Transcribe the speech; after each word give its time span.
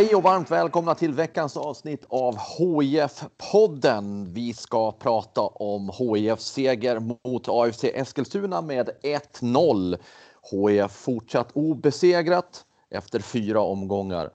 Hej 0.00 0.14
och 0.14 0.22
varmt 0.22 0.50
välkomna 0.50 0.94
till 0.94 1.14
veckans 1.14 1.56
avsnitt 1.56 2.04
av 2.08 2.36
HIF-podden. 2.36 4.26
Vi 4.34 4.52
ska 4.52 4.92
prata 4.92 5.40
om 5.40 5.90
HIFs 5.98 6.44
seger 6.44 7.00
mot 7.24 7.48
AFC 7.48 7.84
Eskilstuna 7.84 8.62
med 8.62 8.90
1-0. 9.02 9.98
HIF 10.50 10.90
fortsatt 10.92 11.48
obesegrat 11.52 12.64
efter 12.90 13.20
fyra 13.20 13.60
omgångar. 13.60 14.30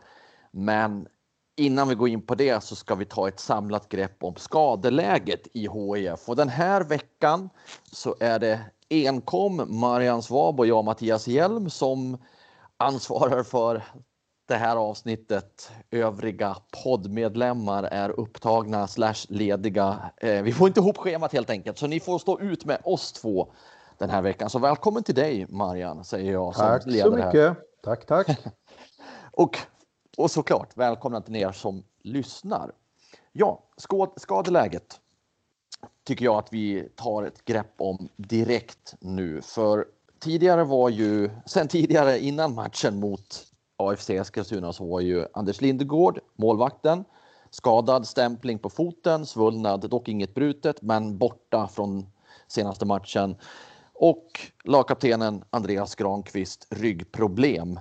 Men 0.51 1.07
innan 1.55 1.87
vi 1.87 1.95
går 1.95 2.09
in 2.09 2.21
på 2.21 2.35
det 2.35 2.63
så 2.63 2.75
ska 2.75 2.95
vi 2.95 3.05
ta 3.05 3.27
ett 3.27 3.39
samlat 3.39 3.89
grepp 3.89 4.23
om 4.23 4.35
skadeläget 4.35 5.47
i 5.53 5.67
HIF. 5.67 6.29
Och 6.29 6.35
den 6.35 6.49
här 6.49 6.83
veckan 6.83 7.49
så 7.91 8.15
är 8.19 8.39
det 8.39 8.59
enkom 8.89 9.65
Marian 9.67 10.23
Svab 10.23 10.59
och 10.59 10.67
jag 10.67 10.85
Mattias 10.85 11.27
Hjelm 11.27 11.69
som 11.69 12.17
ansvarar 12.77 13.43
för 13.43 13.83
det 14.47 14.55
här 14.55 14.75
avsnittet. 14.75 15.71
Övriga 15.91 16.57
poddmedlemmar 16.83 17.83
är 17.83 18.09
upptagna 18.09 18.87
slash 18.87 19.25
lediga. 19.27 20.11
Eh, 20.17 20.41
vi 20.41 20.53
får 20.53 20.67
inte 20.67 20.79
ihop 20.79 20.97
schemat 20.97 21.33
helt 21.33 21.49
enkelt, 21.49 21.77
så 21.77 21.87
ni 21.87 21.99
får 21.99 22.19
stå 22.19 22.39
ut 22.39 22.65
med 22.65 22.77
oss 22.83 23.11
två 23.11 23.51
den 23.97 24.09
här 24.09 24.21
veckan. 24.21 24.49
Så 24.49 24.59
välkommen 24.59 25.03
till 25.03 25.15
dig 25.15 25.45
Marian, 25.49 26.03
säger 26.03 26.31
jag. 26.31 26.53
Tack 26.53 26.83
som 26.83 26.91
så 26.91 27.11
mycket. 27.11 27.33
Här. 27.33 27.55
Tack, 27.83 28.05
tack. 28.05 28.27
och, 29.31 29.57
och 30.17 30.31
såklart 30.31 30.77
välkomna 30.77 31.21
till 31.21 31.35
er 31.35 31.51
som 31.51 31.83
lyssnar. 32.03 32.71
Ja, 33.31 33.63
skadeläget 34.17 34.99
tycker 36.03 36.25
jag 36.25 36.37
att 36.37 36.53
vi 36.53 36.89
tar 36.95 37.23
ett 37.23 37.45
grepp 37.45 37.73
om 37.77 38.09
direkt 38.15 38.95
nu. 38.99 39.41
För 39.41 39.85
tidigare 40.19 40.63
var 40.63 40.89
ju, 40.89 41.29
sen 41.45 41.67
tidigare 41.67 42.19
innan 42.19 42.55
matchen 42.55 42.99
mot 42.99 43.54
AFC 43.77 44.09
Eskilstuna 44.09 44.73
så 44.73 44.85
var 44.85 44.99
ju 44.99 45.25
Anders 45.33 45.61
Lindegård, 45.61 46.19
målvakten, 46.35 47.03
skadad, 47.49 48.07
stämpling 48.07 48.59
på 48.59 48.69
foten, 48.69 49.25
svullnad, 49.25 49.89
dock 49.89 50.07
inget 50.07 50.33
brutet, 50.33 50.81
men 50.81 51.17
borta 51.17 51.67
från 51.67 52.05
senaste 52.47 52.85
matchen. 52.85 53.35
Och 53.93 54.39
lagkaptenen 54.63 55.43
Andreas 55.49 55.95
Granqvist 55.95 56.67
ryggproblem. 56.69 57.79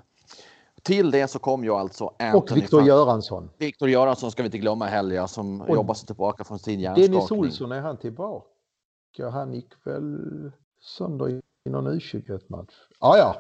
Till 0.83 1.11
det 1.11 1.29
så 1.29 1.39
kom 1.39 1.65
ju 1.65 1.71
alltså 1.71 2.05
Anthony 2.19 2.39
Och 2.39 2.57
Viktor 2.57 2.83
Göransson. 2.83 3.51
Viktor 3.59 3.89
Göransson 3.89 4.31
ska 4.31 4.43
vi 4.43 4.47
inte 4.47 4.59
glömma 4.59 4.87
heller, 4.87 5.27
som 5.27 5.61
och 5.61 5.75
jobbar 5.75 5.95
sig 5.95 6.07
tillbaka 6.07 6.45
från 6.45 6.59
sin 6.59 6.81
hjärnskakning. 6.81 7.13
Dennis 7.13 7.31
Olsson, 7.31 7.73
är 7.73 7.81
han 7.81 7.97
tillbaka? 7.99 8.49
Han 9.33 9.55
gick 9.55 9.87
väl 9.87 10.21
sönder 10.81 11.29
i 11.65 11.71
någon 11.71 11.89
U21-match? 11.89 12.75
Ah, 12.99 13.17
ja, 13.17 13.37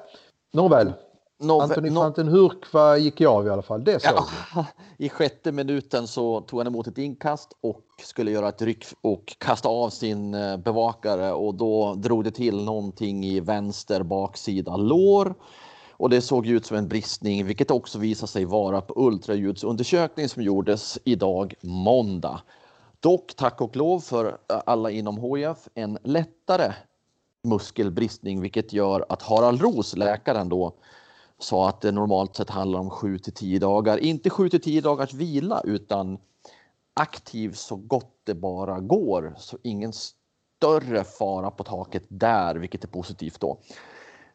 nåväl. 0.52 0.92
No, 1.44 1.60
Anthony 1.60 1.90
no, 1.90 2.00
Fantenhurk 2.00 2.64
gick 2.98 3.20
jag 3.20 3.32
av 3.32 3.46
i 3.46 3.50
alla 3.50 3.62
fall, 3.62 3.84
det 3.84 4.02
såg 4.02 4.12
ja, 4.54 4.66
I 4.96 5.08
sjätte 5.08 5.52
minuten 5.52 6.06
så 6.06 6.40
tog 6.40 6.60
han 6.60 6.66
emot 6.66 6.86
ett 6.86 6.98
inkast 6.98 7.52
och 7.60 7.84
skulle 8.02 8.30
göra 8.30 8.48
ett 8.48 8.62
ryck 8.62 8.84
och 9.00 9.36
kasta 9.38 9.68
av 9.68 9.90
sin 9.90 10.34
eh, 10.34 10.56
bevakare 10.56 11.32
och 11.32 11.54
då 11.54 11.94
drog 11.94 12.24
det 12.24 12.30
till 12.30 12.64
någonting 12.64 13.24
i 13.24 13.40
vänster 13.40 14.02
baksida 14.02 14.76
lår. 14.76 15.34
Och 15.96 16.10
det 16.10 16.20
såg 16.20 16.46
ut 16.46 16.66
som 16.66 16.76
en 16.76 16.88
bristning, 16.88 17.46
vilket 17.46 17.70
också 17.70 17.98
visade 17.98 18.32
sig 18.32 18.44
vara 18.44 18.80
på 18.80 18.94
ultraljudsundersökning 18.96 20.28
som 20.28 20.42
gjordes 20.42 20.98
idag 21.04 21.54
måndag. 21.60 22.40
Dock 23.00 23.34
tack 23.36 23.60
och 23.60 23.76
lov 23.76 24.00
för 24.00 24.38
alla 24.46 24.90
inom 24.90 25.18
HIF 25.18 25.68
en 25.74 25.98
lättare 26.02 26.72
muskelbristning, 27.44 28.40
vilket 28.40 28.72
gör 28.72 29.04
att 29.08 29.22
Harald 29.22 29.62
Ros, 29.62 29.96
läkaren 29.96 30.48
då, 30.48 30.74
sa 31.38 31.68
att 31.68 31.80
det 31.80 31.92
normalt 31.92 32.36
sett 32.36 32.50
handlar 32.50 32.80
om 32.80 32.90
7 32.90 33.18
till 33.18 33.32
10 33.32 33.58
dagar. 33.58 33.98
Inte 33.98 34.30
7 34.30 34.48
till 34.48 34.60
10 34.60 34.80
dagars 34.80 35.14
vila 35.14 35.60
utan 35.64 36.18
aktiv 36.94 37.52
så 37.52 37.76
gott 37.76 38.20
det 38.24 38.34
bara 38.34 38.80
går. 38.80 39.34
Så 39.38 39.58
ingen 39.62 39.92
större 39.92 41.04
fara 41.04 41.50
på 41.50 41.64
taket 41.64 42.04
där, 42.08 42.54
vilket 42.54 42.84
är 42.84 42.88
positivt 42.88 43.40
då. 43.40 43.58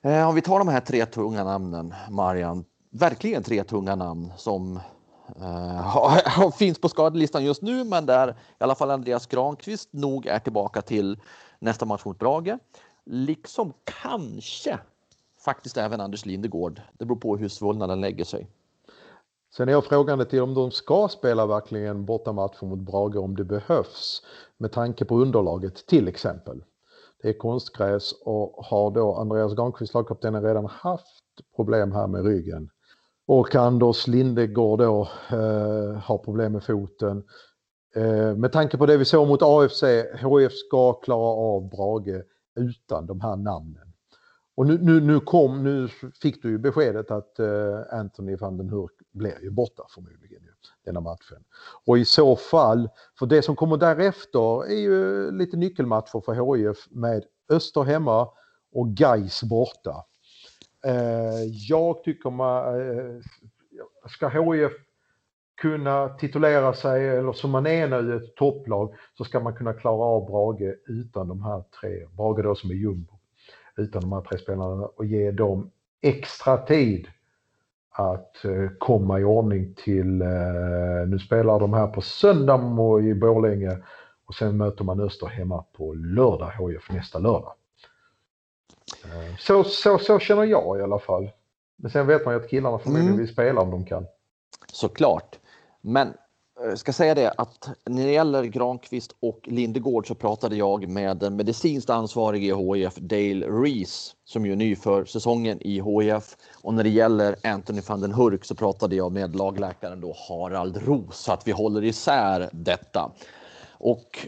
Eh, 0.01 0.29
om 0.29 0.35
vi 0.35 0.41
tar 0.41 0.59
de 0.59 0.67
här 0.67 0.79
tre 0.79 1.05
tunga 1.05 1.43
namnen, 1.43 1.93
Marian, 2.09 2.65
verkligen 2.89 3.43
tre 3.43 3.63
tunga 3.63 3.95
namn 3.95 4.31
som 4.38 4.79
eh, 5.41 6.51
finns 6.57 6.81
på 6.81 6.89
skadelistan 6.89 7.45
just 7.45 7.61
nu, 7.61 7.83
men 7.83 8.05
där 8.05 8.29
i 8.29 8.63
alla 8.63 8.75
fall 8.75 8.91
Andreas 8.91 9.27
Granqvist 9.27 9.89
nog 9.93 10.25
är 10.25 10.39
tillbaka 10.39 10.81
till 10.81 11.19
nästa 11.59 11.85
match 11.85 12.05
mot 12.05 12.19
Brage. 12.19 12.57
Liksom 13.05 13.73
kanske 14.01 14.79
faktiskt 15.49 15.77
även 15.77 16.01
Anders 16.01 16.25
Lindegård. 16.25 16.81
Det 16.93 17.05
beror 17.05 17.17
på 17.17 17.37
hur 17.37 17.49
svullnaden 17.49 18.01
lägger 18.01 18.25
sig. 18.25 18.47
Sen 19.55 19.69
är 19.69 19.71
jag 19.71 19.85
frågande 19.85 20.25
till 20.25 20.41
om 20.41 20.53
de 20.53 20.71
ska 20.71 21.07
spela 21.07 21.45
verkligen 21.45 22.05
bortamatcher 22.05 22.65
mot 22.65 22.79
Brage 22.79 23.15
om 23.15 23.35
det 23.35 23.43
behövs 23.43 24.23
med 24.57 24.71
tanke 24.71 25.05
på 25.05 25.15
underlaget 25.15 25.88
till 25.88 26.07
exempel. 26.07 26.63
Det 27.21 27.29
är 27.29 27.33
konstgräs 27.33 28.13
och 28.25 28.65
har 28.65 28.91
då 28.91 29.15
Andreas 29.15 29.55
Granqvist, 29.55 29.93
lagkaptenen, 29.93 30.43
redan 30.43 30.65
haft 30.65 31.23
problem 31.55 31.91
här 31.91 32.07
med 32.07 32.25
ryggen. 32.25 32.69
Och 33.27 33.55
Anders 33.55 34.07
Lindegård 34.07 34.79
då 34.79 35.01
eh, 35.31 35.93
har 35.93 36.17
problem 36.17 36.51
med 36.51 36.63
foten. 36.63 37.23
Eh, 37.95 38.35
med 38.35 38.51
tanke 38.51 38.77
på 38.77 38.85
det 38.85 38.97
vi 38.97 39.05
såg 39.05 39.27
mot 39.27 39.41
AFC, 39.43 39.83
HF 40.21 40.53
ska 40.53 40.93
klara 40.93 41.33
av 41.55 41.69
Brage 41.69 42.23
utan 42.55 43.05
de 43.05 43.21
här 43.21 43.35
namnen. 43.35 43.88
Och 44.59 44.67
nu, 44.67 44.77
nu, 44.77 45.01
nu, 45.01 45.19
kom, 45.19 45.63
nu 45.63 45.87
fick 46.21 46.41
du 46.41 46.49
ju 46.49 46.57
beskedet 46.57 47.11
att 47.11 47.39
uh, 47.39 47.79
Anthony 47.91 48.35
van 48.35 48.57
den 48.57 48.69
Hurk 48.69 48.91
blir 49.11 49.43
ju 49.43 49.51
borta 49.51 49.83
förmodligen 49.89 50.43
ju, 50.43 50.51
denna 50.85 50.99
matchen. 50.99 51.43
Och 51.85 51.97
i 51.97 52.05
så 52.05 52.35
fall, 52.35 52.89
för 53.19 53.25
det 53.25 53.41
som 53.41 53.55
kommer 53.55 53.77
därefter 53.77 54.65
är 54.65 54.79
ju 54.79 55.31
lite 55.31 55.57
nyckelmatcher 55.57 56.21
för 56.25 56.55
HIF 56.55 56.87
med 56.89 57.23
Öster 57.49 57.83
hemma 57.83 58.27
och 58.71 58.87
Gais 58.87 59.43
borta. 59.43 60.05
Uh, 60.87 61.43
jag 61.69 62.03
tycker 62.03 62.29
man, 62.29 62.75
uh, 62.75 63.15
eh, 63.15 63.21
ska 64.07 64.27
HIF 64.27 64.71
kunna 65.61 66.09
titulera 66.09 66.73
sig, 66.73 67.09
eller 67.09 67.33
som 67.33 67.51
man 67.51 67.67
är 67.67 67.87
nu, 67.87 68.15
ett 68.15 68.35
topplag, 68.35 68.95
så 69.17 69.23
ska 69.23 69.39
man 69.39 69.55
kunna 69.55 69.73
klara 69.73 70.03
av 70.03 70.25
Brage 70.25 70.75
utan 70.87 71.27
de 71.27 71.43
här 71.43 71.63
tre. 71.81 72.07
Brage 72.17 72.43
då 72.43 72.55
som 72.55 72.69
är 72.69 72.75
jumbo 72.75 73.19
utan 73.79 74.01
de 74.01 74.12
här 74.12 74.22
tre 74.22 74.38
spelarna 74.38 74.86
och 74.86 75.06
ge 75.06 75.31
dem 75.31 75.71
extra 76.01 76.57
tid 76.57 77.07
att 77.92 78.45
eh, 78.45 78.69
komma 78.80 79.19
i 79.19 79.24
ordning 79.24 79.74
till, 79.74 80.21
eh, 80.21 81.07
nu 81.07 81.19
spelar 81.19 81.59
de 81.59 81.74
här 81.74 81.88
på 81.88 82.01
söndag 82.01 82.59
i 83.03 83.13
Borlänge 83.13 83.77
och 84.25 84.36
sen 84.36 84.57
möter 84.57 84.83
man 84.83 85.00
Öster 85.00 85.27
hemma 85.27 85.63
på 85.74 85.94
lördag, 85.94 86.51
HIF 86.59 86.92
nästa 86.92 87.19
lördag. 87.19 87.53
Eh, 89.06 89.36
så, 89.38 89.63
så, 89.63 89.98
så 89.98 90.19
känner 90.19 90.44
jag 90.44 90.80
i 90.80 90.81
alla 90.81 91.00
fall. 91.00 91.30
Men 91.75 91.92
sen 91.92 92.07
vet 92.07 92.25
man 92.25 92.33
ju 92.33 92.39
att 92.39 92.50
killarna 92.50 92.80
förmodligen 92.80 93.07
mm. 93.07 93.19
vill 93.19 93.33
spela 93.33 93.62
om 93.62 93.71
de 93.71 93.86
kan. 93.86 94.06
Såklart. 94.71 95.39
Men 95.81 96.13
ska 96.75 96.94
säga 96.94 97.15
det 97.15 97.31
att 97.38 97.69
när 97.85 98.06
det 98.06 98.11
gäller 98.11 98.44
Granqvist 98.44 99.15
och 99.19 99.39
Lindegård 99.44 100.07
så 100.07 100.15
pratade 100.15 100.56
jag 100.56 100.88
med 100.88 101.17
den 101.17 101.35
medicinskt 101.35 101.89
ansvarige 101.89 102.56
i 102.56 102.79
HIF, 102.79 102.95
Dale 102.95 103.47
Rees, 103.47 104.15
som 104.25 104.45
ju 104.45 104.51
är 104.51 104.56
ny 104.56 104.75
för 104.75 105.06
säsongen 105.06 105.61
i 105.61 105.81
HIF. 105.81 106.38
Och 106.61 106.73
när 106.73 106.83
det 106.83 106.89
gäller 106.89 107.35
Anthony 107.44 107.81
van 107.88 108.01
den 108.01 108.13
Hurk 108.13 108.45
så 108.45 108.56
pratade 108.56 108.95
jag 108.95 109.11
med 109.11 109.35
lagläkaren 109.35 110.01
då 110.01 110.15
Harald 110.29 110.77
Ros, 110.77 111.19
så 111.19 111.31
att 111.31 111.47
vi 111.47 111.51
håller 111.51 111.83
isär 111.83 112.50
detta. 112.51 113.12
Och 113.71 114.27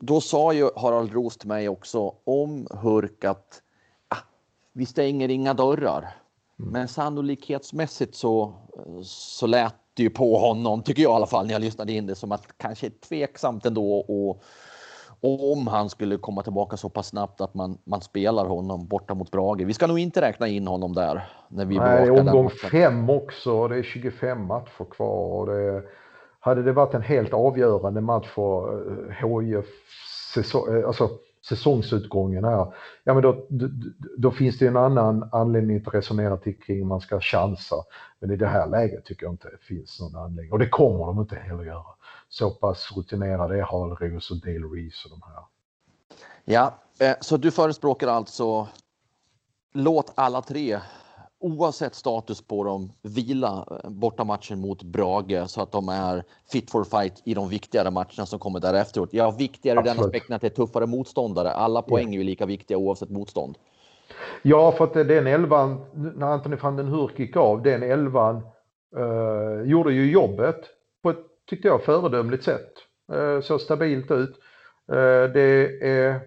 då 0.00 0.20
sa 0.20 0.52
ju 0.52 0.70
Harald 0.76 1.12
Ros 1.12 1.36
till 1.36 1.48
mig 1.48 1.68
också 1.68 2.14
om 2.24 2.66
Hurk 2.70 3.24
att 3.24 3.62
vi 4.72 4.86
stänger 4.86 5.28
inga 5.28 5.54
dörrar. 5.54 6.16
Mm. 6.58 6.72
Men 6.72 6.88
sannolikhetsmässigt 6.88 8.14
så, 8.14 8.54
så 9.04 9.46
lät 9.46 9.74
det 9.96 10.02
ju 10.02 10.10
på 10.10 10.38
honom, 10.38 10.82
tycker 10.82 11.02
jag 11.02 11.12
i 11.12 11.14
alla 11.14 11.26
fall, 11.26 11.46
när 11.46 11.52
jag 11.52 11.62
lyssnade 11.62 11.92
in 11.92 12.06
det 12.06 12.14
som 12.14 12.32
att 12.32 12.58
kanske 12.58 12.90
tveksamt 12.90 13.66
ändå 13.66 13.98
och 13.98 14.42
om 15.20 15.66
han 15.66 15.90
skulle 15.90 16.16
komma 16.16 16.42
tillbaka 16.42 16.76
så 16.76 16.88
pass 16.88 17.06
snabbt 17.06 17.40
att 17.40 17.54
man, 17.54 17.78
man 17.84 18.00
spelar 18.00 18.46
honom 18.46 18.86
borta 18.86 19.14
mot 19.14 19.30
Brage. 19.30 19.60
Vi 19.60 19.74
ska 19.74 19.86
nog 19.86 19.98
inte 19.98 20.20
räkna 20.20 20.48
in 20.48 20.66
honom 20.66 20.92
där. 20.92 21.28
När 21.48 21.64
vi 21.64 21.78
Nej, 21.78 22.10
omgång 22.10 22.50
fem 22.50 23.10
också. 23.10 23.68
Det 23.68 23.76
är 23.78 23.82
25 23.82 24.46
matcher 24.46 24.84
kvar. 24.90 25.40
Och 25.40 25.46
det, 25.46 25.82
hade 26.40 26.62
det 26.62 26.72
varit 26.72 26.94
en 26.94 27.02
helt 27.02 27.32
avgörande 27.32 28.00
match 28.00 28.26
för 28.26 28.80
HIF, 29.10 29.66
eh, 30.36 30.86
alltså 30.86 31.10
säsongsutgången 31.48 32.44
här, 32.44 32.74
ja 33.04 33.14
men 33.14 33.22
då, 33.22 33.46
då, 33.48 33.68
då, 34.16 34.30
finns 34.30 34.58
det 34.58 34.66
en 34.66 34.76
annan 34.76 35.28
anledning 35.32 35.82
att 35.86 35.94
resonera 35.94 36.36
till 36.36 36.60
kring 36.60 36.86
man 36.86 37.00
ska 37.00 37.20
chansa. 37.20 37.76
Men 38.20 38.30
i 38.30 38.36
det 38.36 38.46
här 38.46 38.66
läget 38.66 39.04
tycker 39.04 39.26
jag 39.26 39.32
inte 39.32 39.48
det 39.48 39.64
finns 39.64 40.00
någon 40.00 40.16
anledning. 40.16 40.52
Och 40.52 40.58
det 40.58 40.68
kommer 40.68 41.06
de 41.06 41.20
inte 41.20 41.36
heller 41.36 41.64
göra. 41.64 41.84
Så 42.28 42.50
pass 42.50 42.92
rutinerade 42.96 43.58
är 43.58 43.62
Hallreus 43.62 44.30
och 44.30 44.36
Dale 44.36 44.66
Reese 44.66 45.04
och 45.04 45.10
de 45.10 45.22
här. 45.26 45.42
Ja, 46.44 46.74
eh, 47.00 47.16
så 47.20 47.36
du 47.36 47.50
förespråkar 47.50 48.08
alltså 48.08 48.68
låt 49.72 50.12
alla 50.14 50.42
tre 50.42 50.80
oavsett 51.40 51.94
status 51.94 52.42
på 52.42 52.64
dem 52.64 52.92
vila 53.02 53.66
eh, 53.70 53.90
borta 53.90 54.24
matchen 54.24 54.60
mot 54.60 54.82
Brage 54.82 55.50
så 55.50 55.62
att 55.62 55.72
de 55.72 55.88
är 55.88 56.24
fit 56.52 56.70
for 56.70 56.84
fight 56.84 57.22
i 57.24 57.34
de 57.34 57.48
viktigare 57.48 57.90
matcherna 57.90 58.26
som 58.26 58.38
kommer 58.38 58.60
därefter. 58.60 59.08
Ja, 59.10 59.30
viktigare 59.30 59.78
Absolut. 59.78 59.96
den 59.98 60.06
aspekten 60.06 60.36
att 60.36 60.42
det 60.42 60.48
är 60.48 60.66
tuffare 60.66 60.86
motståndare. 60.86 61.50
Alla 61.50 61.82
poäng 61.82 62.14
är 62.14 62.18
ju 62.18 62.24
lika 62.24 62.46
viktiga 62.46 62.78
oavsett 62.78 63.10
motstånd. 63.10 63.58
Ja, 64.42 64.72
för 64.72 64.84
att 64.84 64.94
den 64.94 65.26
elvan, 65.26 65.84
när 65.94 66.26
Anthony 66.26 66.56
van 66.56 66.76
den 66.76 66.88
Hurk 66.88 67.18
gick 67.18 67.36
av, 67.36 67.62
den 67.62 67.82
elvan 67.82 68.36
eh, 68.96 69.68
gjorde 69.70 69.92
ju 69.92 70.10
jobbet 70.10 70.60
på 71.02 71.10
ett, 71.10 71.24
tyckte 71.50 71.68
jag, 71.68 71.82
föredömligt 71.82 72.44
sätt. 72.44 72.72
Eh, 73.12 73.40
så 73.40 73.58
stabilt 73.58 74.10
ut. 74.10 74.30
Eh, 74.92 75.32
det 75.34 75.82
är 75.82 76.20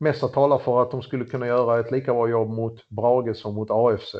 mesta 0.00 0.28
talar 0.28 0.58
för 0.58 0.82
att 0.82 0.90
de 0.90 1.02
skulle 1.02 1.24
kunna 1.24 1.46
göra 1.46 1.80
ett 1.80 1.90
lika 1.90 2.14
bra 2.14 2.28
jobb 2.28 2.50
mot 2.50 2.88
Brage 2.88 3.36
som 3.36 3.54
mot 3.54 3.70
AFC. 3.70 4.14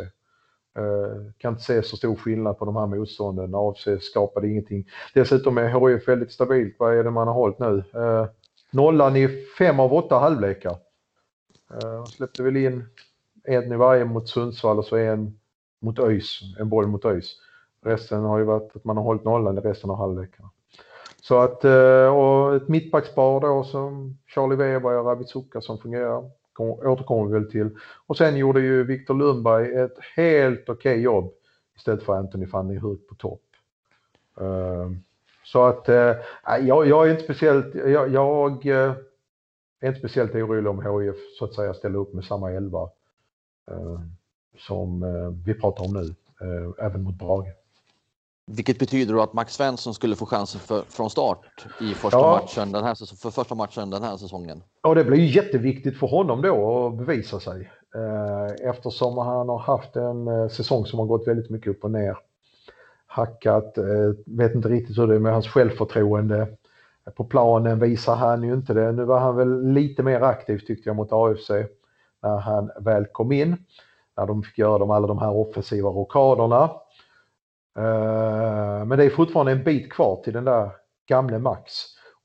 Eh, 0.78 1.32
kan 1.38 1.52
inte 1.52 1.64
se 1.64 1.82
så 1.82 1.96
stor 1.96 2.16
skillnad 2.16 2.58
på 2.58 2.64
de 2.64 2.76
här 2.76 2.86
motstånden. 2.86 3.54
AFC 3.54 3.88
skapade 4.00 4.48
ingenting. 4.48 4.84
Dessutom 5.14 5.58
är 5.58 5.88
HIF 5.88 6.08
väldigt 6.08 6.32
stabilt. 6.32 6.76
Vad 6.78 6.98
är 6.98 7.04
det 7.04 7.10
man 7.10 7.28
har 7.28 7.34
hållit 7.34 7.58
nu? 7.58 7.84
Eh, 7.94 8.26
nollan 8.70 9.16
i 9.16 9.28
fem 9.58 9.80
av 9.80 9.94
åtta 9.94 10.18
halvlekar. 10.18 10.76
Eh, 11.70 12.04
släppte 12.04 12.42
väl 12.42 12.56
in 12.56 12.84
en 13.44 13.72
i 13.72 13.76
varje 13.76 14.04
mot 14.04 14.28
Sundsvall 14.28 14.78
och 14.78 14.84
så 14.84 14.96
en 14.96 15.38
mot 15.80 15.98
ÖIS, 15.98 16.40
en 16.58 16.68
boll 16.68 16.86
mot 16.86 17.04
ÖIS. 17.04 17.36
Resten 17.84 18.22
har 18.22 18.38
ju 18.38 18.44
varit 18.44 18.76
att 18.76 18.84
man 18.84 18.96
har 18.96 19.04
hållit 19.04 19.24
nollan 19.24 19.58
i 19.58 19.60
resten 19.60 19.90
av 19.90 19.96
halvlekarna. 19.96 20.50
Så 21.20 21.38
att, 21.38 21.64
och 22.14 22.56
ett 22.56 22.68
mittbackspar 22.68 23.40
då 23.40 23.64
som 23.64 24.18
Charlie 24.26 24.56
Weber 24.56 24.98
och 24.98 25.06
Ravid 25.06 25.28
Suka 25.28 25.60
som 25.60 25.78
fungerar 25.78 26.30
återkommer 26.58 27.26
vi 27.26 27.32
väl 27.32 27.50
till. 27.50 27.70
Och 28.06 28.16
sen 28.16 28.36
gjorde 28.36 28.60
ju 28.60 28.84
Viktor 28.84 29.14
Lundberg 29.14 29.74
ett 29.74 29.98
helt 30.16 30.68
okej 30.68 30.92
okay 30.92 31.02
jobb 31.02 31.32
istället 31.76 32.02
för 32.02 32.16
Anthony 32.16 32.46
van 32.46 32.68
der 32.68 32.80
Hurk 32.80 33.08
på 33.08 33.14
topp. 33.14 33.42
Ehm, 34.40 34.98
så 35.44 35.64
att 35.64 35.88
uh, 35.88 35.94
jag, 36.60 36.86
jag, 36.86 37.06
är 37.06 37.10
inte 37.10 37.24
speciellt, 37.24 37.74
jag, 37.74 38.08
jag 38.08 38.66
uh, 38.66 38.94
är 39.80 39.88
inte 39.88 39.98
speciellt 39.98 40.34
orolig 40.34 40.66
om 40.66 41.00
HIF 41.02 41.16
så 41.38 41.44
att 41.44 41.54
säga 41.54 41.74
ställer 41.74 41.98
upp 41.98 42.14
med 42.14 42.24
samma 42.24 42.52
elva 42.52 42.82
uh, 43.70 44.00
som 44.58 45.04
vi 45.46 45.54
pratar 45.54 45.84
om 45.84 45.92
nu, 45.92 46.14
även 46.78 47.02
mot 47.02 47.14
Brage. 47.14 47.63
Vilket 48.46 48.78
betyder 48.78 49.14
då 49.14 49.22
att 49.22 49.32
Max 49.32 49.54
Svensson 49.54 49.94
skulle 49.94 50.16
få 50.16 50.26
chansen 50.26 50.60
för, 50.60 50.82
från 50.82 51.10
start 51.10 51.66
i 51.80 51.94
första, 51.94 52.18
ja. 52.18 52.40
matchen 52.42 52.72
den 52.72 52.84
här, 52.84 53.16
för 53.16 53.30
första 53.30 53.54
matchen 53.54 53.90
den 53.90 54.02
här 54.02 54.16
säsongen. 54.16 54.62
Ja, 54.82 54.94
det 54.94 55.04
blir 55.04 55.18
ju 55.18 55.26
jätteviktigt 55.26 55.98
för 55.98 56.06
honom 56.06 56.42
då 56.42 56.86
att 56.86 56.94
bevisa 56.94 57.40
sig. 57.40 57.70
Eh, 57.94 58.68
eftersom 58.68 59.18
han 59.18 59.48
har 59.48 59.58
haft 59.58 59.96
en 59.96 60.28
eh, 60.28 60.48
säsong 60.48 60.86
som 60.86 60.98
har 60.98 61.06
gått 61.06 61.28
väldigt 61.28 61.50
mycket 61.50 61.70
upp 61.70 61.84
och 61.84 61.90
ner. 61.90 62.16
Hackat, 63.06 63.78
eh, 63.78 63.84
vet 64.26 64.54
inte 64.54 64.68
riktigt 64.68 64.98
hur 64.98 65.06
det 65.06 65.14
är 65.14 65.18
med 65.18 65.32
hans 65.32 65.48
självförtroende. 65.48 66.48
På 67.16 67.24
planen 67.24 67.78
visar 67.78 68.16
han 68.16 68.42
ju 68.42 68.54
inte 68.54 68.74
det. 68.74 68.92
Nu 68.92 69.04
var 69.04 69.20
han 69.20 69.36
väl 69.36 69.72
lite 69.72 70.02
mer 70.02 70.20
aktiv 70.20 70.58
tyckte 70.58 70.88
jag 70.88 70.96
mot 70.96 71.12
AFC 71.12 71.50
när 72.22 72.36
han 72.38 72.70
väl 72.80 73.06
kom 73.06 73.32
in. 73.32 73.56
När 74.16 74.26
de 74.26 74.42
fick 74.42 74.58
göra 74.58 74.78
de, 74.78 74.90
alla 74.90 75.06
de 75.06 75.18
här 75.18 75.30
offensiva 75.30 75.88
rockaderna. 75.88 76.70
Eh, 77.78 78.84
men 78.84 78.98
det 78.98 79.04
är 79.04 79.10
fortfarande 79.10 79.52
en 79.52 79.64
bit 79.64 79.92
kvar 79.92 80.22
till 80.24 80.32
den 80.32 80.44
där 80.44 80.70
gamle 81.08 81.38
Max. 81.38 81.72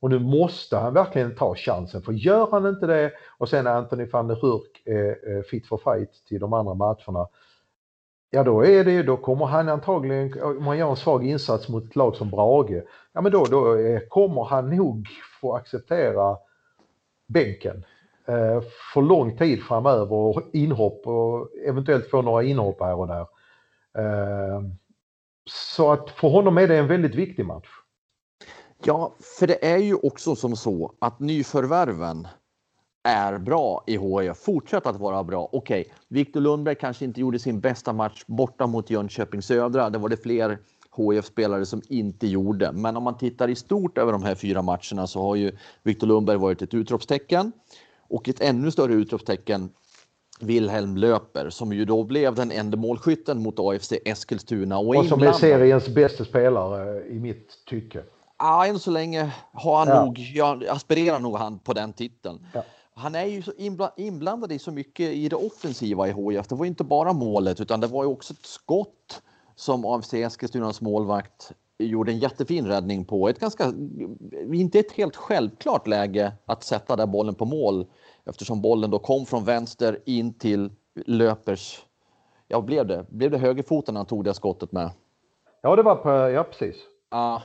Och 0.00 0.10
nu 0.10 0.18
måste 0.18 0.76
han 0.76 0.94
verkligen 0.94 1.34
ta 1.34 1.54
chansen, 1.54 2.02
för 2.02 2.12
gör 2.12 2.48
han 2.50 2.66
inte 2.66 2.86
det 2.86 3.12
och 3.38 3.48
sen 3.48 3.66
är 3.66 3.70
Anthony 3.70 4.04
van 4.04 4.28
der 4.28 4.34
Hurk 4.34 4.86
eh, 4.86 5.34
eh, 5.34 5.42
fit 5.42 5.66
for 5.66 5.78
fight 5.78 6.10
till 6.28 6.40
de 6.40 6.52
andra 6.52 6.74
matcherna, 6.74 7.28
ja 8.30 8.44
då 8.44 8.64
är 8.66 8.84
det 8.84 9.02
då 9.02 9.16
kommer 9.16 9.46
han 9.46 9.68
antagligen, 9.68 10.42
om 10.42 10.66
han 10.66 10.78
gör 10.78 10.90
en 10.90 10.96
svag 10.96 11.26
insats 11.26 11.68
mot 11.68 11.84
ett 11.84 11.96
lag 11.96 12.16
som 12.16 12.30
Brage, 12.30 12.82
ja 13.12 13.20
men 13.20 13.32
då, 13.32 13.44
då 13.44 13.76
kommer 14.08 14.44
han 14.44 14.76
nog 14.76 15.08
få 15.40 15.54
acceptera 15.54 16.36
bänken 17.26 17.84
för 18.94 19.02
lång 19.02 19.36
tid 19.36 19.62
framöver 19.62 20.12
och 20.12 20.42
inhopp 20.52 21.06
och 21.06 21.48
eventuellt 21.66 22.10
få 22.10 22.22
några 22.22 22.42
inhopp 22.42 22.80
här 22.80 22.94
och 22.94 23.06
där. 23.06 23.26
Så 25.52 25.92
att 25.92 26.10
för 26.10 26.28
honom 26.28 26.58
är 26.58 26.68
det 26.68 26.78
en 26.78 26.86
väldigt 26.86 27.14
viktig 27.14 27.46
match. 27.46 27.68
Ja, 28.84 29.14
för 29.38 29.46
det 29.46 29.66
är 29.66 29.78
ju 29.78 29.94
också 29.94 30.36
som 30.36 30.56
så 30.56 30.94
att 30.98 31.20
nyförvärven 31.20 32.28
är 33.04 33.38
bra 33.38 33.84
i 33.86 33.98
HIF, 33.98 34.36
fortsätter 34.36 34.90
att 34.90 35.00
vara 35.00 35.24
bra. 35.24 35.48
Okej, 35.52 35.80
okay, 35.80 35.92
Viktor 36.08 36.40
Lundberg 36.40 36.74
kanske 36.74 37.04
inte 37.04 37.20
gjorde 37.20 37.38
sin 37.38 37.60
bästa 37.60 37.92
match 37.92 38.24
borta 38.26 38.66
mot 38.66 38.90
Jönköping 38.90 39.42
Södra. 39.42 39.90
Det 39.90 39.98
var 39.98 40.08
det 40.08 40.16
fler 40.16 40.58
HIF-spelare 40.96 41.66
som 41.66 41.82
inte 41.88 42.26
gjorde. 42.26 42.72
Men 42.72 42.96
om 42.96 43.02
man 43.02 43.18
tittar 43.18 43.48
i 43.48 43.54
stort 43.54 43.98
över 43.98 44.12
de 44.12 44.22
här 44.22 44.34
fyra 44.34 44.62
matcherna 44.62 45.06
så 45.06 45.22
har 45.22 45.36
ju 45.36 45.56
Viktor 45.82 46.06
Lundberg 46.06 46.36
varit 46.36 46.62
ett 46.62 46.74
utropstecken 46.74 47.52
och 48.08 48.28
ett 48.28 48.40
ännu 48.40 48.70
större 48.70 48.92
utropstecken 48.92 49.70
Wilhelm 50.42 50.96
Löper 50.96 51.50
som 51.50 51.72
ju 51.72 51.84
då 51.84 52.04
blev 52.04 52.34
den 52.34 52.50
enda 52.50 52.76
målskytten 52.76 53.42
mot 53.42 53.58
AFC 53.58 53.92
Eskilstuna. 54.04 54.78
Och, 54.78 54.96
och 54.96 55.06
som 55.06 55.22
är 55.22 55.32
seriens 55.32 55.88
bästa 55.88 56.24
spelare 56.24 57.06
i 57.06 57.18
mitt 57.18 57.64
tycke. 57.66 58.02
Ja, 58.38 58.66
än 58.66 58.78
så 58.78 58.90
länge 58.90 59.34
har 59.52 59.78
han 59.78 59.88
ja. 59.88 60.04
nog, 60.04 60.18
jag 60.18 60.66
aspirerar 60.66 61.18
nog 61.18 61.36
han 61.36 61.58
på 61.58 61.72
den 61.72 61.92
titeln. 61.92 62.46
Ja. 62.54 62.64
Han 62.94 63.14
är 63.14 63.24
ju 63.24 63.42
så 63.42 63.52
inblandad 63.96 64.52
i 64.52 64.58
så 64.58 64.70
mycket 64.70 65.12
i 65.12 65.28
det 65.28 65.36
offensiva 65.36 66.08
i 66.08 66.12
HIF. 66.12 66.48
Det 66.48 66.54
var 66.54 66.66
inte 66.66 66.84
bara 66.84 67.12
målet 67.12 67.60
utan 67.60 67.80
det 67.80 67.86
var 67.86 68.04
ju 68.04 68.10
också 68.10 68.32
ett 68.32 68.46
skott 68.46 69.22
som 69.56 69.84
AFC 69.84 70.14
Eskilstunas 70.14 70.80
målvakt 70.80 71.52
gjorde 71.78 72.12
en 72.12 72.18
jättefin 72.18 72.66
räddning 72.66 73.04
på. 73.04 73.28
Ett 73.28 73.38
ganska, 73.38 73.72
inte 74.52 74.78
ett 74.78 74.92
helt 74.92 75.16
självklart 75.16 75.86
läge 75.86 76.32
att 76.46 76.64
sätta 76.64 76.96
den 76.96 77.10
bollen 77.10 77.34
på 77.34 77.44
mål 77.44 77.86
eftersom 78.30 78.60
bollen 78.60 78.90
då 78.90 78.98
kom 78.98 79.26
från 79.26 79.44
vänster 79.44 79.98
in 80.04 80.34
till 80.34 80.70
löpers. 81.06 81.82
Ja, 82.48 82.60
blev 82.60 82.86
det? 82.86 83.06
Blev 83.08 83.30
det 83.30 83.38
högerfoten 83.38 83.96
han 83.96 84.06
tog 84.06 84.24
det 84.24 84.34
skottet 84.34 84.72
med? 84.72 84.90
Ja, 85.62 85.76
det 85.76 85.82
var 85.82 85.96
på, 85.96 86.10
ja 86.10 86.44
precis. 86.44 86.76
Ja, 87.10 87.42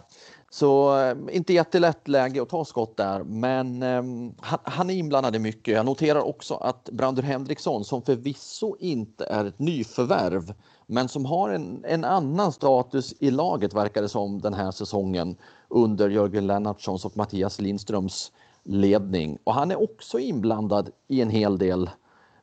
så 0.49 0.99
eh, 0.99 1.15
inte 1.31 1.53
jättelätt 1.53 2.07
läge 2.07 2.41
att 2.41 2.49
ta 2.49 2.65
skott 2.65 2.97
där, 2.97 3.23
men 3.23 3.83
um, 3.83 4.35
han, 4.39 4.59
han, 4.63 4.89
är 4.89 4.93
inblandad 4.93 5.35
i 5.35 5.39
mycket. 5.39 5.73
Jag 5.73 5.85
noterar 5.85 6.19
också 6.19 6.53
att 6.53 6.89
Brandur 6.89 7.23
Henriksson, 7.23 7.85
som 7.85 8.01
förvisso 8.01 8.75
inte 8.79 9.25
är 9.25 9.45
ett 9.45 9.59
nyförvärv, 9.59 10.53
men 10.85 11.07
som 11.07 11.25
har 11.25 11.49
en, 11.49 11.85
en 11.87 12.03
annan 12.03 12.51
status 12.51 13.13
i 13.19 13.31
laget 13.31 13.73
verkar 13.73 14.01
det 14.01 14.09
som 14.09 14.41
den 14.41 14.53
här 14.53 14.71
säsongen 14.71 15.37
under 15.69 16.09
Jörgen 16.09 16.47
Lennartssons 16.47 17.05
och 17.05 17.17
Mattias 17.17 17.61
Lindströms 17.61 18.31
ledning 18.65 19.37
och 19.43 19.53
han 19.53 19.71
är 19.71 19.83
också 19.83 20.19
inblandad 20.19 20.89
i 21.07 21.21
en 21.21 21.29
hel 21.29 21.57
del 21.57 21.89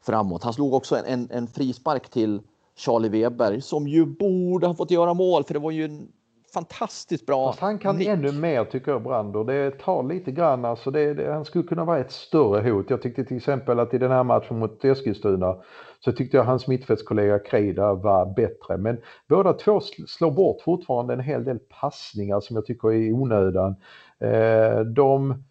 framåt. 0.03 0.43
Han 0.43 0.53
slog 0.53 0.75
också 0.75 0.97
en, 0.97 1.05
en, 1.05 1.29
en 1.31 1.47
frispark 1.47 2.09
till 2.09 2.41
Charlie 2.77 3.09
Weber 3.09 3.61
som 3.61 3.89
ju 3.89 4.07
borde 4.07 4.67
ha 4.67 4.75
fått 4.75 4.91
göra 4.91 5.15
mål 5.15 5.45
för 5.45 5.55
det 5.55 5.61
var 5.61 5.71
ju 5.71 5.85
en 5.85 6.09
fantastiskt 6.55 7.27
bra. 7.27 7.47
Fast 7.47 7.61
han 7.61 7.79
kan 7.79 7.97
nick. 7.97 8.09
ännu 8.09 8.33
mer 8.33 8.65
tycker 8.65 8.93
jag 8.93 9.03
Brander. 9.03 9.45
Det 9.45 9.71
tar 9.71 10.03
lite 10.03 10.33
grann 10.33 10.65
alltså. 10.65 10.91
Det, 10.91 11.15
det, 11.15 11.33
han 11.33 11.45
skulle 11.45 11.65
kunna 11.65 11.85
vara 11.85 11.99
ett 11.99 12.13
större 12.13 12.71
hot. 12.71 12.91
Jag 12.91 13.03
tyckte 13.03 13.25
till 13.25 13.37
exempel 13.37 13.81
att 13.81 13.95
i 13.95 13.99
den 13.99 14.11
här 14.11 14.25
matchen 14.25 14.59
mot 14.59 14.85
Eskilstuna 14.85 15.57
så 16.01 16.13
tyckte 16.13 16.37
jag 16.37 16.45
hans 16.45 16.67
mittfältskollega 16.67 17.39
Kreida 17.39 17.95
var 17.95 18.35
bättre. 18.35 18.77
Men 18.77 18.99
båda 19.29 19.53
två 19.53 19.81
slår 20.07 20.31
bort 20.31 20.63
fortfarande 20.63 21.15
en 21.15 21.21
hel 21.21 21.45
del 21.45 21.59
passningar 21.59 22.41
som 22.41 22.57
jag 22.57 22.67
tycker 22.67 22.89
är 22.89 22.93
i 22.93 23.13
onödan. 23.13 23.77
Eh, 24.19 24.81
de 24.81 25.45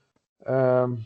Ehm, 0.47 0.97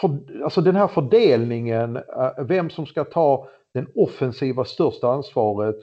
för, 0.00 0.18
alltså 0.44 0.60
den 0.60 0.76
här 0.76 0.88
fördelningen, 0.88 1.96
eh, 1.96 2.44
vem 2.44 2.70
som 2.70 2.86
ska 2.86 3.04
ta 3.04 3.48
den 3.74 3.88
offensiva 3.94 4.64
största 4.64 5.08
ansvaret 5.08 5.76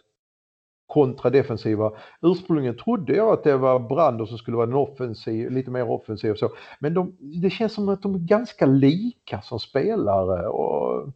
kontra 0.88 1.30
defensiva. 1.30 1.92
Ursprungligen 2.22 2.78
trodde 2.78 3.16
jag 3.16 3.34
att 3.34 3.44
det 3.44 3.58
var 3.58 3.80
Brander 3.80 4.26
som 4.26 4.38
skulle 4.38 4.58
vara 4.58 4.66
den 4.66 4.76
offensiv, 4.76 5.52
lite 5.52 5.72
mer 5.72 5.90
offensiv 5.90 6.32
och 6.32 6.38
så. 6.38 6.50
Men 6.80 6.94
de, 6.94 7.18
det 7.20 7.50
känns 7.50 7.74
som 7.74 7.90
att 7.90 8.02
de 8.02 8.16
är 8.16 8.20
ganska 8.20 8.66
lika 8.66 9.42
som 9.42 9.60
spelare. 9.60 10.48
Och 10.48 11.10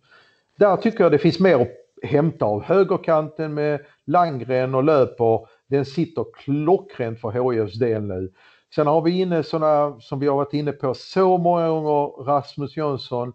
där 0.58 0.78
tycker 0.78 1.04
jag 1.04 1.12
det 1.12 1.18
finns 1.18 1.40
mer 1.40 1.62
att 1.62 1.72
hämta 2.04 2.46
av. 2.46 2.64
Högerkanten 2.64 3.54
med 3.54 3.80
Langren 4.06 4.76
och 4.76 4.84
Löper, 4.84 5.48
den 5.68 5.86
sitter 5.86 6.26
klockrent 6.34 7.22
för 7.22 7.32
HIFs 7.32 7.80
del 7.80 8.04
nu. 8.04 8.32
Sen 8.76 8.88
har 8.88 9.02
vi 9.02 9.22
inne 9.22 9.44
sådana 9.44 10.00
som 10.00 10.20
vi 10.20 10.28
har 10.28 10.36
varit 10.36 10.54
inne 10.54 10.72
på 10.72 10.94
så 10.94 11.38
många 11.38 11.70
gånger, 11.70 12.24
Rasmus 12.24 12.78
Jönsson 12.78 13.34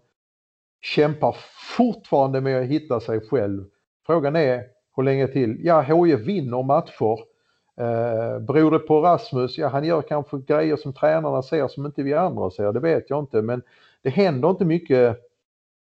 kämpar 0.81 1.35
fortfarande 1.77 2.41
med 2.41 2.61
att 2.61 2.67
hitta 2.67 2.99
sig 2.99 3.21
själv. 3.21 3.65
Frågan 4.05 4.35
är 4.35 4.63
hur 4.95 5.03
länge 5.03 5.27
till? 5.27 5.57
Ja, 5.63 5.81
HIF 5.81 6.19
vinner 6.19 6.63
matcher. 6.63 7.19
Eh, 7.77 8.39
beror 8.39 8.71
det 8.71 8.79
på 8.79 9.01
Rasmus? 9.01 9.57
Ja, 9.57 9.67
han 9.67 9.83
gör 9.83 10.01
kanske 10.01 10.37
grejer 10.37 10.75
som 10.75 10.93
tränarna 10.93 11.41
ser 11.41 11.67
som 11.67 11.85
inte 11.85 12.03
vi 12.03 12.13
andra 12.13 12.49
ser, 12.49 12.73
det 12.73 12.79
vet 12.79 13.09
jag 13.09 13.19
inte. 13.19 13.41
Men 13.41 13.61
det 14.01 14.09
händer 14.09 14.49
inte 14.49 14.65
mycket 14.65 15.17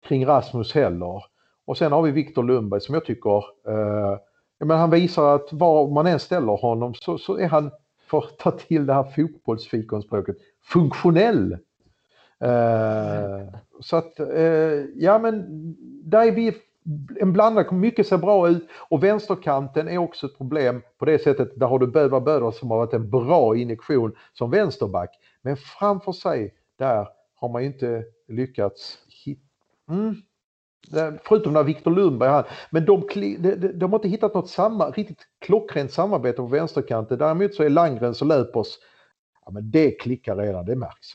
kring 0.09 0.27
Rasmus 0.27 0.75
heller. 0.75 1.25
Och 1.65 1.79
sen 1.79 1.93
har 1.93 2.03
vi 2.03 2.11
Viktor 2.11 2.43
Lundberg 2.43 2.81
som 2.81 2.95
jag 2.95 3.05
tycker, 3.05 3.37
eh, 3.69 4.19
men 4.59 4.79
han 4.79 4.91
visar 4.91 5.35
att 5.35 5.53
var 5.53 5.89
man 5.89 6.07
än 6.07 6.19
ställer 6.21 6.57
honom 6.57 6.95
så, 6.95 7.19
så 7.19 7.39
är 7.39 7.47
han, 7.47 7.71
för 8.21 8.29
att 8.29 8.39
ta 8.39 8.51
till 8.51 8.87
det 8.87 8.95
här 8.95 9.05
fotbollsfikonspråket, 9.05 10.37
funktionell. 10.63 11.53
Eh, 12.41 13.55
så 13.81 13.97
att, 13.97 14.21
eh, 14.21 14.85
ja 14.95 15.19
men 15.19 15.45
där 16.05 16.27
är 16.27 16.33
vi 16.33 16.55
en 17.21 17.33
blandad, 17.33 17.73
mycket 17.73 18.07
ser 18.07 18.19
bra 18.19 18.49
ut 18.49 18.69
och 18.89 19.05
vänsterkanten 19.05 19.89
är 19.89 19.99
också 19.99 20.27
ett 20.27 20.39
problem 20.39 20.83
på 20.99 21.05
det 21.05 21.19
sättet, 21.19 21.53
där 21.57 21.67
har 21.67 21.79
du 21.79 21.87
Bödvar 21.87 22.21
Böder 22.21 22.51
som 22.51 22.71
har 22.71 22.79
varit 22.79 22.95
en 22.95 23.11
bra 23.11 23.57
injektion 23.57 24.17
som 24.33 24.51
vänsterback. 24.51 25.19
Men 25.43 25.57
framför 25.57 26.13
sig, 26.13 26.55
där 26.79 27.09
har 27.35 27.49
man 27.49 27.63
ju 27.63 27.69
inte 27.69 28.05
lyckats 28.29 28.99
hitta... 29.25 29.41
Mm. 29.91 30.15
Förutom 31.25 31.53
när 31.53 31.63
Viktor 31.63 31.91
Lundberg 31.91 32.31
han, 32.31 32.45
men 32.71 32.85
de, 32.85 33.09
de, 33.39 33.57
de, 33.73 33.93
har 33.93 33.99
inte 33.99 34.09
hittat 34.09 34.35
något 34.35 34.51
samma, 34.51 34.91
riktigt 34.91 35.27
klockrent 35.41 35.93
samarbete 35.93 36.37
på 36.37 36.47
vänsterkanten. 36.47 37.19
Däremot 37.19 37.55
så 37.55 37.63
är 37.63 37.71
Langrens 37.71 38.23
och 38.23 38.29
Löpers, 38.29 38.69
ja 39.45 39.51
men 39.53 39.71
det 39.71 39.91
klickar 39.91 40.37
redan, 40.37 40.67
det 40.67 40.77
märks. 40.77 41.09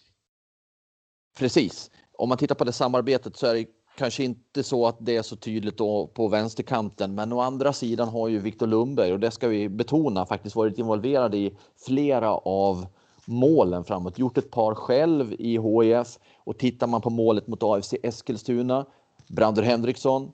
Precis. 1.40 1.92
Om 2.18 2.30
man 2.30 2.38
tittar 2.38 2.56
på 2.56 2.64
det 2.64 2.72
samarbetet 2.72 3.38
så 3.38 3.48
är 3.48 3.54
det 3.54 3.66
kanske 3.98 4.24
inte 4.24 4.64
så 4.64 4.88
att 4.88 4.98
det 5.00 5.16
är 5.16 5.22
så 5.22 5.36
tydligt 5.36 5.78
då 5.78 6.08
på 6.08 6.28
vänsterkanten, 6.28 7.16
men 7.16 7.34
å 7.34 7.40
andra 7.40 7.74
sidan 7.74 8.08
har 8.08 8.28
ju 8.28 8.40
Viktor 8.40 8.68
Lundberg 8.68 9.14
och 9.14 9.20
det 9.20 9.32
ska 9.32 9.48
vi 9.48 9.70
betona 9.70 10.26
faktiskt 10.26 10.56
varit 10.56 10.78
involverad 10.80 11.36
i 11.36 11.58
flera 11.86 12.32
av 12.34 12.86
målen 13.26 13.84
framåt, 13.84 14.20
gjort 14.20 14.38
ett 14.38 14.52
par 14.52 14.76
själv 14.76 15.34
i 15.34 15.58
HIF 15.58 16.18
och 16.38 16.58
tittar 16.58 16.88
man 16.88 17.02
på 17.02 17.10
målet 17.10 17.48
mot 17.48 17.64
AFC 17.64 17.94
Eskilstuna, 18.04 18.86
Brander 19.30 19.64
Henriksson 19.64 20.32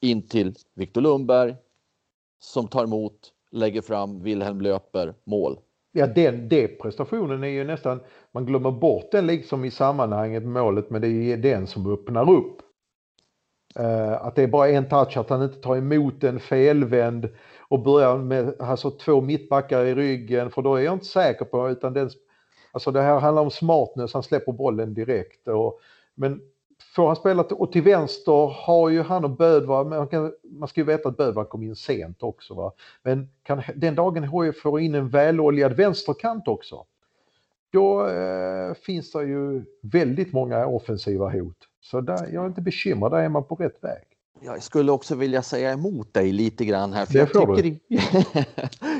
in 0.00 0.28
till 0.28 0.54
Viktor 0.74 1.00
Lundberg 1.00 1.54
som 2.40 2.68
tar 2.68 2.84
emot, 2.84 3.32
lägger 3.50 3.82
fram, 3.82 4.22
Wilhelm 4.22 4.60
löper, 4.60 5.14
mål. 5.24 5.58
Ja, 5.92 6.06
den, 6.06 6.48
det 6.48 6.68
prestationen 6.68 7.44
är 7.44 7.48
ju 7.48 7.64
nästan, 7.64 8.00
man 8.32 8.46
glömmer 8.46 8.70
bort 8.70 9.10
den 9.12 9.26
liksom 9.26 9.64
i 9.64 9.70
sammanhanget 9.70 10.42
med 10.42 10.52
målet, 10.52 10.90
men 10.90 11.00
det 11.00 11.08
är 11.08 11.36
den 11.36 11.66
som 11.66 11.92
öppnar 11.92 12.30
upp. 12.30 12.56
Uh, 13.80 14.12
att 14.12 14.36
det 14.36 14.42
är 14.42 14.46
bara 14.48 14.68
en 14.68 14.88
touch, 14.88 15.16
att 15.16 15.30
han 15.30 15.42
inte 15.42 15.60
tar 15.60 15.76
emot 15.76 16.24
en 16.24 16.40
felvänd 16.40 17.28
och 17.68 17.82
börjar 17.82 18.18
med 18.18 18.60
alltså, 18.60 18.90
två 18.90 19.20
mittbackar 19.20 19.84
i 19.84 19.94
ryggen, 19.94 20.50
för 20.50 20.62
då 20.62 20.74
är 20.74 20.82
jag 20.82 20.94
inte 20.94 21.04
säker 21.04 21.44
på, 21.44 21.70
utan 21.70 21.92
den, 21.92 22.10
alltså 22.72 22.90
det 22.90 23.02
här 23.02 23.20
handlar 23.20 23.42
om 23.42 23.50
smartness, 23.50 24.14
han 24.14 24.22
släpper 24.22 24.52
bollen 24.52 24.94
direkt. 24.94 25.48
Och, 25.48 25.80
men 26.14 26.40
får 26.92 27.06
han 27.06 27.16
spela 27.16 27.44
till, 27.44 27.56
och 27.56 27.72
till 27.72 27.82
vänster 27.82 28.54
har 28.66 28.88
ju 28.88 29.02
han 29.02 29.24
och 29.24 29.30
Bödvar, 29.30 29.84
man, 29.84 30.08
kan, 30.08 30.32
man 30.42 30.68
ska 30.68 30.80
ju 30.80 30.84
veta 30.84 31.08
att 31.08 31.16
Bödvar 31.16 31.44
kom 31.44 31.62
in 31.62 31.76
sent 31.76 32.22
också. 32.22 32.54
Va? 32.54 32.72
Men 33.02 33.28
kan, 33.42 33.62
den 33.74 33.94
dagen 33.94 34.24
HIF 34.24 34.60
får 34.62 34.80
in 34.80 34.94
en 34.94 35.08
väloljad 35.08 35.72
vänsterkant 35.72 36.48
också, 36.48 36.84
då 37.72 38.06
eh, 38.06 38.74
finns 38.74 39.12
det 39.12 39.22
ju 39.22 39.64
väldigt 39.80 40.32
många 40.32 40.66
offensiva 40.66 41.30
hot. 41.30 41.56
Så 41.80 42.00
där, 42.00 42.28
jag 42.32 42.44
är 42.44 42.48
inte 42.48 42.60
bekymrad, 42.60 43.12
där 43.12 43.18
är 43.18 43.28
man 43.28 43.44
på 43.44 43.54
rätt 43.54 43.84
väg. 43.84 44.02
Jag 44.44 44.62
skulle 44.62 44.92
också 44.92 45.14
vilja 45.14 45.42
säga 45.42 45.72
emot 45.72 46.14
dig 46.14 46.32
lite 46.32 46.64
grann 46.64 46.92
här. 46.92 47.06
För 47.06 47.18
jag, 47.18 47.56
tycker, 47.56 47.78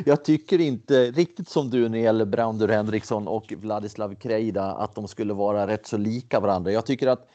jag 0.08 0.24
tycker 0.24 0.60
inte 0.60 1.10
riktigt 1.10 1.48
som 1.48 1.70
du 1.70 1.82
när 1.82 1.98
det 1.98 2.04
gäller 2.04 2.24
Brandur 2.24 2.68
Henriksson 2.68 3.28
och 3.28 3.52
Vladislav 3.56 4.14
Krejda 4.14 4.64
att 4.64 4.94
de 4.94 5.08
skulle 5.08 5.34
vara 5.34 5.66
rätt 5.66 5.86
så 5.86 5.96
lika 5.96 6.40
varandra. 6.40 6.72
Jag 6.72 6.86
tycker 6.86 7.06
att 7.06 7.28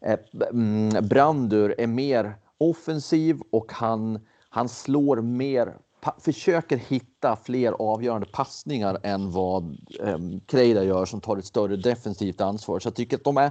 Eh, 0.00 0.18
mm, 0.50 1.08
Brandur 1.08 1.74
är 1.78 1.86
mer 1.86 2.36
offensiv 2.58 3.40
och 3.50 3.72
han, 3.72 4.20
han 4.48 4.68
slår 4.68 5.16
mer 5.16 5.76
försöker 6.18 6.76
hitta 6.76 7.36
fler 7.36 7.72
avgörande 7.72 8.26
passningar 8.32 8.98
än 9.02 9.30
vad 9.30 9.76
ehm, 10.00 10.40
Kreida 10.40 10.84
gör 10.84 11.04
som 11.04 11.20
tar 11.20 11.36
ett 11.36 11.44
större 11.44 11.76
defensivt 11.76 12.40
ansvar. 12.40 12.80
Så 12.80 12.86
jag 12.86 12.94
tycker 12.94 13.16
att 13.16 13.24
de 13.24 13.36
är 13.36 13.50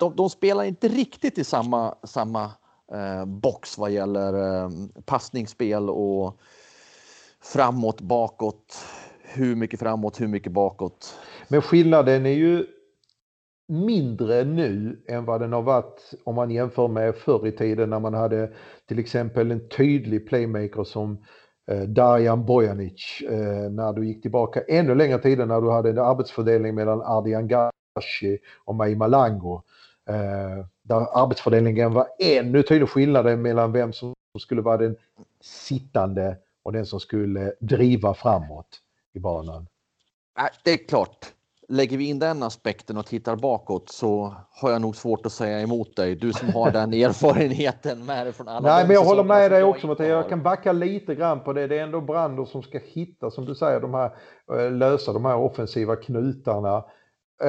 de, 0.00 0.16
de 0.16 0.30
spelar 0.30 0.64
inte 0.64 0.88
riktigt 0.88 1.38
i 1.38 1.44
samma, 1.44 1.94
samma 2.02 2.44
eh, 2.92 3.24
box 3.24 3.78
vad 3.78 3.90
gäller 3.90 4.62
eh, 4.64 4.70
passningsspel 5.04 5.90
och 5.90 6.40
framåt, 7.40 8.00
bakåt. 8.00 8.78
Hur 9.22 9.56
mycket 9.56 9.80
framåt, 9.80 10.20
hur 10.20 10.28
mycket 10.28 10.52
bakåt. 10.52 11.18
Men 11.48 11.62
skillnaden 11.62 12.26
är 12.26 12.30
ju 12.30 12.66
mindre 13.68 14.44
nu 14.44 15.02
än 15.08 15.24
vad 15.24 15.40
den 15.40 15.52
har 15.52 15.62
varit 15.62 16.14
om 16.24 16.34
man 16.34 16.50
jämför 16.50 16.88
med 16.88 17.14
förr 17.14 17.46
i 17.46 17.52
tiden 17.52 17.90
när 17.90 18.00
man 18.00 18.14
hade 18.14 18.52
till 18.86 18.98
exempel 18.98 19.50
en 19.50 19.68
tydlig 19.68 20.28
playmaker 20.28 20.84
som 20.84 21.24
eh, 21.70 21.82
Darjan 21.82 22.46
Bojanic. 22.46 23.22
Eh, 23.30 23.70
när 23.70 23.92
du 23.92 24.06
gick 24.06 24.22
tillbaka 24.22 24.60
ännu 24.68 24.94
längre 24.94 25.18
tiden 25.18 25.48
när 25.48 25.60
du 25.60 25.70
hade 25.70 25.90
en 25.90 25.98
arbetsfördelning 25.98 26.74
mellan 26.74 27.02
Ardian 27.02 27.48
Gashi 27.48 28.38
och 28.64 28.74
Mai 28.74 28.94
Malango. 28.94 29.62
Eh, 30.08 30.66
där 30.82 31.22
arbetsfördelningen 31.22 31.92
var 31.92 32.06
ännu 32.18 32.62
tydligare 32.62 32.86
skillnaden 32.86 33.42
mellan 33.42 33.72
vem 33.72 33.92
som 33.92 34.14
skulle 34.38 34.62
vara 34.62 34.76
den 34.76 34.96
sittande 35.40 36.36
och 36.62 36.72
den 36.72 36.86
som 36.86 37.00
skulle 37.00 37.52
driva 37.60 38.14
framåt 38.14 38.80
i 39.14 39.20
banan. 39.20 39.66
Det 40.64 40.70
är 40.70 40.88
klart, 40.88 41.32
lägger 41.68 41.98
vi 41.98 42.08
in 42.08 42.18
den 42.18 42.42
aspekten 42.42 42.96
och 42.96 43.06
tittar 43.06 43.36
bakåt 43.36 43.88
så 43.88 44.34
har 44.50 44.70
jag 44.70 44.82
nog 44.82 44.96
svårt 44.96 45.26
att 45.26 45.32
säga 45.32 45.60
emot 45.60 45.96
dig. 45.96 46.16
Du 46.16 46.32
som 46.32 46.48
har 46.48 46.70
den 46.70 46.92
erfarenheten 47.04 48.06
med 48.06 48.26
det 48.26 48.32
från 48.32 48.48
alla 48.48 48.68
Nej, 48.68 48.86
men 48.86 48.94
jag 48.94 49.04
håller 49.04 49.24
med 49.24 49.50
dig 49.50 49.62
också 49.62 49.86
Mattias. 49.86 50.08
Jag 50.08 50.28
kan 50.28 50.42
backa 50.42 50.72
lite 50.72 51.14
grann 51.14 51.40
på 51.40 51.52
det. 51.52 51.66
Det 51.66 51.78
är 51.78 51.82
ändå 51.82 52.00
Brander 52.00 52.44
som 52.44 52.62
ska 52.62 52.78
hitta, 52.84 53.30
som 53.30 53.44
du 53.44 53.54
säger, 53.54 53.80
de 53.80 53.94
här, 53.94 54.10
eh, 54.52 54.72
lösa 54.72 55.12
de 55.12 55.24
här 55.24 55.36
offensiva 55.36 55.96
knutarna. 55.96 56.84
Eh, 57.42 57.48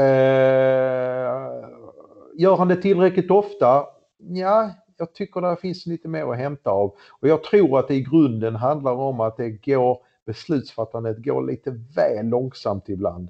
gör 2.38 2.56
han 2.58 2.68
det 2.68 2.82
tillräckligt 2.82 3.32
ofta? 3.32 3.86
Ja, 4.18 4.70
jag 4.98 5.14
tycker 5.14 5.42
det 5.42 5.58
finns 5.58 5.86
lite 5.86 6.08
mer 6.08 6.32
att 6.32 6.38
hämta 6.38 6.70
av. 6.70 6.96
Och 7.22 7.28
jag 7.28 7.44
tror 7.44 7.80
att 7.80 7.88
det 7.88 7.96
i 7.96 8.02
grunden 8.02 8.56
handlar 8.56 8.94
om 8.94 9.20
att 9.20 9.38
det 9.38 9.50
går, 9.50 9.98
beslutsfattandet 10.26 11.26
går 11.26 11.48
lite 11.48 11.72
väl 11.96 12.26
långsamt 12.26 12.90
ibland. 12.90 13.30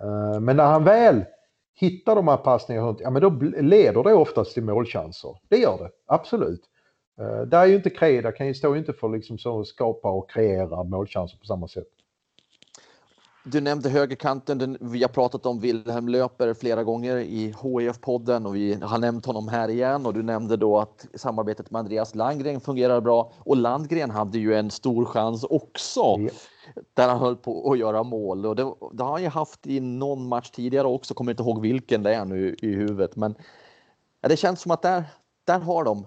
Eh, 0.00 0.40
men 0.40 0.56
när 0.56 0.66
han 0.66 0.84
väl 0.84 1.24
hittar 1.74 2.16
de 2.16 2.28
här 2.28 2.36
passningarna, 2.36 2.96
ja 2.98 3.10
men 3.10 3.22
då 3.22 3.30
leder 3.60 4.02
det 4.02 4.14
oftast 4.14 4.54
till 4.54 4.64
målchanser. 4.64 5.38
Det 5.48 5.56
gör 5.56 5.78
det, 5.78 5.90
absolut. 6.06 6.62
Eh, 7.20 7.40
där 7.40 7.60
är 7.60 7.66
ju 7.66 7.76
inte 7.76 7.90
Kreda, 7.90 8.32
kan 8.32 8.46
ju 8.46 8.54
stå 8.54 8.76
inte 8.76 8.92
för 8.92 9.08
liksom 9.08 9.38
så 9.38 9.60
att 9.60 9.66
skapa 9.66 10.10
och 10.10 10.30
kreera 10.30 10.84
målchanser 10.84 11.38
på 11.38 11.44
samma 11.44 11.68
sätt. 11.68 11.88
Du 13.48 13.60
nämnde 13.60 13.88
högerkanten. 13.88 14.78
Vi 14.80 15.02
har 15.02 15.08
pratat 15.08 15.46
om 15.46 15.60
Wilhelm 15.60 16.08
Löper 16.08 16.54
flera 16.54 16.84
gånger 16.84 17.16
i 17.16 17.54
HIF-podden 17.62 18.46
och 18.46 18.56
vi 18.56 18.78
har 18.82 18.98
nämnt 18.98 19.26
honom 19.26 19.48
här 19.48 19.68
igen. 19.68 20.06
Och 20.06 20.14
du 20.14 20.22
nämnde 20.22 20.56
då 20.56 20.78
att 20.78 21.06
samarbetet 21.14 21.70
med 21.70 21.78
Andreas 21.78 22.14
Landgren 22.14 22.60
fungerar 22.60 23.00
bra. 23.00 23.32
Och 23.38 23.56
Landgren 23.56 24.10
hade 24.10 24.38
ju 24.38 24.54
en 24.54 24.70
stor 24.70 25.04
chans 25.04 25.44
också. 25.44 26.00
Ja. 26.00 26.30
Där 26.94 27.08
han 27.08 27.18
höll 27.18 27.36
på 27.36 27.72
att 27.72 27.78
göra 27.78 28.02
mål. 28.02 28.46
Och 28.46 28.56
det, 28.56 28.74
det, 28.92 29.04
har 29.04 29.12
han 29.12 29.22
ju 29.22 29.28
haft 29.28 29.66
i 29.66 29.80
någon 29.80 30.28
match 30.28 30.50
tidigare 30.50 30.86
också. 30.86 31.14
Kommer 31.14 31.32
inte 31.32 31.42
ihåg 31.42 31.60
vilken 31.60 32.02
det 32.02 32.14
är 32.14 32.24
nu 32.24 32.56
i 32.62 32.74
huvudet. 32.74 33.16
Men 33.16 33.34
ja, 34.20 34.28
det 34.28 34.36
känns 34.36 34.60
som 34.60 34.70
att 34.70 34.82
där, 34.82 35.04
där 35.44 35.60
har 35.60 35.84
de 35.84 36.06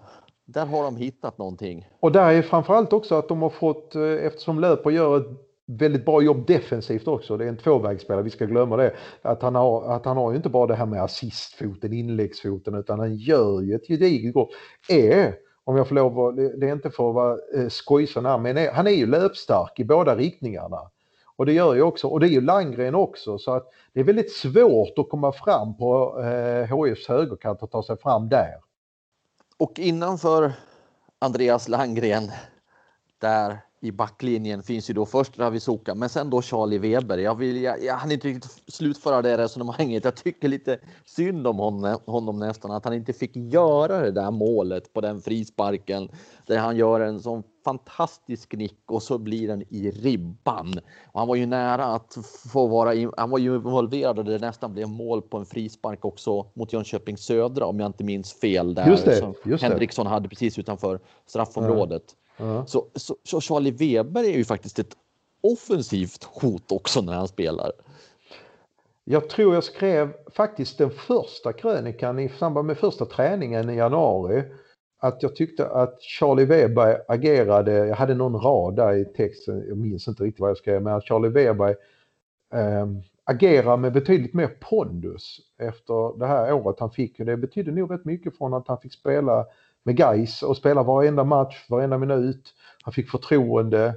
där 0.53 0.65
har 0.65 0.83
de 0.83 0.95
hittat 0.97 1.37
någonting. 1.37 1.87
Och 1.99 2.11
där 2.11 2.33
är 2.33 2.41
framförallt 2.41 2.93
också 2.93 3.15
att 3.15 3.27
de 3.27 3.41
har 3.41 3.49
fått, 3.49 3.95
eh, 3.95 4.01
eftersom 4.01 4.59
Löper 4.59 4.89
gör 4.89 5.17
ett 5.17 5.27
väldigt 5.65 6.05
bra 6.05 6.21
jobb 6.21 6.47
defensivt 6.47 7.07
också. 7.07 7.37
Det 7.37 7.45
är 7.45 7.49
en 7.49 7.57
tvåvägsspelare, 7.57 8.23
vi 8.23 8.29
ska 8.29 8.45
glömma 8.45 8.77
det. 8.77 8.93
Att 9.21 9.41
han 9.41 9.55
har, 9.55 9.95
att 9.95 10.05
han 10.05 10.17
har 10.17 10.31
ju 10.31 10.37
inte 10.37 10.49
bara 10.49 10.67
det 10.67 10.75
här 10.75 10.85
med 10.85 11.03
assistfoten, 11.03 11.93
inläggsfoten, 11.93 12.75
utan 12.75 12.99
han 12.99 13.15
gör 13.15 13.61
ju 13.61 13.75
ett 13.75 13.87
gediget 13.87 14.35
jobb. 14.35 14.49
Är, 14.89 15.35
om 15.69 15.77
jag 15.77 15.87
får 15.87 15.95
lov 15.95 16.19
att, 16.19 16.35
det 16.35 16.67
är 16.67 16.73
inte 16.73 16.91
för 16.91 17.09
att 17.09 17.15
vara 17.15 17.37
skojsen 17.37 17.69
skojsam 17.69 18.25
här, 18.25 18.37
men 18.37 18.73
han 18.73 18.87
är 18.87 18.91
ju 18.91 19.05
löpstark 19.05 19.79
i 19.79 19.83
båda 19.83 20.15
riktningarna. 20.15 20.89
Och 21.35 21.45
det 21.45 21.53
gör 21.53 21.75
ju 21.75 21.81
också, 21.81 22.07
och 22.07 22.19
det 22.19 22.27
är 22.27 22.29
ju 22.29 22.41
Landgren 22.41 22.95
också, 22.95 23.37
så 23.37 23.53
att 23.53 23.67
det 23.93 23.99
är 23.99 24.03
väldigt 24.03 24.31
svårt 24.31 24.97
att 24.97 25.09
komma 25.09 25.31
fram 25.31 25.77
på 25.77 26.21
eh, 26.21 26.85
HIFs 26.85 27.07
högerkant 27.07 27.63
och 27.63 27.71
ta 27.71 27.83
sig 27.83 27.97
fram 27.97 28.29
där. 28.29 28.55
Och 29.57 29.79
innanför 29.79 30.53
Andreas 31.19 31.67
Landgren, 31.67 32.31
där 33.17 33.57
i 33.81 33.91
backlinjen 33.91 34.63
finns 34.63 34.89
ju 34.89 34.93
då 34.93 35.05
först 35.05 35.39
Ravisoka, 35.39 35.95
men 35.95 36.09
sen 36.09 36.29
då 36.29 36.41
Charlie 36.41 36.77
Weber. 36.77 37.17
Jag, 37.17 37.35
vill, 37.35 37.61
jag, 37.61 37.83
jag 37.83 37.95
hann 37.95 38.11
inte 38.11 38.27
riktigt 38.27 38.61
slutföra 38.67 39.21
det 39.21 39.37
resonemanget. 39.37 40.03
Jag 40.03 40.15
tycker 40.15 40.47
lite 40.47 40.79
synd 41.05 41.47
om 41.47 41.57
honom, 41.57 41.97
honom 42.05 42.39
nästan, 42.39 42.71
att 42.71 42.85
han 42.85 42.93
inte 42.93 43.13
fick 43.13 43.35
göra 43.35 44.01
det 44.01 44.11
där 44.11 44.31
målet 44.31 44.93
på 44.93 45.01
den 45.01 45.21
frisparken 45.21 46.09
där 46.45 46.57
han 46.57 46.77
gör 46.77 46.99
en 46.99 47.19
sån 47.19 47.43
fantastisk 47.65 48.53
nick 48.53 48.91
och 48.91 49.03
så 49.03 49.17
blir 49.17 49.47
den 49.47 49.63
i 49.69 49.91
ribban. 49.91 50.79
Och 51.11 51.19
han 51.19 51.27
var 51.27 51.35
ju 51.35 51.45
nära 51.45 51.85
att 51.85 52.17
få 52.51 52.67
vara 52.67 53.11
han 53.17 53.29
var 53.29 53.37
ju 53.37 53.55
involverad 53.55 54.19
och 54.19 54.25
det 54.25 54.39
nästan 54.39 54.73
blev 54.73 54.89
mål 54.89 55.21
på 55.21 55.37
en 55.37 55.45
frispark 55.45 56.05
också 56.05 56.45
mot 56.53 56.73
Jönköping 56.73 57.17
Södra 57.17 57.65
om 57.65 57.79
jag 57.79 57.87
inte 57.87 58.03
minns 58.03 58.33
fel 58.33 58.73
där. 58.73 58.87
Just 58.89 59.05
det, 59.05 59.33
just 59.45 59.63
Henriksson 59.63 60.07
hade 60.07 60.29
precis 60.29 60.59
utanför 60.59 60.99
straffområdet. 61.25 62.03
Så, 62.67 62.87
så, 63.23 63.41
Charlie 63.41 63.71
Weber 63.71 64.23
är 64.23 64.37
ju 64.37 64.45
faktiskt 64.45 64.79
ett 64.79 64.97
offensivt 65.41 66.23
hot 66.23 66.71
också 66.71 67.01
när 67.01 67.13
han 67.13 67.27
spelar. 67.27 67.71
Jag 69.03 69.29
tror 69.29 69.53
jag 69.53 69.63
skrev 69.63 70.13
faktiskt 70.35 70.77
den 70.77 70.91
första 70.91 71.53
krönikan 71.53 72.19
i 72.19 72.29
samband 72.29 72.67
med 72.67 72.77
första 72.77 73.05
träningen 73.05 73.69
i 73.69 73.75
januari 73.75 74.43
att 74.99 75.23
jag 75.23 75.35
tyckte 75.35 75.67
att 75.67 76.01
Charlie 76.01 76.45
Weber 76.45 77.01
agerade, 77.07 77.71
jag 77.71 77.95
hade 77.95 78.15
någon 78.15 78.41
rad 78.41 78.75
där 78.75 78.93
i 78.93 79.05
texten, 79.05 79.65
jag 79.67 79.77
minns 79.77 80.07
inte 80.07 80.23
riktigt 80.23 80.39
vad 80.39 80.49
jag 80.49 80.57
skrev, 80.57 80.81
men 80.81 80.93
att 80.93 81.07
Charlie 81.07 81.29
Weber 81.29 81.75
eh, 82.53 82.87
agerar 83.23 83.77
med 83.77 83.93
betydligt 83.93 84.33
mer 84.33 84.47
pondus 84.47 85.39
efter 85.57 86.19
det 86.19 86.27
här 86.27 86.53
året 86.53 86.79
han 86.79 86.91
fick. 86.91 87.17
Det 87.17 87.37
betydde 87.37 87.71
nog 87.71 87.91
rätt 87.91 88.05
mycket 88.05 88.37
från 88.37 88.53
att 88.53 88.67
han 88.67 88.81
fick 88.81 88.93
spela 88.93 89.45
med 89.83 89.99
Geis 89.99 90.43
och 90.43 90.57
spelade 90.57 90.87
varenda 90.87 91.23
match, 91.23 91.65
varenda 91.69 91.97
minut. 91.97 92.53
Han 92.83 92.93
fick 92.93 93.09
förtroende. 93.09 93.95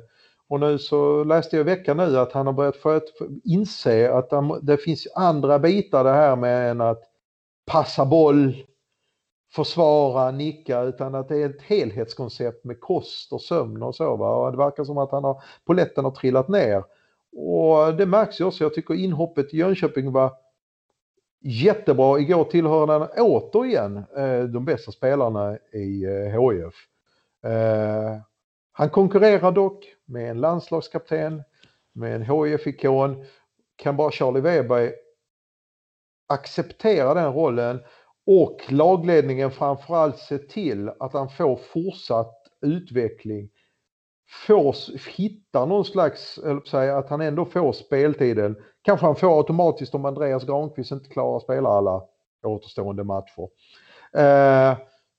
Och 0.49 0.61
nu 0.61 0.79
så 0.79 1.25
läste 1.25 1.57
jag 1.57 1.61
i 1.69 1.71
veckan 1.71 1.97
nu 1.97 2.19
att 2.19 2.33
han 2.33 2.47
har 2.47 2.53
börjat 2.53 2.77
få 2.77 3.01
inse 3.45 4.13
att 4.13 4.31
det 4.63 4.77
finns 4.77 5.09
andra 5.15 5.59
bitar 5.59 6.05
det 6.05 6.13
här 6.13 6.37
med 6.37 6.71
än 6.71 6.81
att 6.81 7.03
passa 7.67 8.05
boll, 8.05 8.55
försvara, 9.55 10.31
nicka, 10.31 10.81
utan 10.81 11.15
att 11.15 11.29
det 11.29 11.37
är 11.37 11.51
ett 11.51 11.63
helhetskoncept 11.63 12.65
med 12.65 12.81
kost 12.81 13.33
och 13.33 13.41
sömn 13.41 13.83
och 13.83 13.95
så. 13.95 14.17
Va? 14.17 14.35
Och 14.35 14.53
det 14.53 14.59
verkar 14.59 14.85
som 14.85 14.99
att 14.99 15.11
han 15.11 15.25
har, 15.25 15.43
poletten 15.65 16.05
har 16.05 16.13
trillat 16.13 16.49
ner. 16.49 16.85
Och 17.37 17.95
det 17.95 18.07
märks 18.07 18.41
ju 18.41 18.45
också, 18.45 18.65
jag 18.65 18.75
tycker 18.75 18.95
inhoppet 18.95 19.55
i 19.55 19.57
Jönköping 19.57 20.13
var 20.13 20.33
jättebra. 21.43 22.19
Igår 22.19 22.45
tillhörde 22.45 22.93
han 22.93 23.09
återigen 23.17 23.97
eh, 24.17 24.43
de 24.43 24.65
bästa 24.65 24.93
spelarna 24.93 25.59
i 25.73 26.05
eh, 26.05 26.41
HIF. 26.41 26.75
Eh, 27.45 28.17
han 28.73 28.91
konkurrerar 28.91 29.53
dock 29.53 29.95
med 30.05 30.31
en 30.31 30.41
landslagskapten, 30.41 31.43
med 31.93 32.15
en 32.15 32.23
HIF-ikon. 32.23 33.25
Kan 33.77 33.97
bara 33.97 34.11
Charlie 34.11 34.41
Weber 34.41 34.93
acceptera 36.29 37.15
den 37.15 37.33
rollen 37.33 37.81
och 38.27 38.61
lagledningen 38.69 39.51
framförallt 39.51 40.19
se 40.19 40.39
till 40.39 40.89
att 40.89 41.13
han 41.13 41.29
får 41.29 41.57
fortsatt 41.57 42.39
utveckling 42.61 43.51
får 44.47 44.77
hitta 45.17 45.67
någon 45.67 45.85
slags, 45.85 46.39
säga, 46.71 46.99
att 46.99 47.11
han 47.11 47.21
ändå 47.21 47.45
får 47.45 47.73
speltiden. 47.73 48.57
Kanske 48.83 49.07
han 49.07 49.17
får 49.17 49.39
automatiskt 49.39 49.95
om 49.95 50.05
Andreas 50.05 50.45
Granqvist 50.45 50.93
inte 50.93 51.09
klarar 51.09 51.37
att 51.37 51.43
spela 51.43 51.69
alla 51.69 52.03
återstående 52.43 53.05
matcher. 53.05 53.49
Eh, 54.17 54.77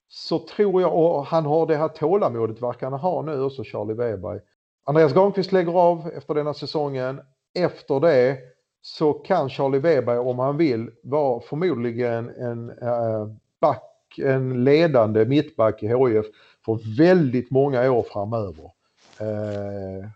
så 0.08 0.40
tror 0.40 0.82
jag, 0.82 0.96
och 0.98 1.26
han 1.26 1.46
har 1.46 1.68
det 1.68 1.76
här 1.76 1.88
tålamodet 1.88 2.62
verkar 2.62 2.90
han 2.90 3.00
ha 3.00 3.22
nu 3.22 3.42
också, 3.42 3.64
Charlie 3.64 3.94
Weber. 3.94 4.42
Andreas 4.86 5.14
Granqvist 5.14 5.52
lägger 5.52 5.74
av 5.74 6.12
efter 6.18 6.34
denna 6.34 6.54
säsongen. 6.54 7.22
Efter 7.54 8.00
det 8.00 8.38
så 8.82 9.14
kan 9.14 9.50
Charlie 9.50 9.80
Weber, 9.80 10.20
om 10.20 10.40
han 10.40 10.58
vill, 10.58 10.92
vara 11.04 11.40
förmodligen 11.40 12.30
en 12.30 12.70
eh, 12.70 13.28
back, 13.62 14.18
en 14.18 14.64
ledande 14.64 15.26
mittback 15.26 15.84
i 15.84 15.88
HIF 15.88 16.26
för 16.66 16.98
väldigt 16.98 17.52
många 17.52 17.92
år 17.92 18.04
framöver. 18.04 18.72
Eh, 19.20 20.10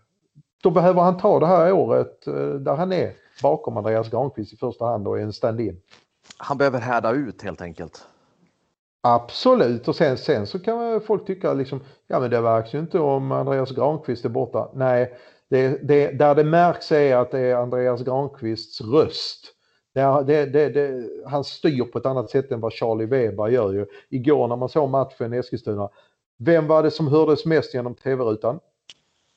då 0.62 0.70
behöver 0.70 1.02
han 1.02 1.18
ta 1.18 1.40
det 1.40 1.46
här 1.46 1.72
året 1.72 2.26
eh, 2.26 2.34
där 2.34 2.74
han 2.74 2.92
är 2.92 3.12
bakom 3.42 3.76
Andreas 3.76 4.10
Granqvist 4.10 4.52
i 4.52 4.56
första 4.56 4.84
hand 4.84 5.08
och 5.08 5.18
är 5.18 5.22
en 5.22 5.32
stand-in. 5.32 5.80
Han 6.36 6.58
behöver 6.58 6.78
härda 6.78 7.12
ut 7.12 7.42
helt 7.42 7.60
enkelt. 7.60 8.06
Absolut 9.00 9.88
och 9.88 9.96
sen, 9.96 10.18
sen 10.18 10.46
så 10.46 10.58
kan 10.58 11.00
folk 11.00 11.26
tycka 11.26 11.52
liksom, 11.52 11.80
ja 12.06 12.20
men 12.20 12.30
det 12.30 12.40
märks 12.40 12.74
ju 12.74 12.78
inte 12.78 12.98
om 12.98 13.32
Andreas 13.32 13.70
Granqvist 13.70 14.24
är 14.24 14.28
borta. 14.28 14.70
Nej, 14.74 15.14
det, 15.50 15.88
det, 15.88 16.10
där 16.10 16.34
det 16.34 16.44
märks 16.44 16.92
är 16.92 17.16
att 17.16 17.30
det 17.30 17.40
är 17.40 17.54
Andreas 17.56 18.02
Granqvists 18.02 18.80
röst. 18.80 19.54
Det, 19.94 20.24
det, 20.46 20.68
det, 20.68 21.08
han 21.26 21.44
styr 21.44 21.84
på 21.84 21.98
ett 21.98 22.06
annat 22.06 22.30
sätt 22.30 22.52
än 22.52 22.60
vad 22.60 22.72
Charlie 22.72 23.06
Weber 23.06 23.48
gör 23.48 23.72
ju. 23.72 23.86
Igår 24.08 24.48
när 24.48 24.56
man 24.56 24.68
såg 24.68 24.90
matchen 24.90 25.34
i 25.34 25.36
Eskilstuna, 25.36 25.88
vem 26.38 26.66
var 26.66 26.82
det 26.82 26.90
som 26.90 27.08
hördes 27.08 27.44
mest 27.44 27.74
genom 27.74 27.94
tv-rutan? 27.94 28.60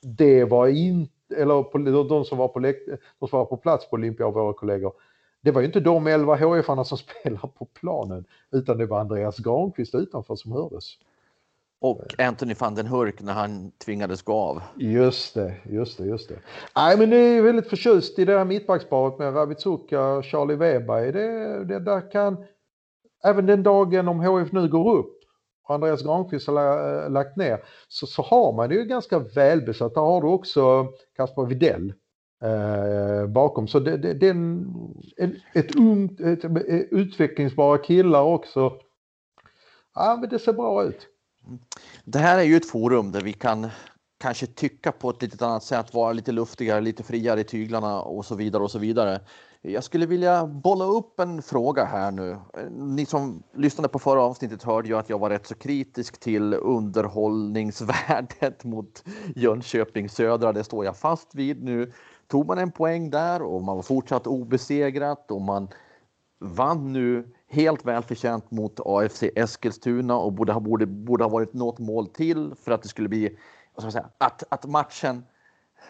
det 0.01 0.45
var 0.45 0.67
inte, 0.67 1.13
eller 1.31 1.63
på, 1.63 1.77
de 2.03 2.25
som 2.25 2.37
var 2.37 2.47
på, 2.47 2.59
de 2.59 3.27
som 3.27 3.39
var 3.39 3.45
på 3.45 3.57
plats 3.57 3.89
på 3.89 3.95
Olympia 3.95 4.27
och 4.27 4.33
våra 4.33 4.53
kollegor, 4.53 4.93
det 5.41 5.51
var 5.51 5.61
ju 5.61 5.67
inte 5.67 5.79
de 5.79 6.07
11 6.07 6.35
HIF-arna 6.35 6.83
som 6.83 6.97
spelar 7.23 7.47
på 7.47 7.65
planen, 7.65 8.25
utan 8.51 8.77
det 8.77 8.85
var 8.85 8.99
Andreas 8.99 9.37
Granqvist 9.37 9.95
utanför 9.95 10.35
som 10.35 10.51
hördes. 10.51 10.97
Och 11.81 12.01
Anthony 12.17 12.53
van 12.53 12.75
den 12.75 12.87
Hurk 12.87 13.21
när 13.21 13.33
han 13.33 13.71
tvingades 13.71 14.21
gå 14.21 14.33
av. 14.33 14.61
Just 14.75 15.33
det, 15.33 15.53
just 15.63 15.97
det, 15.97 16.05
just 16.05 16.29
det. 16.29 16.35
Nej, 16.75 16.97
men 16.97 17.09
det 17.09 17.17
är 17.17 17.41
väldigt 17.41 17.69
förtjust 17.69 18.19
i 18.19 18.25
det 18.25 18.37
här 18.37 18.45
mittbacksparet 18.45 19.19
med 19.19 19.35
Ravitsuka 19.35 20.05
och 20.05 20.23
Charlie 20.23 20.55
Weber. 20.55 21.11
Det, 21.11 21.63
det 21.63 21.79
där 21.79 22.11
kan, 22.11 22.45
även 23.23 23.45
den 23.45 23.63
dagen 23.63 24.07
om 24.07 24.21
HIF 24.21 24.51
nu 24.51 24.67
går 24.67 24.97
upp, 24.97 25.20
och 25.71 25.75
Andreas 25.75 26.03
Granqvist 26.03 26.47
har 26.47 27.03
eh, 27.03 27.11
lagt 27.11 27.37
ner 27.37 27.63
så, 27.87 28.07
så 28.07 28.21
har 28.21 28.53
man 28.53 28.69
det 28.69 28.75
ju 28.75 28.85
ganska 28.85 29.19
välbesatt. 29.19 29.93
Där 29.93 30.01
har 30.01 30.21
du 30.21 30.27
också 30.27 30.87
Kasper 31.15 31.45
Videll 31.45 31.93
eh, 32.43 33.27
bakom. 33.27 33.67
Så 33.67 33.79
det, 33.79 33.97
det, 33.97 34.13
det 34.13 34.27
är 34.27 34.31
en, 34.31 35.35
ett 35.53 35.75
ungt, 35.75 36.19
ett, 36.19 36.45
utvecklingsbara 36.91 37.77
killar 37.77 38.23
också. 38.23 38.73
Ja, 39.95 40.17
men 40.21 40.29
det 40.29 40.39
ser 40.39 40.53
bra 40.53 40.83
ut. 40.83 41.07
Det 42.03 42.19
här 42.19 42.39
är 42.39 42.43
ju 42.43 42.55
ett 42.55 42.69
forum 42.69 43.11
där 43.11 43.21
vi 43.21 43.33
kan 43.33 43.67
kanske 44.19 44.45
tycka 44.45 44.91
på 44.91 45.09
ett 45.09 45.21
lite 45.21 45.45
annat 45.45 45.63
sätt, 45.63 45.93
vara 45.93 46.13
lite 46.13 46.31
luftigare, 46.31 46.81
lite 46.81 47.03
friare 47.03 47.39
i 47.39 47.43
tyglarna 47.43 48.01
och 48.01 48.25
så 48.25 48.35
vidare 48.35 48.63
och 48.63 48.71
så 48.71 48.79
vidare. 48.79 49.19
Jag 49.63 49.83
skulle 49.83 50.05
vilja 50.05 50.47
bolla 50.47 50.85
upp 50.85 51.19
en 51.19 51.41
fråga 51.41 51.85
här 51.85 52.11
nu. 52.11 52.37
Ni 52.69 53.05
som 53.05 53.43
lyssnade 53.53 53.89
på 53.89 53.99
förra 53.99 54.21
avsnittet 54.21 54.63
hörde 54.63 54.87
ju 54.87 54.97
att 54.97 55.09
jag 55.09 55.19
var 55.19 55.29
rätt 55.29 55.47
så 55.47 55.55
kritisk 55.55 56.19
till 56.19 56.53
underhållningsvärdet 56.53 58.63
mot 58.63 59.03
Jönköping 59.35 60.09
Södra. 60.09 60.53
Det 60.53 60.63
står 60.63 60.85
jag 60.85 60.97
fast 60.97 61.35
vid 61.35 61.63
nu. 61.63 61.91
Tog 62.27 62.47
man 62.47 62.57
en 62.57 62.71
poäng 62.71 63.09
där 63.09 63.41
och 63.41 63.61
man 63.61 63.75
var 63.75 63.83
fortsatt 63.83 64.27
obesegrat 64.27 65.31
och 65.31 65.41
man 65.41 65.69
vann 66.39 66.93
nu 66.93 67.33
helt 67.49 67.85
välförtjänt 67.85 68.51
mot 68.51 68.79
AFC 68.85 69.23
Eskilstuna 69.35 70.17
och 70.17 70.33
borde 70.33 70.53
ha, 70.53 70.59
borde, 70.59 70.85
borde 70.85 71.23
ha 71.23 71.29
varit 71.29 71.53
något 71.53 71.79
mål 71.79 72.07
till 72.07 72.53
för 72.63 72.71
att 72.71 72.81
det 72.81 72.87
skulle 72.87 73.09
bli 73.09 73.37
vad 73.75 73.83
ska 73.83 73.85
jag 73.85 73.93
säga, 73.93 74.09
att, 74.17 74.43
att 74.49 74.65
matchen 74.65 75.23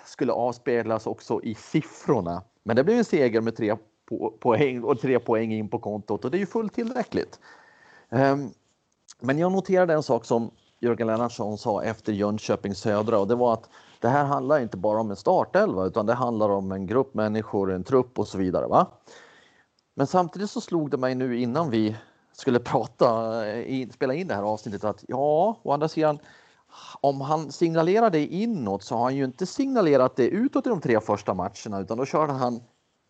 skulle 0.05 0.33
avspeglas 0.33 1.07
också 1.07 1.41
i 1.43 1.55
siffrorna. 1.55 2.43
Men 2.63 2.75
det 2.75 2.83
blev 2.83 2.97
en 2.97 3.05
seger 3.05 3.41
med 3.41 3.55
tre 3.55 3.75
poäng 4.39 4.83
och 4.83 4.99
tre 4.99 5.19
poäng 5.19 5.53
in 5.53 5.69
på 5.69 5.79
kontot 5.79 6.25
och 6.25 6.31
det 6.31 6.37
är 6.37 6.39
ju 6.39 6.45
fullt 6.45 6.73
tillräckligt. 6.73 7.39
Ehm, 8.09 8.49
men 9.19 9.39
jag 9.39 9.51
noterade 9.51 9.93
en 9.93 10.03
sak 10.03 10.25
som 10.25 10.51
Jörgen 10.79 11.07
Lennartsson 11.07 11.57
sa 11.57 11.83
efter 11.83 12.13
Jönköping 12.13 12.75
Södra 12.75 13.19
och 13.19 13.27
det 13.27 13.35
var 13.35 13.53
att 13.53 13.69
det 13.99 14.09
här 14.09 14.25
handlar 14.25 14.59
inte 14.59 14.77
bara 14.77 14.99
om 14.99 15.09
en 15.09 15.15
startelva 15.15 15.85
utan 15.85 16.05
det 16.05 16.13
handlar 16.13 16.49
om 16.49 16.71
en 16.71 16.87
grupp 16.87 17.13
människor, 17.13 17.71
en 17.71 17.83
trupp 17.83 18.19
och 18.19 18.27
så 18.27 18.37
vidare. 18.37 18.67
Va? 18.67 18.87
Men 19.95 20.07
samtidigt 20.07 20.49
så 20.49 20.61
slog 20.61 20.91
det 20.91 20.97
mig 20.97 21.15
nu 21.15 21.39
innan 21.39 21.69
vi 21.69 21.95
skulle 22.31 22.59
prata, 22.69 23.45
eh, 23.47 23.89
spela 23.89 24.13
in 24.13 24.27
det 24.27 24.33
här 24.33 24.43
avsnittet 24.43 24.83
att 24.83 25.05
ja, 25.07 25.59
å 25.63 25.71
andra 25.71 25.87
sidan 25.87 26.19
om 27.01 27.21
han 27.21 27.51
signalerar 27.51 28.09
det 28.09 28.25
inåt 28.25 28.83
så 28.83 28.95
har 28.95 29.03
han 29.03 29.15
ju 29.15 29.25
inte 29.25 29.45
signalerat 29.45 30.15
det 30.15 30.27
utåt 30.27 30.65
i 30.65 30.69
de 30.69 30.81
tre 30.81 30.99
första 30.99 31.33
matcherna 31.33 31.79
utan 31.79 31.97
då 31.97 32.05
körde 32.05 32.33
han 32.33 32.61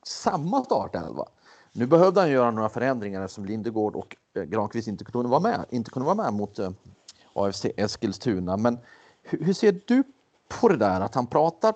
samma 0.06 0.64
startelva. 0.64 1.26
Nu 1.74 1.88
behövde 1.88 2.20
han 2.20 2.32
göra 2.32 2.52
några 2.52 2.70
förändringar 2.70 3.22
eftersom 3.22 3.46
Lindegård 3.46 3.96
och 3.96 4.16
eh, 4.36 4.44
Granqvist 4.44 4.88
inte 4.88 5.04
kunde 5.04 5.30
vara 5.30 5.40
med, 5.40 5.66
inte 5.70 5.92
kunde 5.92 6.06
vara 6.06 6.16
med 6.16 6.34
mot 6.34 6.60
eh, 6.60 6.72
AFC 7.34 7.66
Eskilstuna. 7.78 8.58
Men 8.58 8.78
hur, 9.24 9.46
hur 9.46 9.54
ser 9.54 9.82
du 9.86 10.04
på 10.60 10.68
det 10.68 10.78
där 10.78 11.02
att 11.02 11.16
han 11.16 11.28
pratar 11.28 11.74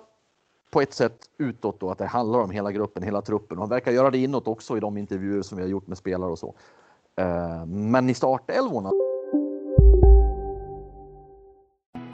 på 0.70 0.80
ett 0.80 0.94
sätt 0.94 1.18
utåt 1.38 1.80
då 1.80 1.90
att 1.90 1.98
det 1.98 2.06
handlar 2.06 2.38
om 2.38 2.50
hela 2.50 2.72
gruppen, 2.72 3.02
hela 3.02 3.22
truppen. 3.22 3.58
Han 3.58 3.68
verkar 3.68 3.92
göra 3.92 4.10
det 4.10 4.18
inåt 4.18 4.48
också 4.48 4.76
i 4.76 4.80
de 4.80 4.96
intervjuer 4.96 5.42
som 5.42 5.56
vi 5.56 5.62
har 5.62 5.70
gjort 5.70 5.86
med 5.86 5.98
spelare 5.98 6.30
och 6.30 6.38
så. 6.38 6.54
Eh, 7.16 7.66
men 7.66 8.10
i 8.10 8.14
startelvorna. 8.14 8.90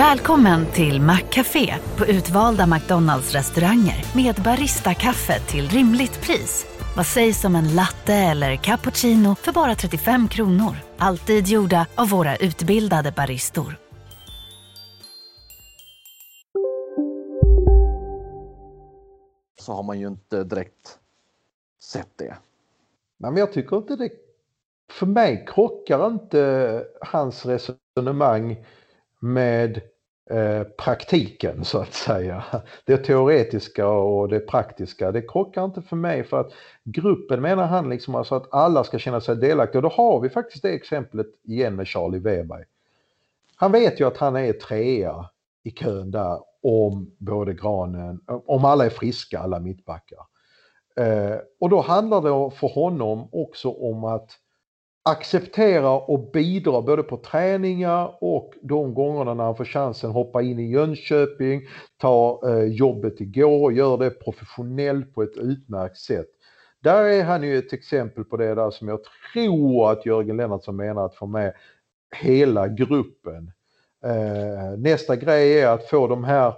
Välkommen 0.00 0.66
till 0.72 1.00
Maccafé 1.00 1.74
på 1.98 2.06
utvalda 2.06 2.66
McDonalds 2.66 3.32
restauranger 3.32 4.16
med 4.16 4.34
Baristakaffe 4.44 5.40
till 5.40 5.68
rimligt 5.68 6.22
pris. 6.22 6.66
Vad 6.96 7.06
sägs 7.06 7.44
om 7.44 7.56
en 7.56 7.74
latte 7.74 8.14
eller 8.14 8.56
cappuccino 8.56 9.34
för 9.34 9.52
bara 9.52 9.74
35 9.74 10.28
kronor? 10.28 10.76
Alltid 10.98 11.46
gjorda 11.46 11.86
av 11.94 12.08
våra 12.08 12.36
utbildade 12.36 13.12
baristor. 13.12 13.76
Så 19.60 19.72
har 19.72 19.82
man 19.82 20.00
ju 20.00 20.08
inte 20.08 20.44
direkt 20.44 20.98
sett 21.82 22.18
det. 22.18 22.36
Men 23.18 23.36
jag 23.36 23.52
tycker 23.52 23.76
inte 23.76 23.96
det, 23.96 24.10
för 24.90 25.06
mig 25.06 25.44
krockar 25.48 26.06
inte 26.06 26.84
hans 27.00 27.46
resonemang 27.46 28.64
med 29.20 29.80
eh, 30.30 30.62
praktiken 30.62 31.64
så 31.64 31.78
att 31.78 31.94
säga. 31.94 32.44
Det 32.84 32.96
teoretiska 32.96 33.88
och 33.88 34.28
det 34.28 34.40
praktiska, 34.40 35.12
det 35.12 35.22
krockar 35.22 35.64
inte 35.64 35.82
för 35.82 35.96
mig 35.96 36.24
för 36.24 36.40
att 36.40 36.52
gruppen 36.84 37.42
menar 37.42 37.66
han 37.66 37.90
liksom 37.90 38.14
alltså 38.14 38.34
att 38.34 38.54
alla 38.54 38.84
ska 38.84 38.98
känna 38.98 39.20
sig 39.20 39.36
delaktiga 39.36 39.78
och 39.78 39.82
då 39.82 39.88
har 39.88 40.20
vi 40.20 40.28
faktiskt 40.28 40.62
det 40.62 40.70
exemplet 40.70 41.26
igen 41.44 41.76
med 41.76 41.88
Charlie 41.88 42.18
Weber. 42.18 42.66
Han 43.56 43.72
vet 43.72 44.00
ju 44.00 44.06
att 44.06 44.16
han 44.16 44.36
är 44.36 44.52
trea 44.52 45.30
i 45.62 45.70
kön 45.70 46.10
där 46.10 46.38
om 46.62 47.10
både 47.18 47.54
Granen, 47.54 48.20
om 48.26 48.64
alla 48.64 48.86
är 48.86 48.90
friska, 48.90 49.38
alla 49.38 49.60
mittbackar. 49.60 50.18
Eh, 50.96 51.36
och 51.60 51.68
då 51.68 51.80
handlar 51.80 52.20
det 52.20 52.56
för 52.56 52.68
honom 52.68 53.28
också 53.32 53.70
om 53.70 54.04
att 54.04 54.30
accepterar 55.02 56.10
och 56.10 56.30
bidrar 56.32 56.82
både 56.82 57.02
på 57.02 57.16
träningar 57.16 58.16
och 58.20 58.54
de 58.62 58.94
gångerna 58.94 59.34
när 59.34 59.44
han 59.44 59.56
får 59.56 59.64
chansen 59.64 60.10
hoppa 60.10 60.42
in 60.42 60.58
i 60.58 60.70
Jönköping, 60.70 61.62
ta 61.96 62.40
eh, 62.44 62.64
jobbet 62.64 63.20
igår 63.20 63.62
och 63.62 63.72
gör 63.72 63.98
det 63.98 64.10
professionellt 64.10 65.14
på 65.14 65.22
ett 65.22 65.36
utmärkt 65.36 65.98
sätt. 65.98 66.26
Där 66.82 67.04
är 67.04 67.24
han 67.24 67.42
ju 67.42 67.58
ett 67.58 67.72
exempel 67.72 68.24
på 68.24 68.36
det 68.36 68.54
där 68.54 68.70
som 68.70 68.88
jag 68.88 69.00
tror 69.32 69.92
att 69.92 70.06
Jörgen 70.06 70.36
Lennartsson 70.36 70.76
menar 70.76 71.06
att 71.06 71.14
få 71.14 71.26
med 71.26 71.54
hela 72.16 72.68
gruppen. 72.68 73.52
Eh, 74.04 74.78
nästa 74.78 75.16
grej 75.16 75.60
är 75.60 75.68
att 75.68 75.88
få 75.88 76.06
de 76.06 76.24
här 76.24 76.54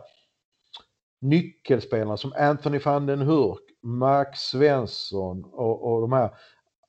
nyckelspelarna 1.21 2.17
som 2.17 2.33
Anthony 2.37 2.79
van 2.79 3.07
den 3.07 3.23
Hurk, 3.23 3.63
Max 3.83 4.39
Svensson 4.41 5.45
och, 5.45 5.93
och 5.93 6.01
de 6.01 6.13
här 6.13 6.31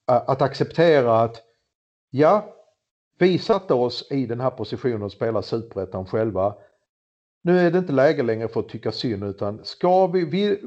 att 0.05 0.41
acceptera 0.41 1.19
att 1.19 1.41
ja, 2.09 2.53
vi 3.17 3.37
satte 3.37 3.73
oss 3.73 4.07
i 4.11 4.25
den 4.25 4.39
här 4.39 4.49
positionen 4.49 5.03
och 5.03 5.11
spelade 5.11 5.45
superettan 5.45 6.05
själva. 6.05 6.55
Nu 7.43 7.59
är 7.59 7.71
det 7.71 7.77
inte 7.77 7.93
läge 7.93 8.23
längre 8.23 8.47
för 8.47 8.59
att 8.59 8.69
tycka 8.69 8.91
synd 8.91 9.23
utan 9.23 9.65
ska 9.65 10.07
vi, 10.07 10.25
vi, 10.25 10.61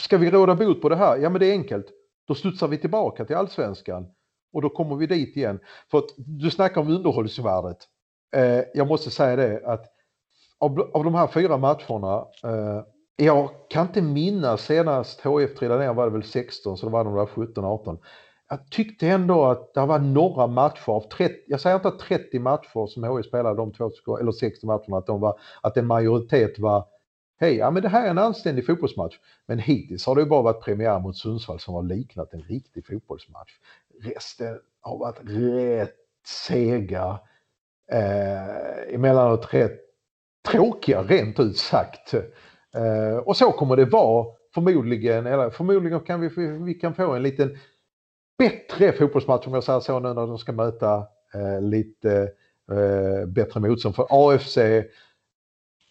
ska 0.00 0.18
vi 0.18 0.30
råda 0.30 0.54
bot 0.54 0.82
på 0.82 0.88
det 0.88 0.96
här? 0.96 1.16
Ja 1.16 1.30
men 1.30 1.40
det 1.40 1.46
är 1.46 1.52
enkelt. 1.52 1.86
Då 2.26 2.34
studsar 2.34 2.68
vi 2.68 2.78
tillbaka 2.78 3.24
till 3.24 3.36
allsvenskan 3.36 4.06
och 4.52 4.62
då 4.62 4.68
kommer 4.68 4.96
vi 4.96 5.06
dit 5.06 5.36
igen. 5.36 5.60
För 5.90 5.98
att 5.98 6.08
du 6.16 6.50
snackar 6.50 6.80
om 6.80 6.88
underhållsvärdet. 6.88 7.78
Eh, 8.36 8.60
jag 8.74 8.86
måste 8.86 9.10
säga 9.10 9.36
det 9.36 9.66
att 9.66 9.86
av, 10.58 10.90
av 10.94 11.04
de 11.04 11.14
här 11.14 11.26
fyra 11.26 11.56
matcherna 11.56 12.26
eh, 12.44 12.84
jag 13.16 13.50
kan 13.70 13.86
inte 13.86 14.02
minnas 14.02 14.64
senast 14.64 15.20
HF 15.20 15.54
trillade 15.54 15.84
ner 15.84 15.94
var 15.94 16.04
det 16.04 16.12
väl 16.12 16.22
16 16.22 16.76
så 16.76 16.86
det 16.86 16.92
var 16.92 17.04
de 17.04 17.14
där 17.14 17.26
17-18 17.26 17.98
jag 18.50 18.70
tyckte 18.70 19.08
ändå 19.08 19.44
att 19.44 19.74
det 19.74 19.86
var 19.86 19.98
några 19.98 20.46
matcher 20.46 20.90
av 20.90 21.00
30, 21.00 21.34
jag 21.46 21.60
säger 21.60 21.76
inte 21.76 21.88
att 21.88 21.98
30 21.98 22.38
matcher 22.38 22.86
som 22.86 23.16
HIF 23.16 23.26
spelade 23.26 23.56
de 23.56 23.72
två, 23.72 24.18
eller 24.18 24.32
60 24.32 24.66
matcherna, 24.66 24.96
att, 24.96 25.06
de 25.06 25.20
var, 25.20 25.40
att 25.60 25.76
en 25.76 25.86
majoritet 25.86 26.58
var 26.58 26.84
hej, 27.40 27.56
ja 27.56 27.70
men 27.70 27.82
det 27.82 27.88
här 27.88 28.06
är 28.06 28.10
en 28.10 28.18
anständig 28.18 28.66
fotbollsmatch. 28.66 29.18
Men 29.46 29.58
hittills 29.58 30.06
har 30.06 30.14
det 30.14 30.20
ju 30.20 30.28
bara 30.28 30.42
varit 30.42 30.64
premiär 30.64 30.98
mot 30.98 31.16
Sundsvall 31.16 31.60
som 31.60 31.74
har 31.74 31.82
liknat 31.82 32.34
en 32.34 32.42
riktig 32.42 32.86
fotbollsmatch. 32.86 33.50
Resten 34.02 34.58
har 34.80 34.98
varit 34.98 35.18
rätt 35.22 35.96
sega, 36.26 37.20
eh, 37.92 38.94
emellanåt 38.94 39.54
rätt 39.54 39.80
tråkiga 40.48 41.02
rent 41.02 41.40
ut 41.40 41.56
sagt. 41.56 42.14
Eh, 42.74 43.16
och 43.24 43.36
så 43.36 43.52
kommer 43.52 43.76
det 43.76 43.84
vara 43.84 44.26
förmodligen, 44.54 45.26
eller 45.26 45.50
förmodligen 45.50 46.00
kan 46.00 46.20
vi, 46.20 46.28
vi 46.64 46.74
kan 46.74 46.94
få 46.94 47.12
en 47.14 47.22
liten 47.22 47.58
bättre 48.40 48.92
fotbollsmatch 48.92 49.46
om 49.46 49.54
jag 49.54 49.64
säger 49.64 49.80
så 49.80 50.00
nu 50.00 50.08
när 50.08 50.26
de 50.26 50.38
ska 50.38 50.52
möta 50.52 51.06
eh, 51.34 51.60
lite 51.60 52.28
eh, 52.72 53.26
bättre 53.26 53.60
motstånd. 53.60 53.94
För 53.94 54.06
AFC 54.10 54.58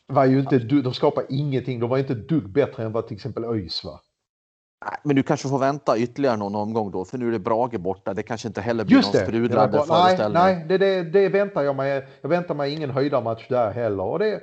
var 0.08 0.26
ju 0.26 0.40
inte, 0.40 0.60
de 0.60 0.94
skapade 0.94 1.28
ingenting, 1.30 1.80
de 1.80 1.90
var 1.90 1.98
inte 1.98 2.14
dugg 2.14 2.50
bättre 2.50 2.84
än 2.84 2.92
vad 2.92 3.08
till 3.08 3.16
exempel 3.18 3.44
ÖIS 3.44 3.84
var. 3.84 4.00
Men 5.04 5.16
du 5.16 5.24
kanske 5.24 5.48
får 5.48 5.60
vänta 5.60 5.98
ytterligare 5.98 6.38
någon 6.38 6.56
omgång 6.56 6.92
då, 6.92 7.06
för 7.06 7.18
nu 7.18 7.28
är 7.28 7.32
det 7.32 7.40
Brage 7.40 7.80
borta. 7.80 8.14
Det 8.14 8.24
kanske 8.24 8.48
inte 8.48 8.62
heller 8.62 8.86
blir 8.86 8.98
Just 8.98 9.14
någon 9.14 9.24
sprudlande 9.24 9.84
föreställning. 9.88 10.44
Nej, 10.44 10.66
det, 10.70 10.78
det, 10.78 11.04
det, 11.04 11.30
väntar 11.30 11.64
jag 11.64 11.76
mig. 11.76 12.08
Jag 12.22 12.30
väntar 12.30 12.56
mig 12.56 12.74
ingen 12.74 12.90
höjdarmatch 12.90 13.48
där 13.48 13.72
heller. 13.72 14.04
Och 14.04 14.20
det, 14.20 14.42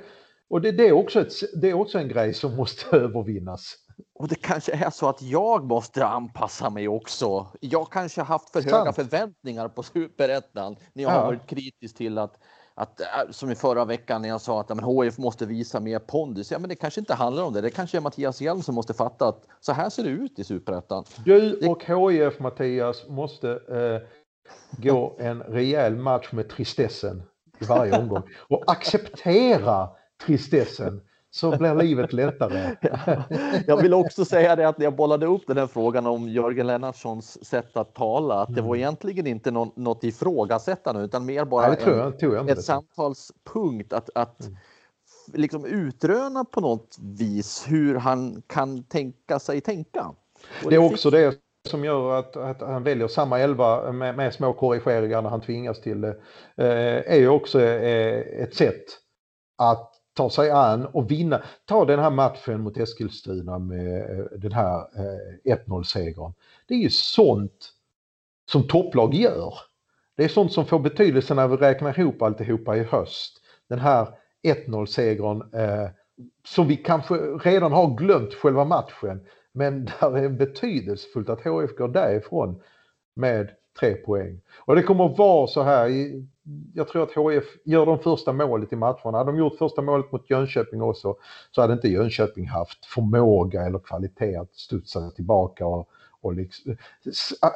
och 0.49 0.61
det, 0.61 0.71
det, 0.71 0.87
är 0.87 0.91
också 0.91 1.21
ett, 1.21 1.33
det 1.61 1.69
är 1.69 1.73
också 1.73 1.99
en 1.99 2.07
grej 2.07 2.33
som 2.33 2.55
måste 2.55 2.95
övervinnas. 2.97 3.75
Och 4.15 4.27
det 4.27 4.35
kanske 4.35 4.71
är 4.71 4.89
så 4.89 5.09
att 5.09 5.21
jag 5.21 5.63
måste 5.63 6.05
anpassa 6.05 6.69
mig 6.69 6.87
också. 6.87 7.47
Jag 7.59 7.91
kanske 7.91 8.21
haft 8.21 8.49
för 8.49 8.61
höga 8.61 8.93
förväntningar 8.93 9.67
på 9.67 9.83
superettan 9.83 10.75
när 10.93 11.03
jag 11.03 11.11
ja. 11.11 11.15
har 11.15 11.25
varit 11.25 11.47
kritisk 11.47 11.97
till 11.97 12.17
att 12.17 12.39
att, 12.77 12.99
äh, 12.99 13.07
som 13.31 13.51
i 13.51 13.55
förra 13.55 13.85
veckan 13.85 14.21
när 14.21 14.29
jag 14.29 14.41
sa 14.41 14.61
att 14.61 14.69
men, 14.69 14.79
HF 14.79 15.17
måste 15.17 15.45
visa 15.45 15.79
mer 15.79 15.99
pondus. 15.99 16.51
Ja, 16.51 16.59
men 16.59 16.69
det 16.69 16.75
kanske 16.75 16.99
inte 16.99 17.13
handlar 17.13 17.43
om 17.43 17.53
det. 17.53 17.61
Det 17.61 17.69
kanske 17.69 17.97
är 17.97 18.01
Mattias 18.01 18.41
Hjelm 18.41 18.61
som 18.61 18.75
måste 18.75 18.93
fatta 18.93 19.27
att 19.27 19.43
så 19.59 19.71
här 19.71 19.89
ser 19.89 20.03
det 20.03 20.09
ut 20.09 20.39
i 20.39 20.43
superettan. 20.43 21.03
Du 21.25 21.67
och 21.67 21.83
HIF 21.83 22.39
Mattias 22.39 23.07
måste 23.07 23.49
eh, 23.51 24.07
gå 24.83 25.15
en 25.19 25.41
rejäl 25.43 25.95
match 25.95 26.31
med 26.31 26.49
tristessen 26.49 27.23
i 27.59 27.65
varje 27.65 27.97
omgång 27.99 28.23
och 28.49 28.63
acceptera 28.67 29.89
tristessen 30.25 31.01
så 31.37 31.57
blir 31.57 31.75
livet 31.75 32.13
lättare. 32.13 32.75
jag 33.67 33.81
vill 33.81 33.93
också 33.93 34.25
säga 34.25 34.55
det 34.55 34.67
att 34.67 34.77
när 34.77 34.85
jag 34.85 34.95
bollade 34.95 35.25
upp 35.25 35.41
den 35.47 35.57
här 35.57 35.67
frågan 35.67 36.07
om 36.07 36.29
Jörgen 36.29 36.67
Lennartssons 36.67 37.45
sätt 37.45 37.77
att 37.77 37.95
tala, 37.95 38.41
att 38.41 38.55
det 38.55 38.61
var 38.61 38.67
mm. 38.67 38.79
egentligen 38.79 39.27
inte 39.27 39.51
någon, 39.51 39.71
något 39.75 40.03
ifrågasättande 40.03 41.01
utan 41.01 41.25
mer 41.25 41.45
bara 41.45 41.67
Nej, 41.67 41.77
jag, 42.19 42.39
en, 42.39 42.49
ett 42.49 42.63
samtalspunkt 42.63 43.93
att, 43.93 44.09
att 44.15 44.41
mm. 44.41 44.57
liksom 45.33 45.65
utröna 45.65 46.45
på 46.45 46.61
något 46.61 46.97
vis 47.01 47.65
hur 47.67 47.95
han 47.95 48.41
kan 48.47 48.83
tänka 48.83 49.39
sig 49.39 49.61
tänka. 49.61 50.11
Och 50.63 50.69
det 50.69 50.75
är 50.75 50.93
också 50.93 51.09
det 51.09 51.35
som 51.67 51.85
gör 51.85 52.19
att, 52.19 52.35
att, 52.35 52.61
han 52.61 52.83
väljer 52.83 53.07
samma 53.07 53.39
elva 53.39 53.91
med, 53.91 54.15
med 54.15 54.33
små 54.33 54.53
korrigeringar 54.53 55.21
när 55.21 55.29
han 55.29 55.41
tvingas 55.41 55.81
till 55.81 56.01
det, 56.01 56.17
eh, 56.55 57.13
är 57.13 57.17
ju 57.17 57.29
också 57.29 57.61
eh, 57.61 58.43
ett 58.43 58.55
sätt 58.55 58.85
att 59.57 59.96
ta 60.17 60.29
sig 60.29 60.51
an 60.51 60.85
och 60.85 61.11
vinna. 61.11 61.43
Ta 61.65 61.85
den 61.85 61.99
här 61.99 62.09
matchen 62.09 62.61
mot 62.61 62.77
Eskilstuna 62.77 63.59
med 63.59 64.19
eh, 64.19 64.25
den 64.25 64.51
här 64.51 64.77
eh, 64.79 65.55
1-0-segern. 65.55 66.33
Det 66.67 66.73
är 66.73 66.79
ju 66.79 66.89
sånt 66.89 67.71
som 68.51 68.67
topplag 68.67 69.13
gör. 69.13 69.53
Det 70.17 70.23
är 70.23 70.27
sånt 70.27 70.53
som 70.53 70.65
får 70.65 70.79
betydelse 70.79 71.33
när 71.33 71.47
vi 71.47 71.55
räknar 71.55 71.99
ihop 71.99 72.21
alltihopa 72.21 72.77
i 72.77 72.83
höst. 72.83 73.41
Den 73.69 73.79
här 73.79 74.07
1-0-segern 74.47 75.53
eh, 75.53 75.89
som 76.47 76.67
vi 76.67 76.75
kanske 76.75 77.15
redan 77.15 77.71
har 77.71 77.95
glömt 77.95 78.33
själva 78.33 78.65
matchen 78.65 79.25
men 79.53 79.85
där 79.99 80.17
är 80.17 80.29
betydelsefullt 80.29 81.29
att 81.29 81.41
HF 81.41 81.75
går 81.77 81.87
därifrån 81.87 82.61
med 83.15 83.49
tre 83.79 83.93
poäng. 83.93 84.41
Och 84.65 84.75
det 84.75 84.83
kommer 84.83 85.17
vara 85.17 85.47
så 85.47 85.63
här, 85.63 85.89
jag 86.73 86.87
tror 86.87 87.03
att 87.03 87.11
HF 87.11 87.45
gör 87.65 87.85
de 87.85 87.99
första 87.99 88.33
målet 88.33 88.73
i 88.73 88.75
matcherna. 88.75 89.17
Hade 89.17 89.31
de 89.31 89.37
gjort 89.37 89.57
första 89.57 89.81
målet 89.81 90.11
mot 90.11 90.29
Jönköping 90.29 90.81
också 90.81 91.15
så 91.51 91.61
hade 91.61 91.73
inte 91.73 91.87
Jönköping 91.87 92.47
haft 92.47 92.85
förmåga 92.85 93.61
eller 93.61 93.79
kvalitet 93.79 94.35
att 94.35 94.53
studsa 94.53 95.11
tillbaka 95.11 95.65
och 95.65 95.89
och 96.21 96.33
liksom, 96.33 96.77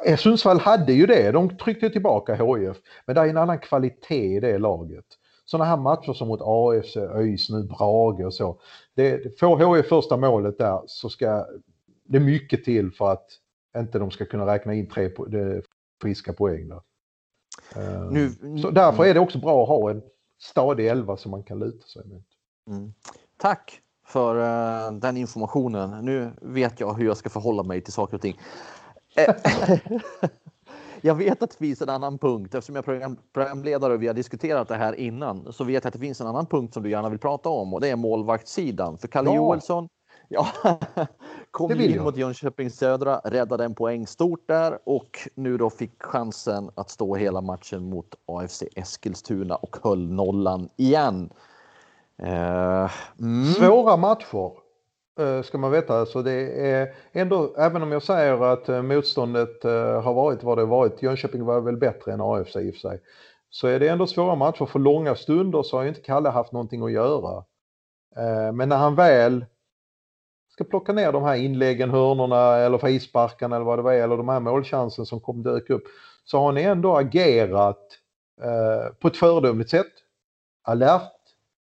eh, 0.06 0.16
Sundsvall 0.16 0.58
hade 0.58 0.92
ju 0.92 1.06
det, 1.06 1.30
de 1.30 1.56
tryckte 1.56 1.90
tillbaka 1.90 2.34
HIF, 2.34 2.76
men 3.06 3.14
det 3.14 3.20
är 3.20 3.28
en 3.28 3.36
annan 3.36 3.58
kvalitet 3.58 4.36
i 4.36 4.40
det 4.40 4.58
laget. 4.58 5.04
Sådana 5.44 5.64
här 5.64 5.76
matcher 5.76 6.12
som 6.12 6.28
mot 6.28 6.40
AFC, 6.42 6.96
ÖIS, 6.96 7.50
nu 7.50 7.62
Brage 7.62 8.24
och 8.24 8.34
så. 8.34 8.60
Det, 8.94 9.38
får 9.38 9.76
HIF 9.76 9.86
första 9.86 10.16
målet 10.16 10.58
där 10.58 10.80
så 10.86 11.08
ska 11.08 11.46
det 12.04 12.20
mycket 12.20 12.64
till 12.64 12.92
för 12.92 13.12
att 13.12 13.26
inte 13.76 13.98
de 13.98 14.10
ska 14.10 14.24
kunna 14.24 14.46
räkna 14.46 14.74
in 14.74 14.86
tre 14.86 15.10
friska 16.02 16.32
poäng. 16.32 16.68
Där. 16.68 16.80
Eh, 17.76 18.10
nu, 18.10 18.30
så 18.62 18.70
därför 18.70 19.04
är 19.04 19.14
det 19.14 19.20
också 19.20 19.38
bra 19.38 19.62
att 19.62 19.68
ha 19.68 19.90
en 19.90 20.02
stadig 20.40 20.86
elva 20.86 21.16
som 21.16 21.30
man 21.30 21.42
kan 21.42 21.58
luta 21.58 21.86
sig 21.86 22.06
mot. 22.06 22.26
Mm. 22.70 22.94
Tack 23.36 23.80
för 24.06 24.36
uh, 24.36 24.98
den 24.98 25.16
informationen. 25.16 26.04
Nu 26.04 26.30
vet 26.40 26.80
jag 26.80 26.94
hur 26.94 27.06
jag 27.06 27.16
ska 27.16 27.30
förhålla 27.30 27.62
mig 27.62 27.80
till 27.80 27.92
saker 27.92 28.14
och 28.14 28.20
ting. 28.20 28.40
Eh, 29.16 29.34
jag 31.00 31.14
vet 31.14 31.42
att 31.42 31.50
det 31.50 31.56
finns 31.56 31.82
en 31.82 31.88
annan 31.88 32.18
punkt 32.18 32.54
eftersom 32.54 32.76
jag 32.76 32.82
är 32.82 32.86
program, 32.86 33.16
programledare 33.32 33.94
och 33.94 34.02
vi 34.02 34.06
har 34.06 34.14
diskuterat 34.14 34.68
det 34.68 34.76
här 34.76 34.94
innan 34.94 35.52
så 35.52 35.64
vet 35.64 35.84
jag 35.84 35.88
att 35.88 35.94
det 35.94 36.00
finns 36.00 36.20
en 36.20 36.26
annan 36.26 36.46
punkt 36.46 36.74
som 36.74 36.82
du 36.82 36.90
gärna 36.90 37.08
vill 37.08 37.18
prata 37.18 37.48
om 37.48 37.74
och 37.74 37.80
det 37.80 37.88
är 37.88 37.96
målvaktssidan. 37.96 38.98
För 38.98 39.08
Kalle 39.08 39.30
ja. 39.30 39.36
Joelsson 39.36 39.88
ja, 40.32 40.46
kom 41.50 41.72
in 41.72 41.94
jag. 41.94 42.04
mot 42.04 42.16
Jönköping 42.16 42.70
Södra, 42.70 43.20
räddade 43.24 43.64
en 43.64 43.74
poäng 43.74 44.06
stort 44.06 44.48
där 44.48 44.78
och 44.84 45.18
nu 45.34 45.56
då 45.56 45.70
fick 45.70 46.02
chansen 46.02 46.70
att 46.74 46.90
stå 46.90 47.14
hela 47.14 47.40
matchen 47.40 47.90
mot 47.90 48.14
AFC 48.26 48.62
Eskilstuna 48.76 49.56
och 49.56 49.76
höll 49.82 50.12
nollan 50.12 50.68
igen. 50.76 51.30
Uh, 52.22 52.90
mm. 53.20 53.44
Svåra 53.44 53.96
matcher 53.96 54.52
uh, 55.20 55.42
ska 55.42 55.58
man 55.58 55.70
veta. 55.70 56.00
Alltså 56.00 56.22
det 56.22 56.70
är 56.70 56.94
ändå, 57.12 57.54
även 57.56 57.82
om 57.82 57.92
jag 57.92 58.02
säger 58.02 58.52
att 58.52 58.68
uh, 58.68 58.82
motståndet 58.82 59.62
har 60.04 60.14
varit 60.14 60.42
vad 60.42 60.58
det 60.58 60.64
varit, 60.64 61.02
Jönköping 61.02 61.44
var 61.44 61.60
väl 61.60 61.76
bättre 61.76 62.12
än 62.12 62.20
AFC 62.20 62.56
i 62.56 62.70
och 62.70 62.74
för 62.74 62.80
sig, 62.80 63.00
så 63.50 63.66
är 63.66 63.80
det 63.80 63.88
ändå 63.88 64.06
svåra 64.06 64.34
matcher. 64.34 64.66
För 64.66 64.78
långa 64.78 65.14
stunder 65.14 65.62
så 65.62 65.76
har 65.76 65.82
ju 65.82 65.88
inte 65.88 66.00
Kalle 66.00 66.28
haft 66.28 66.52
någonting 66.52 66.82
att 66.82 66.92
göra. 66.92 67.44
Men 68.52 68.68
när 68.68 68.76
han 68.76 68.94
väl 68.94 69.44
ska 70.52 70.64
plocka 70.64 70.92
ner 70.92 71.12
de 71.12 71.22
här 71.22 71.36
inläggen, 71.36 71.90
hörnorna 71.90 72.56
eller 72.56 72.78
frisparkarna 72.78 73.56
eller 73.56 73.66
vad 73.66 73.78
det 73.78 73.82
var, 73.82 73.92
eller 73.92 74.16
de 74.16 74.28
här 74.28 74.40
målchansen 74.40 75.06
som 75.06 75.20
kom 75.20 75.42
dök 75.42 75.70
upp, 75.70 75.84
så 76.24 76.38
har 76.38 76.52
ni 76.52 76.62
ändå 76.62 76.96
agerat 76.96 77.98
eh, 78.42 78.94
på 79.00 79.08
ett 79.08 79.16
föredömligt 79.16 79.70
sätt. 79.70 79.92
Alert, 80.62 81.12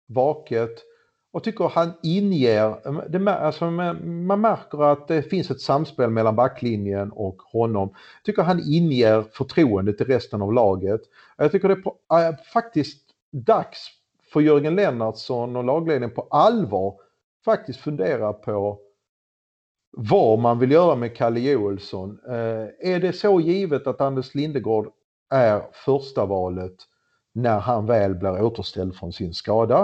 vaket 0.07 0.85
och 1.31 1.43
tycker 1.43 1.67
han 1.67 1.93
inger, 2.03 3.09
det, 3.09 3.33
alltså 3.33 3.71
man 3.71 4.41
märker 4.41 4.83
att 4.83 5.07
det 5.07 5.21
finns 5.21 5.51
ett 5.51 5.61
samspel 5.61 6.09
mellan 6.09 6.35
backlinjen 6.35 7.11
och 7.11 7.41
honom. 7.41 7.89
Jag 7.89 8.25
tycker 8.25 8.43
han 8.43 8.61
inger 8.65 9.21
förtroende 9.21 9.93
till 9.93 10.05
resten 10.05 10.41
av 10.41 10.53
laget. 10.53 11.01
Jag 11.37 11.51
tycker 11.51 11.67
det 11.67 11.81
är 12.15 12.29
eh, 12.29 12.35
faktiskt 12.53 13.01
dags 13.31 13.87
för 14.33 14.41
Jörgen 14.41 14.75
Lennartsson 14.75 15.55
och 15.55 15.63
lagledningen 15.63 16.15
på 16.15 16.27
allvar 16.29 16.93
faktiskt 17.45 17.79
fundera 17.79 18.33
på 18.33 18.79
vad 19.91 20.39
man 20.39 20.59
vill 20.59 20.71
göra 20.71 20.95
med 20.95 21.15
Kalle 21.15 21.39
Joelsson. 21.39 22.19
Eh, 22.27 22.91
är 22.93 22.99
det 22.99 23.13
så 23.13 23.41
givet 23.41 23.87
att 23.87 24.01
Anders 24.01 24.35
Lindegård 24.35 24.91
är 25.29 25.61
första 25.73 26.25
valet 26.25 26.75
när 27.33 27.59
han 27.59 27.85
väl 27.85 28.15
blir 28.15 28.41
återställd 28.43 28.95
från 28.95 29.13
sin 29.13 29.33
skada. 29.33 29.81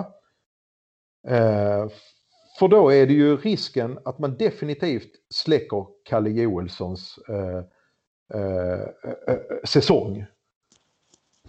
Eh, 1.28 1.88
för 2.60 2.68
då 2.68 2.94
är 2.94 3.08
det 3.08 3.14
ju 3.14 3.38
risken 3.38 4.00
att 4.06 4.20
man 4.20 4.38
definitivt 4.38 5.12
släcker 5.30 5.86
Kalle 6.04 6.30
Joelssons 6.30 7.20
eh, 7.28 7.64
säsong. 9.64 10.26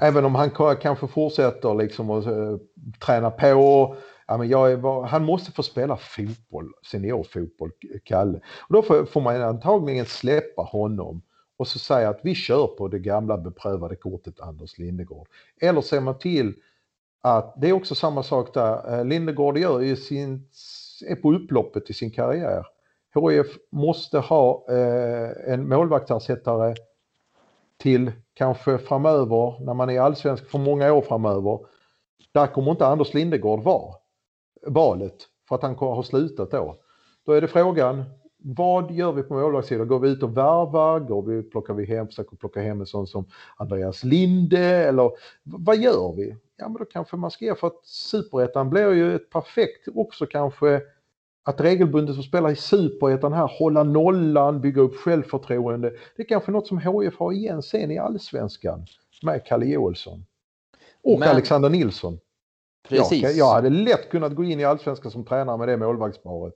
Även 0.00 0.24
om 0.24 0.34
han 0.34 0.50
kanske 0.76 1.06
fortsätter 1.06 1.74
liksom 1.74 2.10
att 2.10 2.24
träna 3.00 3.30
på. 3.30 3.96
Ja, 4.28 4.36
men 4.36 4.48
jag 4.48 4.72
är, 4.72 5.06
han 5.06 5.24
måste 5.24 5.52
få 5.52 5.62
spela 5.62 5.96
fotboll, 5.96 6.72
seniorfotboll, 6.90 7.70
Kalle. 8.04 8.40
Och 8.68 8.74
då 8.74 8.82
får, 8.82 9.04
får 9.04 9.20
man 9.20 9.42
antagligen 9.42 10.06
släppa 10.06 10.62
honom 10.62 11.22
och 11.56 11.68
så 11.68 11.78
säga 11.78 12.08
att 12.08 12.20
vi 12.22 12.34
kör 12.34 12.66
på 12.66 12.88
det 12.88 12.98
gamla 12.98 13.38
beprövade 13.38 13.96
kortet 13.96 14.40
Anders 14.40 14.78
Lindegård. 14.78 15.28
Eller 15.60 15.80
ser 15.80 16.00
man 16.00 16.18
till 16.18 16.54
att 17.22 17.54
det 17.56 17.68
är 17.68 17.72
också 17.72 17.94
samma 17.94 18.22
sak 18.22 18.54
där. 18.54 18.98
Eh, 18.98 19.04
Lindegård 19.04 19.58
gör 19.58 19.80
ju 19.80 19.96
sin, 19.96 20.48
är 21.06 21.16
på 21.16 21.32
upploppet 21.32 21.90
i 21.90 21.92
sin 21.92 22.10
karriär. 22.10 22.66
HIF 23.14 23.46
måste 23.70 24.18
ha 24.18 24.66
eh, 24.68 25.52
en 25.52 25.68
målvaktsersättare 25.68 26.74
till 27.78 28.12
kanske 28.34 28.78
framöver 28.78 29.64
när 29.64 29.74
man 29.74 29.90
är 29.90 30.00
allsvensk 30.00 30.50
för 30.50 30.58
många 30.58 30.92
år 30.92 31.02
framöver. 31.02 31.58
Där 32.32 32.46
kommer 32.46 32.70
inte 32.70 32.86
Anders 32.86 33.14
Lindegård 33.14 33.62
vara 33.62 33.94
valet 34.66 35.16
för 35.48 35.54
att 35.54 35.62
han 35.62 35.74
har 35.74 36.02
slutat 36.02 36.50
då. 36.50 36.76
Då 37.26 37.32
är 37.32 37.40
det 37.40 37.48
frågan, 37.48 38.04
vad 38.38 38.90
gör 38.90 39.12
vi 39.12 39.22
på 39.22 39.34
målvaktssidan? 39.34 39.88
Går 39.88 40.00
vi 40.00 40.08
ut 40.08 40.22
och 40.22 40.36
värvar? 40.36 41.00
Går 41.00 41.22
vi, 41.22 41.42
plockar 41.42 41.74
vi 41.74 41.84
hem, 41.84 42.06
försöker 42.06 42.36
plocka 42.36 42.60
hem 42.60 42.80
en 42.80 42.86
sån 42.86 43.06
som 43.06 43.24
Andreas 43.56 44.04
Linde? 44.04 44.58
Eller 44.58 45.10
vad 45.44 45.76
gör 45.76 46.12
vi? 46.16 46.36
Ja, 46.56 46.68
men 46.68 46.78
då 46.78 46.84
kanske 46.84 47.16
man 47.16 47.30
ska 47.30 47.44
ge 47.44 47.54
för 47.54 47.66
att 47.66 47.86
superettan 47.86 48.70
blir 48.70 48.92
ju 48.92 49.14
ett 49.16 49.30
perfekt 49.30 49.88
också 49.94 50.26
kanske 50.26 50.82
att 51.42 51.60
regelbundet 51.60 52.16
få 52.16 52.22
spela 52.22 52.50
i 52.50 52.56
superettan 52.56 53.32
här, 53.32 53.50
hålla 53.58 53.82
nollan, 53.82 54.60
bygga 54.60 54.82
upp 54.82 54.96
självförtroende. 54.96 55.92
Det 56.16 56.22
är 56.22 56.28
kanske 56.28 56.52
något 56.52 56.66
som 56.66 56.78
HIF 56.78 57.18
har 57.18 57.32
igen 57.32 57.62
sen 57.62 57.90
i 57.90 57.98
allsvenskan 57.98 58.86
med 59.22 59.46
Kalle 59.46 59.66
Joelsson. 59.66 60.26
Och 61.02 61.18
men, 61.18 61.28
Alexander 61.28 61.68
Nilsson. 61.68 62.18
Precis. 62.88 63.22
Jag, 63.22 63.32
jag 63.32 63.52
hade 63.52 63.70
lätt 63.70 64.10
kunnat 64.10 64.34
gå 64.34 64.44
in 64.44 64.60
i 64.60 64.64
allsvenskan 64.64 65.10
som 65.10 65.24
tränare 65.24 65.56
med 65.56 65.68
det 65.68 65.76
målvaktsparet. 65.76 66.54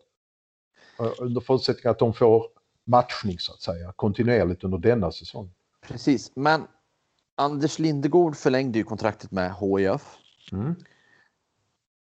Eh, 0.98 1.12
under 1.18 1.40
förutsättning 1.40 1.90
att 1.90 1.98
de 1.98 2.14
får 2.14 2.46
matchning 2.84 3.38
så 3.38 3.52
att 3.52 3.60
säga 3.60 3.92
kontinuerligt 3.96 4.64
under 4.64 4.78
denna 4.78 5.12
säsong. 5.12 5.50
Precis, 5.80 6.32
men 6.34 6.66
Anders 7.34 7.78
Lindegård 7.78 8.36
förlängde 8.36 8.78
ju 8.78 8.84
kontraktet 8.84 9.30
med 9.30 9.54
HIF. 9.54 10.16
Mm. 10.52 10.74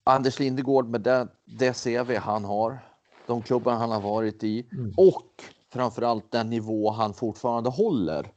Anders 0.03 0.39
Lindegård 0.39 0.89
med 0.89 1.01
det, 1.01 1.27
det 1.45 1.83
CV 1.83 2.15
han 2.15 2.45
har, 2.45 2.79
de 3.27 3.41
klubbar 3.41 3.73
han 3.73 3.91
har 3.91 4.01
varit 4.01 4.43
i 4.43 4.67
mm. 4.71 4.93
och 4.97 5.43
framförallt 5.73 6.31
den 6.31 6.49
nivå 6.49 6.91
han 6.91 7.13
fortfarande 7.13 7.69
håller. 7.69 8.31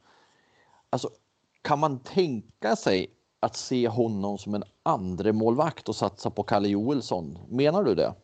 Alltså, 0.91 1.11
kan 1.63 1.79
man 1.79 1.99
tänka 1.99 2.77
sig 2.77 3.16
att 3.41 3.57
se 3.57 3.89
honom 3.89 4.39
som 4.39 4.55
en 4.55 4.65
andre 4.83 5.33
målvakt 5.33 5.89
och 5.89 5.97
satsa 5.97 6.31
på 6.31 6.43
Kalle 6.43 6.69
Joelsson? 6.69 7.39
Menar 7.49 7.85
du 7.85 7.95
det? 7.95 8.15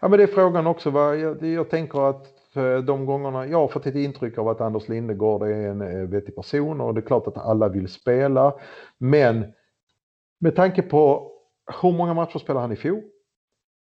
Ja, 0.00 0.08
men 0.08 0.18
det 0.18 0.22
är 0.22 0.26
frågan 0.26 0.66
också. 0.66 0.90
Va? 0.90 1.14
Jag, 1.14 1.42
jag 1.42 1.70
tänker 1.70 2.10
att 2.10 2.36
de 2.86 3.06
gångerna 3.06 3.46
jag 3.46 3.58
har 3.58 3.68
fått 3.68 3.86
ett 3.86 3.94
intryck 3.94 4.38
av 4.38 4.48
att 4.48 4.60
Anders 4.60 4.88
Lindegård 4.88 5.42
är 5.42 5.68
en 5.68 5.80
eh, 5.80 6.08
vettig 6.08 6.36
person 6.36 6.80
och 6.80 6.94
det 6.94 7.00
är 7.00 7.06
klart 7.06 7.26
att 7.26 7.38
alla 7.38 7.68
vill 7.68 7.88
spela. 7.88 8.54
Men 8.98 9.52
med 10.40 10.56
tanke 10.56 10.82
på 10.82 11.32
hur 11.82 11.92
många 11.92 12.14
matcher 12.14 12.38
spelade 12.38 12.60
han 12.64 12.72
i 12.72 12.76
fjol? 12.76 13.02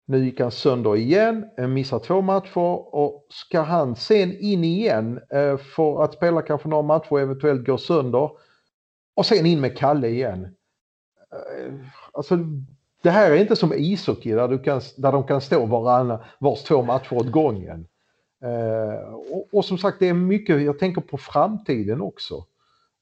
Nu 0.06 0.24
gick 0.24 0.40
han 0.40 0.50
sönder 0.50 0.96
igen, 0.96 1.50
eh, 1.58 1.68
missar 1.68 1.98
två 1.98 2.20
matcher 2.20 2.94
och 2.94 3.26
ska 3.28 3.60
han 3.60 3.96
sen 3.96 4.32
in 4.40 4.64
igen 4.64 5.20
eh, 5.30 5.56
för 5.56 6.02
att 6.02 6.14
spela 6.14 6.42
kanske 6.42 6.68
några 6.68 6.82
matcher 6.82 7.12
och 7.12 7.20
eventuellt 7.20 7.66
gå 7.66 7.78
sönder 7.78 8.30
och 9.16 9.26
sen 9.26 9.46
in 9.46 9.60
med 9.60 9.78
Kalle 9.78 10.08
igen. 10.08 10.56
Eh, 11.34 11.74
alltså 12.12 12.38
det 13.02 13.10
här 13.10 13.30
är 13.30 13.36
inte 13.36 13.56
som 13.56 13.72
ishockey 13.72 14.32
där, 14.32 14.48
du 14.48 14.58
kan, 14.58 14.80
där 14.96 15.12
de 15.12 15.26
kan 15.26 15.40
stå 15.40 15.66
varann, 15.66 16.18
vars 16.38 16.62
två 16.62 16.82
matcher 16.82 17.12
åt 17.12 17.30
gången. 17.30 17.86
Eh, 18.44 19.14
och, 19.14 19.48
och, 19.52 19.64
som 19.64 19.78
sagt, 19.78 19.96
det 20.00 20.08
är 20.08 20.14
mycket, 20.14 20.62
jag 20.62 20.78
tänker 20.78 21.00
på 21.00 21.18
framtiden 21.18 22.00
också. 22.00 22.34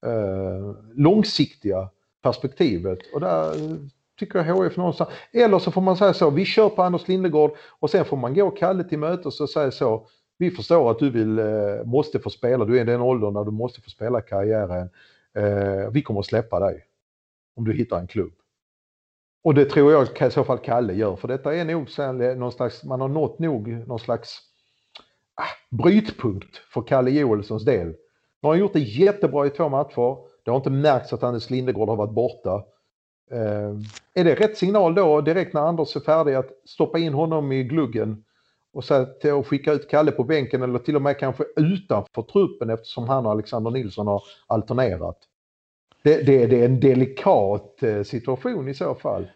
Eh, 0.06 0.74
långsiktiga 0.94 1.88
perspektivet. 2.22 2.98
Och 3.14 3.20
där 3.20 3.70
eh, 3.70 3.76
tycker 4.18 4.38
jag 4.38 4.56
HF 4.56 4.76
någonstans, 4.76 5.10
eller 5.32 5.58
så 5.58 5.70
får 5.70 5.80
man 5.80 5.96
säga 5.96 6.14
så, 6.14 6.30
vi 6.30 6.44
kör 6.44 6.68
på 6.68 6.82
Anders 6.82 7.08
Lindegård 7.08 7.56
och 7.80 7.90
sen 7.90 8.04
får 8.04 8.16
man 8.16 8.34
gå 8.34 8.50
Kalle 8.50 8.84
till 8.84 8.98
mötes 8.98 9.40
och 9.40 9.50
säga 9.50 9.70
så, 9.70 10.06
vi 10.38 10.50
förstår 10.50 10.90
att 10.90 10.98
du 10.98 11.10
vill, 11.10 11.38
eh, 11.38 11.84
måste 11.84 12.18
få 12.18 12.30
spela, 12.30 12.64
du 12.64 12.76
är 12.76 12.80
i 12.80 12.84
den 12.84 13.00
åldern 13.00 13.34
när 13.34 13.44
du 13.44 13.50
måste 13.50 13.80
få 13.80 13.90
spela 13.90 14.20
karriären. 14.20 14.90
Eh, 15.34 15.90
vi 15.90 16.02
kommer 16.02 16.20
att 16.20 16.26
släppa 16.26 16.60
dig 16.60 16.84
om 17.56 17.64
du 17.64 17.72
hittar 17.72 17.98
en 17.98 18.06
klubb. 18.06 18.32
Och 19.44 19.54
det 19.54 19.64
tror 19.64 19.92
jag 19.92 20.28
i 20.28 20.30
så 20.30 20.44
fall 20.44 20.58
Kalle 20.58 20.92
gör, 20.92 21.16
för 21.16 21.28
detta 21.28 21.54
är 21.54 21.64
nog 21.64 21.88
någon 22.38 22.52
slags, 22.52 22.84
man 22.84 23.00
har 23.00 23.08
nått 23.08 23.38
nog 23.38 23.68
någon 23.68 23.98
slags 23.98 24.38
ah, 25.34 25.76
brytpunkt 25.76 26.56
för 26.56 26.82
Kalle 26.82 27.10
Joelssons 27.10 27.64
del. 27.64 27.86
Nu 27.86 27.96
har 28.42 28.50
han 28.50 28.58
gjort 28.58 28.72
det 28.72 28.80
jättebra 28.80 29.46
i 29.46 29.50
två 29.50 29.68
matcher. 29.68 30.16
Det 30.44 30.50
har 30.50 30.56
inte 30.56 30.70
märkts 30.70 31.12
att 31.12 31.22
Anders 31.22 31.50
Lindegård 31.50 31.88
har 31.88 31.96
varit 31.96 32.14
borta. 32.14 32.64
Eh, 33.30 33.70
är 34.14 34.24
det 34.24 34.34
rätt 34.34 34.56
signal 34.56 34.94
då 34.94 35.20
direkt 35.20 35.54
när 35.54 35.60
Anders 35.60 35.96
är 35.96 36.00
färdig 36.00 36.34
att 36.34 36.50
stoppa 36.64 36.98
in 36.98 37.12
honom 37.12 37.52
i 37.52 37.64
gluggen 37.64 38.24
och 38.72 38.84
så 38.84 39.04
till 39.04 39.32
att 39.32 39.46
skicka 39.46 39.72
ut 39.72 39.90
Kalle 39.90 40.12
på 40.12 40.24
bänken 40.24 40.62
eller 40.62 40.78
till 40.78 40.96
och 40.96 41.02
med 41.02 41.18
kanske 41.18 41.44
utanför 41.56 42.22
truppen 42.22 42.70
eftersom 42.70 43.08
han 43.08 43.26
och 43.26 43.32
Alexander 43.32 43.70
Nilsson 43.70 44.06
har 44.06 44.22
alternerat? 44.46 45.18
Det, 46.02 46.22
det, 46.22 46.46
det 46.46 46.60
är 46.60 46.64
en 46.64 46.80
delikat 46.80 47.82
eh, 47.82 48.02
situation 48.02 48.68
i 48.68 48.74
så 48.74 48.94
fall. 48.94 49.30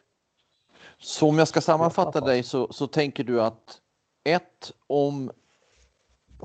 Så 0.98 1.28
om 1.28 1.38
jag 1.38 1.48
ska 1.48 1.60
sammanfatta 1.60 2.20
dig 2.20 2.42
så, 2.42 2.72
så 2.72 2.86
tänker 2.86 3.24
du 3.24 3.42
att 3.42 3.80
ett, 4.24 4.72
om 4.86 5.30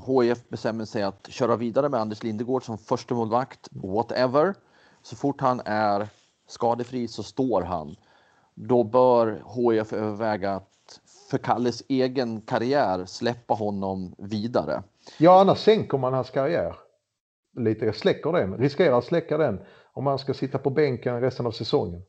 HIF 0.06 0.48
bestämmer 0.48 0.84
sig 0.84 1.02
att 1.02 1.26
köra 1.30 1.56
vidare 1.56 1.88
med 1.88 2.00
Anders 2.00 2.22
Lindegård 2.22 2.64
som 2.64 2.78
första 2.78 3.14
målvakt, 3.14 3.68
whatever. 3.70 4.54
Så 5.02 5.16
fort 5.16 5.40
han 5.40 5.60
är 5.64 6.08
skadefri 6.46 7.08
så 7.08 7.22
står 7.22 7.62
han. 7.62 7.96
Då 8.54 8.84
bör 8.84 9.42
HIF 9.56 9.92
överväga 9.92 10.52
att 10.52 11.00
för 11.30 11.38
Kalles 11.38 11.82
egen 11.88 12.40
karriär 12.40 13.04
släppa 13.04 13.54
honom 13.54 14.14
vidare. 14.18 14.82
Ja, 15.18 15.40
annars 15.40 15.58
sänker 15.58 15.98
man 15.98 16.12
hans 16.12 16.30
karriär. 16.30 16.76
Lite 17.56 17.92
släcker 17.92 18.32
den, 18.32 18.58
riskerar 18.58 18.98
att 18.98 19.04
släcka 19.04 19.38
den 19.38 19.60
om 19.92 20.04
man 20.04 20.18
ska 20.18 20.34
sitta 20.34 20.58
på 20.58 20.70
bänken 20.70 21.20
resten 21.20 21.46
av 21.46 21.52
säsongen. 21.52 22.02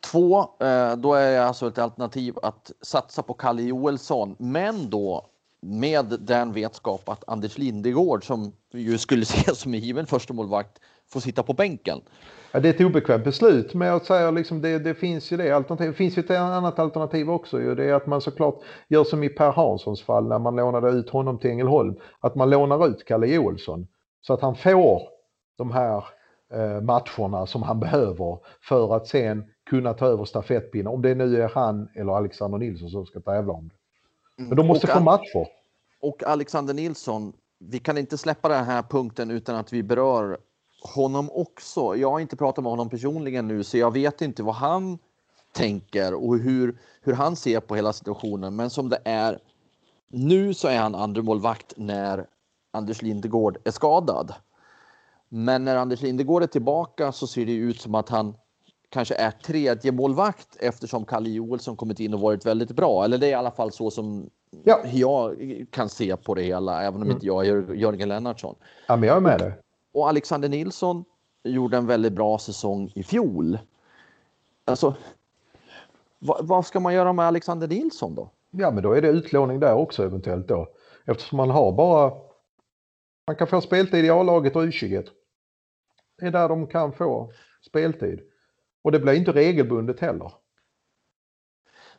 Två, 0.00 0.40
eh, 0.40 0.96
då 0.96 1.14
är 1.14 1.32
det 1.32 1.44
alltså 1.44 1.68
ett 1.68 1.78
alternativ 1.78 2.38
att 2.42 2.72
satsa 2.80 3.22
på 3.22 3.34
Kalle 3.34 3.62
Joelsson, 3.62 4.36
men 4.38 4.90
då 4.90 5.26
med 5.60 6.16
den 6.20 6.52
vetskap 6.52 7.08
att 7.08 7.24
Anders 7.26 7.58
Lindegård, 7.58 8.26
som 8.26 8.52
ju 8.72 8.98
skulle 8.98 9.22
ses 9.22 9.58
som 9.58 9.74
en 9.74 9.80
given 9.80 10.06
första 10.06 10.34
målvakt, 10.34 10.78
får 11.12 11.20
sitta 11.20 11.42
på 11.42 11.52
bänken. 11.52 12.00
Ja, 12.52 12.60
det 12.60 12.68
är 12.68 12.74
ett 12.74 12.80
obekvämt 12.80 13.24
beslut, 13.24 13.74
men 13.74 13.88
jag 13.88 14.06
säger 14.06 14.32
liksom 14.32 14.62
det, 14.62 14.78
det 14.78 14.94
finns 14.94 15.32
ju 15.32 15.36
det 15.36 15.50
alternativet. 15.50 15.94
Det 15.94 15.96
finns 15.96 16.18
ju 16.18 16.20
ett 16.22 16.30
annat 16.30 16.78
alternativ 16.78 17.30
också 17.30 17.60
ju. 17.60 17.74
Det 17.74 17.84
är 17.84 17.94
att 17.94 18.06
man 18.06 18.20
såklart 18.20 18.62
gör 18.88 19.04
som 19.04 19.22
i 19.22 19.28
Per 19.28 19.52
Hanssons 19.52 20.02
fall 20.02 20.28
när 20.28 20.38
man 20.38 20.56
lånade 20.56 20.90
ut 20.90 21.10
honom 21.10 21.38
till 21.38 21.50
Ängelholm. 21.50 21.96
Att 22.20 22.34
man 22.34 22.50
lånar 22.50 22.86
ut 22.86 23.04
Kalle 23.04 23.26
Joelsson 23.26 23.86
så 24.20 24.34
att 24.34 24.40
han 24.40 24.56
får 24.56 25.02
de 25.58 25.70
här 25.70 26.04
matcherna 26.82 27.46
som 27.46 27.62
han 27.62 27.80
behöver 27.80 28.38
för 28.60 28.96
att 28.96 29.06
sen 29.06 29.44
kunna 29.70 29.94
ta 29.94 30.06
över 30.06 30.24
stafettpinnen. 30.24 30.86
Om 30.86 31.02
det 31.02 31.14
nu 31.14 31.42
är 31.42 31.48
han 31.48 31.88
eller 31.94 32.12
Alexander 32.12 32.58
Nilsson 32.58 32.90
som 32.90 33.06
ska 33.06 33.20
tävla 33.20 33.52
om 33.52 33.68
det. 33.68 33.74
Men 34.42 34.56
de 34.56 34.66
måste 34.66 34.86
och, 34.86 34.92
få 34.92 35.00
matcher. 35.00 35.46
Och 36.02 36.22
Alexander 36.26 36.74
Nilsson, 36.74 37.32
vi 37.58 37.78
kan 37.78 37.98
inte 37.98 38.18
släppa 38.18 38.48
den 38.48 38.64
här 38.64 38.82
punkten 38.82 39.30
utan 39.30 39.56
att 39.56 39.72
vi 39.72 39.82
berör 39.82 40.38
honom 40.94 41.30
också. 41.32 41.96
Jag 41.96 42.10
har 42.10 42.20
inte 42.20 42.36
pratat 42.36 42.64
med 42.64 42.70
honom 42.70 42.88
personligen 42.88 43.48
nu 43.48 43.64
så 43.64 43.78
jag 43.78 43.90
vet 43.90 44.22
inte 44.22 44.42
vad 44.42 44.54
han 44.54 44.98
tänker 45.52 46.14
och 46.14 46.38
hur, 46.38 46.78
hur 47.00 47.12
han 47.12 47.36
ser 47.36 47.60
på 47.60 47.76
hela 47.76 47.92
situationen. 47.92 48.56
Men 48.56 48.70
som 48.70 48.88
det 48.88 48.98
är 49.04 49.38
nu 50.08 50.54
så 50.54 50.68
är 50.68 50.78
han 50.78 50.94
andremålvakt 50.94 51.72
när 51.76 52.26
Anders 52.70 53.02
Lindegård 53.02 53.58
är 53.64 53.70
skadad. 53.70 54.34
Men 55.34 55.64
när 55.64 55.76
Anders 55.76 56.02
Lindegård 56.02 56.42
är 56.42 56.46
tillbaka 56.46 57.12
så 57.12 57.26
ser 57.26 57.46
det 57.46 57.52
ut 57.52 57.80
som 57.80 57.94
att 57.94 58.08
han 58.08 58.34
kanske 58.88 59.14
är 59.14 59.30
tredje 59.30 59.92
målvakt 59.92 60.56
eftersom 60.60 61.04
Kalle 61.04 61.30
Joelsson 61.30 61.76
kommit 61.76 62.00
in 62.00 62.14
och 62.14 62.20
varit 62.20 62.46
väldigt 62.46 62.70
bra. 62.70 63.04
Eller 63.04 63.18
det 63.18 63.26
är 63.26 63.30
i 63.30 63.34
alla 63.34 63.50
fall 63.50 63.72
så 63.72 63.90
som 63.90 64.30
ja. 64.64 64.80
jag 64.92 65.36
kan 65.70 65.88
se 65.88 66.16
på 66.16 66.34
det 66.34 66.42
hela, 66.42 66.82
även 66.82 66.94
om 66.94 67.02
mm. 67.02 67.12
inte 67.12 67.26
jag 67.26 67.46
är 67.46 67.74
Jörgen 67.74 68.08
Lennartsson. 68.08 68.54
Ja, 68.86 68.96
men 68.96 69.08
jag 69.08 69.16
är 69.16 69.20
med 69.20 69.38
dig. 69.38 69.52
Och 69.92 70.08
Alexander 70.08 70.48
Nilsson 70.48 71.04
gjorde 71.44 71.76
en 71.76 71.86
väldigt 71.86 72.12
bra 72.12 72.38
säsong 72.38 72.92
i 72.94 73.02
fjol. 73.02 73.58
Alltså, 74.64 74.94
vad, 76.18 76.46
vad 76.46 76.66
ska 76.66 76.80
man 76.80 76.94
göra 76.94 77.12
med 77.12 77.26
Alexander 77.26 77.68
Nilsson 77.68 78.14
då? 78.14 78.30
Ja, 78.50 78.70
men 78.70 78.82
då 78.82 78.92
är 78.92 79.02
det 79.02 79.08
utlåning 79.08 79.60
där 79.60 79.74
också 79.74 80.04
eventuellt 80.04 80.48
då. 80.48 80.68
Eftersom 81.04 81.36
man 81.36 81.50
har 81.50 81.72
bara... 81.72 82.12
Man 83.26 83.36
kan 83.36 83.46
få 83.46 83.60
speltid 83.60 84.04
i 84.04 84.10
A-laget 84.10 84.56
och 84.56 84.62
U21. 84.62 85.08
Är 86.22 86.30
där 86.30 86.48
de 86.48 86.66
kan 86.66 86.92
få 86.92 87.32
speltid. 87.66 88.20
Och 88.82 88.92
det 88.92 89.00
blir 89.00 89.12
inte 89.12 89.32
regelbundet 89.32 90.00
heller. 90.00 90.32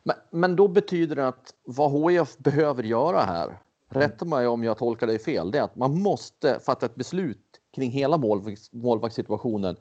Men, 0.02 0.16
men 0.30 0.56
då 0.56 0.68
betyder 0.68 1.16
det 1.16 1.28
att 1.28 1.54
vad 1.64 2.12
HIF 2.12 2.38
behöver 2.38 2.82
göra 2.82 3.20
här, 3.20 3.58
rätta 3.88 4.24
mig 4.24 4.46
om 4.46 4.64
jag 4.64 4.78
tolkar 4.78 5.06
dig 5.06 5.18
fel, 5.18 5.50
det 5.50 5.58
är 5.58 5.62
att 5.62 5.76
man 5.76 6.02
måste 6.02 6.60
fatta 6.60 6.86
ett 6.86 6.94
beslut 6.94 7.60
kring 7.74 7.90
hela 7.90 8.18
målvakt, 8.18 8.72
målvaktssituationen. 8.72 9.76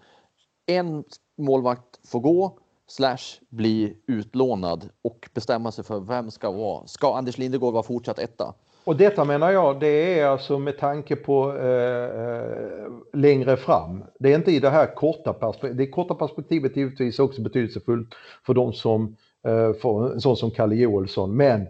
En 0.66 1.04
målvakt 1.38 2.08
får 2.08 2.20
gå, 2.20 2.60
slash 2.88 3.40
bli 3.50 3.98
utlånad 4.08 4.90
och 5.02 5.30
bestämma 5.34 5.72
sig 5.72 5.84
för 5.84 6.00
vem 6.00 6.32
ska 6.32 6.52
vara. 6.52 6.88
Ska 6.88 7.16
Anders 7.16 7.38
Lindegård 7.38 7.74
vara 7.74 7.84
fortsatt 7.84 8.20
etta? 8.20 8.56
Och 8.86 8.98
detta 8.98 9.26
menar 9.26 9.52
jag, 9.52 9.80
det 9.80 10.20
är 10.20 10.26
alltså 10.26 10.60
med 10.60 10.78
tanke 10.78 11.16
på 11.16 11.58
eh, 11.58 12.04
eh 12.04 12.92
längre 13.14 13.58
fram. 13.58 14.04
Det 14.20 14.32
är 14.32 14.36
inte 14.36 14.52
i 14.52 14.60
det 14.60 14.70
här 14.70 14.96
korta 14.96 15.34
perspektivet. 15.34 15.78
Det 15.78 15.88
korta 15.88 16.16
perspektivet 16.16 16.72
är 16.72 16.78
givetvis 16.78 17.20
också 17.20 17.42
betydelsefullt 17.42 18.16
för 18.46 18.54
de 18.54 18.74
som 18.74 19.16
eh, 19.48 19.74
för 19.74 20.14
en 20.14 20.22
sån 20.22 20.38
som 20.38 20.52
Kalle 20.52 20.76
Joelsson. 20.76 21.38
Men 21.38 21.68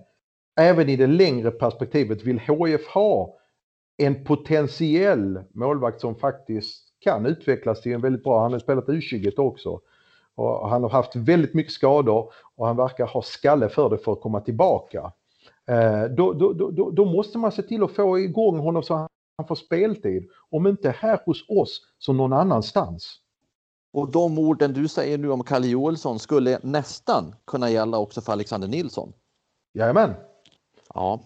även 0.59 0.89
i 0.89 0.95
det 0.95 1.07
längre 1.07 1.51
perspektivet 1.51 2.23
vill 2.23 2.39
HF 2.39 2.87
ha 2.87 3.37
en 3.97 4.23
potentiell 4.23 5.39
målvakt 5.53 6.01
som 6.01 6.15
faktiskt 6.15 6.83
kan 6.99 7.25
utvecklas 7.25 7.81
till 7.81 7.93
en 7.93 8.01
väldigt 8.01 8.23
bra, 8.23 8.41
han 8.41 8.51
har 8.51 8.59
spelat 8.59 8.85
U21 8.85 9.39
också. 9.39 9.79
Och 10.35 10.69
han 10.69 10.83
har 10.83 10.89
haft 10.89 11.15
väldigt 11.15 11.53
mycket 11.53 11.73
skador 11.73 12.31
och 12.55 12.67
han 12.67 12.77
verkar 12.77 13.05
ha 13.05 13.21
skalle 13.21 13.69
för 13.69 13.89
det 13.89 13.97
för 13.97 14.13
att 14.13 14.21
komma 14.21 14.41
tillbaka. 14.41 15.11
Eh, 15.71 16.03
då, 16.03 16.33
då, 16.33 16.53
då, 16.53 16.91
då, 16.91 17.05
måste 17.05 17.37
man 17.37 17.51
se 17.51 17.61
till 17.61 17.83
att 17.83 17.91
få 17.91 18.19
igång 18.19 18.59
honom 18.59 18.83
så 18.83 18.93
han 19.37 19.47
får 19.47 19.55
speltid. 19.55 20.29
Om 20.49 20.67
inte 20.67 20.89
här 20.89 21.21
hos 21.25 21.49
oss 21.49 21.81
så 21.97 22.13
någon 22.13 22.33
annanstans. 22.33 23.19
Och 23.93 24.11
de 24.11 24.39
orden 24.39 24.73
du 24.73 24.87
säger 24.87 25.17
nu 25.17 25.31
om 25.31 25.43
Kalle 25.43 25.67
Joelsson 25.67 26.19
skulle 26.19 26.59
nästan 26.63 27.35
kunna 27.47 27.69
gälla 27.69 27.97
också 27.97 28.21
för 28.21 28.31
Alexander 28.31 28.67
Nilsson? 28.67 29.13
Jajamän. 29.73 30.13
Ja. 30.93 31.19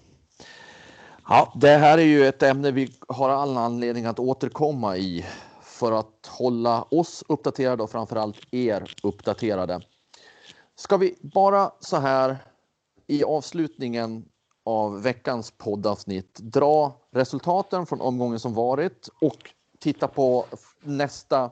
ja, 1.30 1.54
det 1.56 1.78
här 1.78 1.98
är 1.98 2.04
ju 2.04 2.26
ett 2.26 2.44
ämne 2.44 2.72
vi 2.72 2.90
har 3.08 3.30
all 3.30 3.58
anledning 3.58 4.06
att 4.06 4.20
återkomma 4.20 4.98
i 4.98 5.26
för 5.62 5.92
att 5.92 6.28
hålla 6.28 6.82
oss 6.82 7.24
uppdaterade 7.28 7.84
och 7.84 7.90
framförallt 7.90 8.38
er 8.52 8.96
uppdaterade. 9.04 9.82
Ska 10.76 10.98
vi 10.98 11.16
bara 11.22 11.72
så 11.80 11.98
här 11.98 12.38
i 13.08 13.24
avslutningen 13.24 14.26
av 14.64 15.02
veckans 15.02 15.52
poddavsnitt 15.52 16.40
dra 16.40 16.94
resultaten 17.12 17.86
från 17.86 18.02
omgången 18.02 18.40
som 18.40 18.54
varit 18.54 19.10
och 19.22 19.50
titta 19.80 20.08
på 20.08 20.46
nästa, 20.82 21.44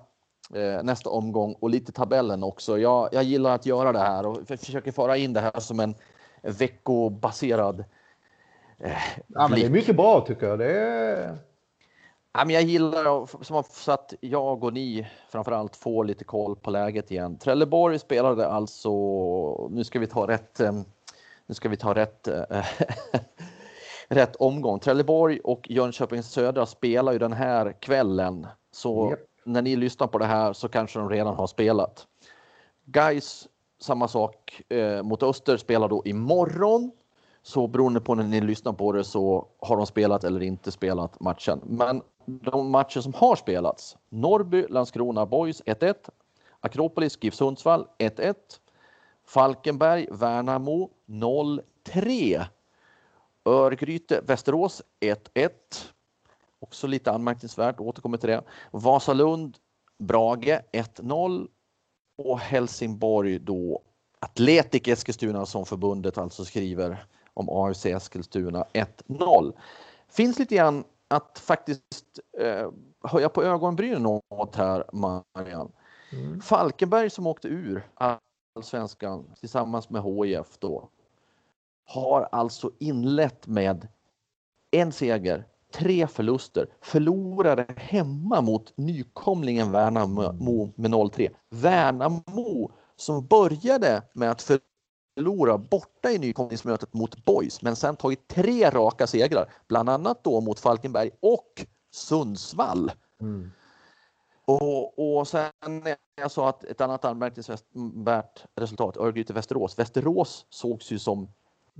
eh, 0.53 0.83
nästa 0.83 1.09
omgång 1.09 1.55
och 1.59 1.69
lite 1.69 1.91
tabellen 1.91 2.43
också. 2.43 2.77
Jag, 2.77 3.09
jag 3.11 3.23
gillar 3.23 3.55
att 3.55 3.65
göra 3.65 3.91
det 3.91 3.99
här 3.99 4.25
och 4.25 4.47
försöker 4.47 4.91
föra 4.91 5.17
in 5.17 5.33
det 5.33 5.41
här 5.41 5.59
som 5.59 5.79
en 5.79 5.95
veckobaserad 6.41 7.83
eh, 8.79 8.91
ja, 9.27 9.47
men 9.47 9.59
Det 9.59 9.65
är 9.65 9.69
mycket 9.69 9.95
bra 9.95 10.21
tycker 10.21 10.47
jag. 10.47 10.59
Det 10.59 10.79
är... 10.79 11.37
Ja, 12.33 12.45
men 12.45 12.55
jag 12.55 12.63
gillar 12.63 13.43
så 13.43 13.91
att 13.91 14.13
jag 14.19 14.63
och 14.63 14.73
ni 14.73 15.07
framförallt 15.29 15.75
får 15.75 16.05
lite 16.05 16.23
koll 16.23 16.55
på 16.55 16.71
läget 16.71 17.11
igen. 17.11 17.37
Trelleborg 17.37 17.99
spelade 17.99 18.47
alltså, 18.47 18.89
nu 19.67 19.83
ska 19.83 19.99
vi 19.99 20.07
ta 20.07 20.27
rätt 20.27 20.59
eh, 20.59 20.73
nu 21.45 21.55
ska 21.55 21.69
vi 21.69 21.77
ta 21.77 21.93
rätt, 21.93 22.27
äh, 22.27 22.43
rätt 24.07 24.35
omgång. 24.35 24.79
Trelleborg 24.79 25.39
och 25.39 25.67
Jönköping 25.69 26.23
Södra 26.23 26.65
spelar 26.65 27.11
ju 27.11 27.19
den 27.19 27.33
här 27.33 27.81
kvällen. 27.81 28.47
Så 28.71 29.09
yep. 29.09 29.19
när 29.43 29.61
ni 29.61 29.75
lyssnar 29.75 30.07
på 30.07 30.17
det 30.17 30.25
här 30.25 30.53
så 30.53 30.67
kanske 30.67 30.99
de 30.99 31.09
redan 31.09 31.35
har 31.35 31.47
spelat. 31.47 32.07
Guys 32.85 33.47
samma 33.79 34.07
sak 34.07 34.61
eh, 34.69 35.03
mot 35.03 35.23
Öster 35.23 35.57
spelar 35.57 35.89
då 35.89 36.01
imorgon. 36.05 36.91
Så 37.43 37.67
beroende 37.67 38.01
på 38.01 38.15
när 38.15 38.23
ni 38.23 38.41
lyssnar 38.41 38.73
på 38.73 38.91
det 38.91 39.03
så 39.03 39.47
har 39.59 39.77
de 39.77 39.85
spelat 39.85 40.23
eller 40.23 40.43
inte 40.43 40.71
spelat 40.71 41.19
matchen. 41.19 41.61
Men 41.63 42.01
de 42.25 42.71
matcher 42.71 42.99
som 42.99 43.13
har 43.13 43.35
spelats. 43.35 43.97
Norrby, 44.09 44.65
Landskrona 44.69 45.25
Boys 45.25 45.63
1-1. 45.63 45.95
Akropolis, 46.59 47.17
GIF 47.21 47.33
Sundsvall 47.33 47.87
1-1. 47.99 48.33
Falkenberg, 49.25 50.07
Värnamo 50.11 50.89
0-3. 51.05 52.45
Örgryte, 53.45 54.21
Västerås 54.23 54.81
1-1. 54.99 55.49
Också 56.59 56.87
lite 56.87 57.11
anmärkningsvärt, 57.11 57.79
återkommer 57.79 58.17
till 58.17 58.29
det. 58.29 58.43
Vasalund, 58.71 59.57
Brage 59.99 60.61
1-0 60.71 61.47
och 62.17 62.39
Helsingborg 62.39 63.39
då 63.39 63.81
Atletic 64.19 64.87
Eskilstuna 64.87 65.45
som 65.45 65.65
förbundet 65.65 66.17
alltså 66.17 66.45
skriver 66.45 67.05
om 67.33 67.49
AFC 67.49 67.85
Eskilstuna 67.85 68.65
1-0. 68.73 69.53
Finns 70.09 70.39
lite 70.39 70.55
grann 70.55 70.83
att 71.07 71.39
faktiskt 71.39 72.19
eh, 72.39 72.69
höja 73.03 73.29
på 73.29 73.43
ögonbrynen 73.43 74.21
åt 74.29 74.55
här, 74.55 74.85
Marianne. 74.93 75.71
Mm. 76.11 76.41
Falkenberg 76.41 77.09
som 77.09 77.27
åkte 77.27 77.47
ur 77.47 77.83
allsvenskan 78.55 79.35
tillsammans 79.39 79.89
med 79.89 80.03
HIF 80.03 80.57
då 80.59 80.89
har 81.85 82.29
alltså 82.31 82.71
inlett 82.79 83.47
med 83.47 83.87
en 84.71 84.91
seger, 84.91 85.47
tre 85.73 86.07
förluster, 86.07 86.67
förlorade 86.81 87.65
hemma 87.77 88.41
mot 88.41 88.73
nykomlingen 88.77 89.71
Värnamo 89.71 90.73
med 90.75 90.91
0-3. 90.91 91.29
Värnamo 91.49 92.71
som 92.95 93.27
började 93.27 94.01
med 94.13 94.31
att 94.31 94.41
förlora 94.41 95.57
borta 95.57 96.11
i 96.11 96.17
nykomlingsmötet 96.17 96.93
mot 96.93 97.25
Boys 97.25 97.61
men 97.61 97.75
sen 97.75 97.95
tagit 97.95 98.27
tre 98.27 98.69
raka 98.69 99.07
segrar, 99.07 99.53
bland 99.67 99.89
annat 99.89 100.23
då 100.23 100.41
mot 100.41 100.59
Falkenberg 100.59 101.11
och 101.19 101.65
Sundsvall. 101.91 102.91
Mm. 103.21 103.51
Och, 104.45 105.17
och 105.19 105.27
sen 105.27 105.51
jag 106.15 106.31
sa 106.31 106.49
att 106.49 106.63
ett 106.63 106.81
annat 106.81 107.05
anmärkningsvärt 107.05 108.43
resultat, 108.55 108.97
Örgryte-Västerås. 108.97 109.79
Västerås 109.79 110.45
sågs 110.49 110.91
ju 110.91 110.99
som 110.99 111.27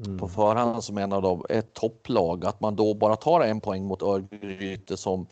mm. 0.05 0.18
på 0.18 0.28
förhand 0.28 0.84
som 0.84 0.97
en 0.97 1.13
av 1.13 1.22
dem, 1.22 1.45
ett 1.49 1.74
topplag. 1.74 2.45
Att 2.45 2.61
man 2.61 2.76
då 2.76 2.93
bara 2.93 3.16
tar 3.16 3.41
en 3.41 3.61
poäng 3.61 3.86
mot 3.86 4.01
Örgryte 4.01 4.97
som 4.97 5.28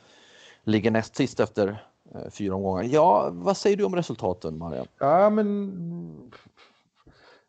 ligger 0.63 0.91
näst 0.91 1.15
sist 1.15 1.39
efter 1.39 1.83
eh, 2.15 2.29
fyra 2.31 2.55
omgångar. 2.55 2.83
Ja, 2.83 3.29
vad 3.31 3.57
säger 3.57 3.77
du 3.77 3.83
om 3.83 3.95
resultaten, 3.95 4.57
Marian? 4.57 4.87
Ja, 4.99 5.29
men 5.29 6.31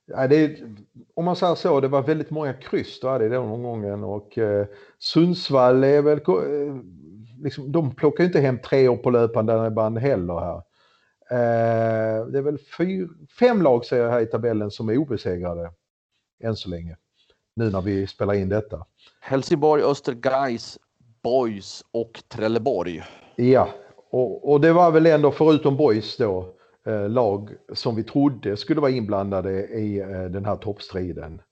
Ja, 0.06 0.28
det, 0.28 0.60
om 1.14 1.24
man 1.24 1.36
säger 1.36 1.54
så, 1.54 1.80
det 1.80 1.88
var 1.88 2.02
väldigt 2.02 2.30
många 2.30 2.52
kryss 2.54 3.00
då 3.00 3.16
i 3.16 3.28
den 3.28 3.42
omgången 3.42 4.04
och 4.04 4.38
eh, 4.38 4.66
Sundsvall 4.98 5.84
är 5.84 6.02
väl, 6.02 6.18
eh, 6.18 6.74
liksom, 7.44 7.72
de 7.72 7.94
plockar 7.94 8.24
inte 8.24 8.40
hem 8.40 8.58
tre 8.58 8.88
år 8.88 8.96
på 8.96 9.10
löpande 9.10 9.70
band 9.70 9.98
heller 9.98 10.34
här. 10.34 10.62
Eh, 11.30 12.26
det 12.26 12.38
är 12.38 12.42
väl 12.42 12.58
fyr, 12.78 13.08
fem 13.38 13.62
lag 13.62 13.84
ser 13.84 13.96
jag 13.96 14.10
här 14.10 14.20
i 14.20 14.26
tabellen 14.26 14.70
som 14.70 14.88
är 14.88 14.98
obesegrade 14.98 15.70
än 16.44 16.56
så 16.56 16.68
länge. 16.68 16.96
Nu 17.56 17.70
när 17.70 17.80
vi 17.80 18.06
spelar 18.06 18.34
in 18.34 18.48
detta. 18.48 18.86
Helsingborg, 19.20 19.82
Östergais, 19.82 20.78
Boys 21.22 21.84
och 21.90 22.22
Trelleborg. 22.28 23.02
Ja, 23.36 23.68
och, 24.10 24.52
och 24.52 24.60
det 24.60 24.72
var 24.72 24.90
väl 24.90 25.06
ändå 25.06 25.30
förutom 25.30 25.76
Boys 25.76 26.16
då 26.16 26.54
eh, 26.86 27.08
lag 27.08 27.50
som 27.72 27.96
vi 27.96 28.04
trodde 28.04 28.56
skulle 28.56 28.80
vara 28.80 28.90
inblandade 28.90 29.66
i 29.66 30.00
eh, 30.00 30.24
den 30.24 30.44
här 30.44 30.56
toppstriden. 30.56 31.42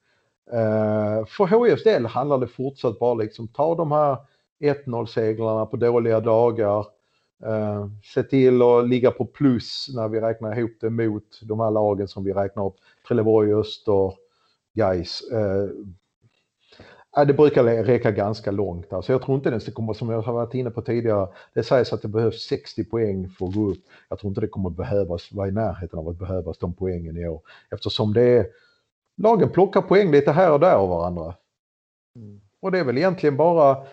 Eh, 0.52 1.26
för 1.26 1.66
HIFs 1.66 1.84
del 1.84 2.06
handlar 2.06 2.38
det 2.38 2.46
fortsatt 2.46 2.98
bara 2.98 3.14
liksom 3.14 3.48
ta 3.48 3.74
de 3.74 3.92
här 3.92 4.16
1-0-segrarna 4.62 5.66
på 5.66 5.76
dåliga 5.76 6.20
dagar. 6.20 6.86
Eh, 7.44 7.86
se 8.14 8.22
till 8.22 8.62
att 8.62 8.88
ligga 8.88 9.10
på 9.10 9.26
plus 9.26 9.86
när 9.94 10.08
vi 10.08 10.20
räknar 10.20 10.58
ihop 10.58 10.72
det 10.80 10.90
mot 10.90 11.40
de 11.42 11.60
här 11.60 11.70
lagen 11.70 12.08
som 12.08 12.24
vi 12.24 12.32
räknar 12.32 12.66
upp. 12.66 12.76
Trelleborg, 13.08 13.52
Öster, 13.54 14.14
Gais. 14.74 15.22
Eh, 15.32 15.68
det 17.26 17.34
brukar 17.34 17.64
räcka 17.64 18.10
ganska 18.10 18.50
långt. 18.50 18.92
Alltså 18.92 19.12
jag 19.12 19.22
tror 19.22 19.36
inte 19.36 19.50
det 19.50 19.70
kommer, 19.70 19.92
som 19.92 20.10
jag 20.10 20.22
har 20.22 20.32
varit 20.32 20.54
inne 20.54 20.70
på 20.70 20.82
tidigare, 20.82 21.28
det 21.54 21.62
sägs 21.62 21.92
att 21.92 22.02
det 22.02 22.08
behövs 22.08 22.42
60 22.42 22.84
poäng 22.84 23.28
för 23.28 23.46
att 23.46 23.54
gå 23.54 23.70
upp. 23.70 23.84
Jag 24.08 24.18
tror 24.18 24.28
inte 24.28 24.40
det 24.40 24.48
kommer 24.48 24.70
behövas, 24.70 25.32
vara 25.32 25.48
i 25.48 25.52
närheten 25.52 25.98
av 25.98 26.08
att 26.08 26.18
behövas 26.18 26.58
de 26.58 26.74
poängen 26.74 27.16
i 27.16 27.28
år. 27.28 27.40
Eftersom 27.70 28.12
det 28.12 28.22
är, 28.22 28.46
lagen 29.16 29.50
plockar 29.50 29.82
poäng 29.82 30.10
lite 30.10 30.32
här 30.32 30.52
och 30.52 30.60
där 30.60 30.74
av 30.74 30.88
varandra. 30.88 31.34
Mm. 32.16 32.40
Och 32.60 32.72
det 32.72 32.78
är 32.78 32.84
väl 32.84 32.98
egentligen 32.98 33.36
bara, 33.36 33.86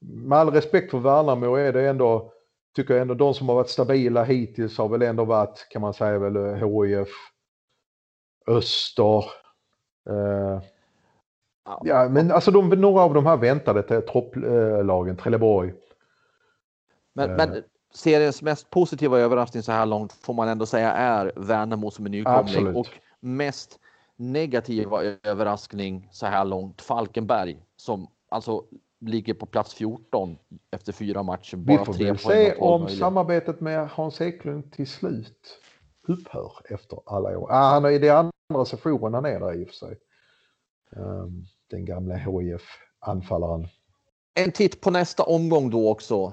med 0.00 0.38
all 0.38 0.50
respekt 0.50 0.90
för 0.90 0.98
Värnamo 0.98 1.54
är 1.54 1.72
det 1.72 1.88
ändå, 1.88 2.32
tycker 2.76 2.94
jag 2.94 3.00
ändå 3.00 3.14
de 3.14 3.34
som 3.34 3.48
har 3.48 3.56
varit 3.56 3.70
stabila 3.70 4.24
hittills 4.24 4.78
har 4.78 4.88
väl 4.88 5.02
ändå 5.02 5.24
varit, 5.24 5.66
kan 5.70 5.82
man 5.82 5.94
säga 5.94 6.18
väl, 6.18 6.36
HIF, 6.36 7.08
Öster, 8.46 9.24
eh, 10.10 10.60
Ja, 11.84 12.08
men 12.08 12.30
alltså 12.30 12.50
de, 12.50 12.68
några 12.68 13.02
av 13.02 13.14
de 13.14 13.26
här 13.26 13.36
väntade 13.36 13.82
till 13.82 14.02
topplagen, 14.02 15.16
Trelleborg. 15.16 15.74
Men, 17.12 17.30
uh, 17.30 17.36
men 17.36 17.62
seriens 17.94 18.42
mest 18.42 18.70
positiva 18.70 19.18
överraskning 19.18 19.62
så 19.62 19.72
här 19.72 19.86
långt 19.86 20.12
får 20.12 20.34
man 20.34 20.48
ändå 20.48 20.66
säga 20.66 20.92
är 20.92 21.32
Värnamo 21.36 21.90
som 21.90 22.06
är 22.06 22.10
nykomling. 22.10 22.38
Absolut. 22.38 22.76
Och 22.76 22.88
mest 23.20 23.78
negativa 24.16 25.02
överraskning 25.22 26.08
så 26.12 26.26
här 26.26 26.44
långt 26.44 26.82
Falkenberg 26.82 27.62
som 27.76 28.08
alltså 28.28 28.64
ligger 29.06 29.34
på 29.34 29.46
plats 29.46 29.74
14 29.74 30.38
efter 30.70 30.92
fyra 30.92 31.22
matcher. 31.22 31.56
Bara 31.56 31.78
Vi 31.78 31.84
får 31.84 31.92
tre 31.92 32.06
väl 32.06 32.18
se 32.18 32.54
om 32.54 32.80
möjliga. 32.82 32.98
samarbetet 32.98 33.60
med 33.60 33.88
Hans 33.88 34.20
Eklund 34.20 34.72
till 34.72 34.86
slut 34.86 35.60
upphör 36.08 36.52
efter 36.64 36.98
alla 37.06 37.38
år. 37.38 37.48
Ah, 37.50 37.70
han 37.70 37.84
är 37.84 37.90
i 37.90 37.98
det 37.98 38.08
andra 38.08 38.64
sessionen 38.66 39.14
han 39.14 39.24
är 39.24 39.40
där 39.40 39.60
i 39.60 39.64
och 39.64 39.68
för 39.68 39.74
sig. 39.74 39.98
Um, 40.90 41.46
den 41.70 41.84
gamla 41.84 42.14
HIF-anfallaren. 42.14 43.68
En 44.34 44.52
titt 44.52 44.80
på 44.80 44.90
nästa 44.90 45.22
omgång 45.22 45.70
då 45.70 45.90
också. 45.90 46.32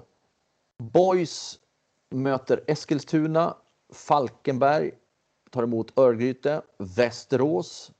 Boys 0.83 1.59
möter 2.11 2.63
Eskilstuna, 2.67 3.57
Falkenberg 3.93 4.91
tar 5.51 5.63
emot 5.63 5.99
Örgryte, 5.99 6.61
Västerås 6.77 7.91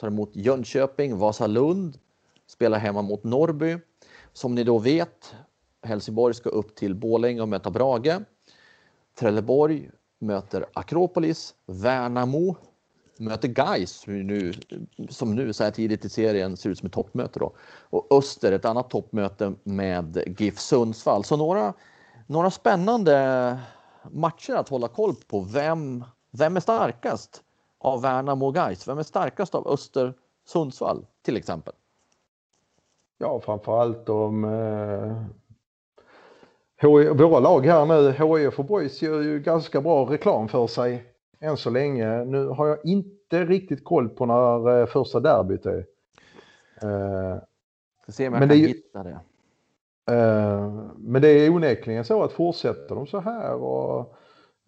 tar 0.00 0.08
emot 0.08 0.30
Jönköping, 0.36 1.18
Vasalund 1.18 1.98
spelar 2.46 2.78
hemma 2.78 3.02
mot 3.02 3.24
Norrby. 3.24 3.78
Som 4.34 4.54
ni 4.54 4.64
då 4.64 4.78
vet, 4.78 5.34
Helsingborg 5.82 6.34
ska 6.34 6.48
upp 6.48 6.74
till 6.74 6.94
Borlänge 6.94 7.40
och 7.40 7.48
möta 7.48 7.70
Brage. 7.70 8.20
Trelleborg 9.18 9.90
möter 10.18 10.66
Akropolis, 10.72 11.54
Värnamo 11.66 12.56
möter 13.16 13.48
Gais 13.48 14.06
nu, 14.06 14.52
som 15.08 15.34
nu 15.34 15.52
så 15.52 15.64
här 15.64 15.70
tidigt 15.70 16.04
i 16.04 16.08
serien 16.08 16.56
ser 16.56 16.70
ut 16.70 16.78
som 16.78 16.86
ett 16.86 16.92
toppmöte 16.92 17.38
då. 17.38 17.52
Och 17.90 18.06
Öster 18.10 18.52
ett 18.52 18.64
annat 18.64 18.90
toppmöte 18.90 19.54
med 19.62 20.34
GIF 20.38 20.58
Sundsvall. 20.58 21.24
Så 21.24 21.36
några, 21.36 21.74
några 22.26 22.50
spännande 22.50 23.58
matcher 24.10 24.52
att 24.52 24.68
hålla 24.68 24.88
koll 24.88 25.14
på. 25.26 25.40
Vem, 25.40 26.04
vem 26.30 26.56
är 26.56 26.60
starkast 26.60 27.42
av 27.78 28.02
Värnamo 28.02 28.46
och 28.46 28.54
Gais? 28.54 28.88
Vem 28.88 28.98
är 28.98 29.02
starkast 29.02 29.54
av 29.54 29.68
Öster 29.68 30.14
Sundsvall 30.46 31.06
till 31.22 31.36
exempel? 31.36 31.74
Ja, 33.18 33.40
framförallt 33.40 34.08
om 34.08 34.44
eh, 34.44 35.26
våra 37.12 37.40
lag 37.40 37.66
här 37.66 37.86
nu, 37.86 38.10
HIF 38.10 38.58
och 38.58 38.64
Boys 38.64 39.02
gör 39.02 39.22
ju 39.22 39.40
ganska 39.40 39.80
bra 39.80 40.04
reklam 40.04 40.48
för 40.48 40.66
sig 40.66 41.04
än 41.40 41.56
så 41.56 41.70
länge. 41.70 42.24
Nu 42.24 42.46
har 42.46 42.66
jag 42.66 42.78
inte 42.84 43.44
riktigt 43.44 43.84
koll 43.84 44.08
på 44.08 44.26
när 44.26 44.80
eh, 44.80 44.86
första 44.86 45.20
derbyt 45.20 45.66
är. 45.66 45.86
Uh, 46.84 47.38
Ska 48.02 48.12
se 48.12 48.28
om 48.28 48.34
jag 48.34 48.40
men 48.40 48.48
kan 48.48 48.58
det, 48.58 48.66
hitta 48.66 49.02
det. 49.02 49.20
Uh, 50.10 50.90
men 50.98 51.22
det 51.22 51.28
är 51.28 51.50
onekligen 51.50 52.04
så 52.04 52.22
att 52.22 52.32
fortsätter 52.32 52.94
de 52.94 53.06
så 53.06 53.20
här 53.20 53.54
och, 53.54 54.16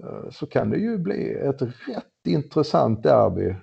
uh, 0.05 0.31
så 0.31 0.47
kan 0.47 0.71
det 0.71 0.79
ju 0.79 0.99
bli 0.99 1.33
ett 1.33 1.63
rätt 1.63 2.27
intressant 2.27 3.03
derby 3.03 3.55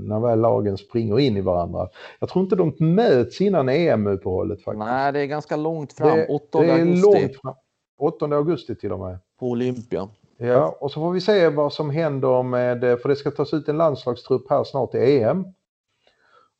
när 0.00 0.20
väl 0.20 0.40
lagen 0.40 0.78
springer 0.78 1.18
in 1.18 1.36
i 1.36 1.40
varandra. 1.40 1.88
Jag 2.18 2.28
tror 2.28 2.44
inte 2.44 2.56
de 2.56 2.74
möts 2.78 3.40
innan 3.40 3.68
EM-uppehållet 3.68 4.62
faktiskt. 4.62 4.86
Nej, 4.86 5.12
det 5.12 5.20
är 5.20 5.26
ganska 5.26 5.56
långt 5.56 5.92
fram. 5.92 6.16
Det, 6.18 6.26
8 6.26 6.60
det 6.60 6.66
är 6.66 6.78
augusti. 6.78 7.02
Långt 7.02 7.40
fram. 7.42 7.54
8 7.98 8.26
augusti 8.26 8.74
till 8.74 8.92
och 8.92 9.00
med. 9.00 9.18
På 9.38 9.46
Olympia. 9.46 10.08
Ja, 10.38 10.76
och 10.80 10.90
så 10.90 11.00
får 11.00 11.12
vi 11.12 11.20
se 11.20 11.48
vad 11.48 11.72
som 11.72 11.90
händer 11.90 12.42
med, 12.42 12.80
för 12.80 13.08
det 13.08 13.16
ska 13.16 13.30
tas 13.30 13.54
ut 13.54 13.68
en 13.68 13.76
landslagstrupp 13.76 14.50
här 14.50 14.64
snart 14.64 14.94
i 14.94 15.22
EM. 15.22 15.44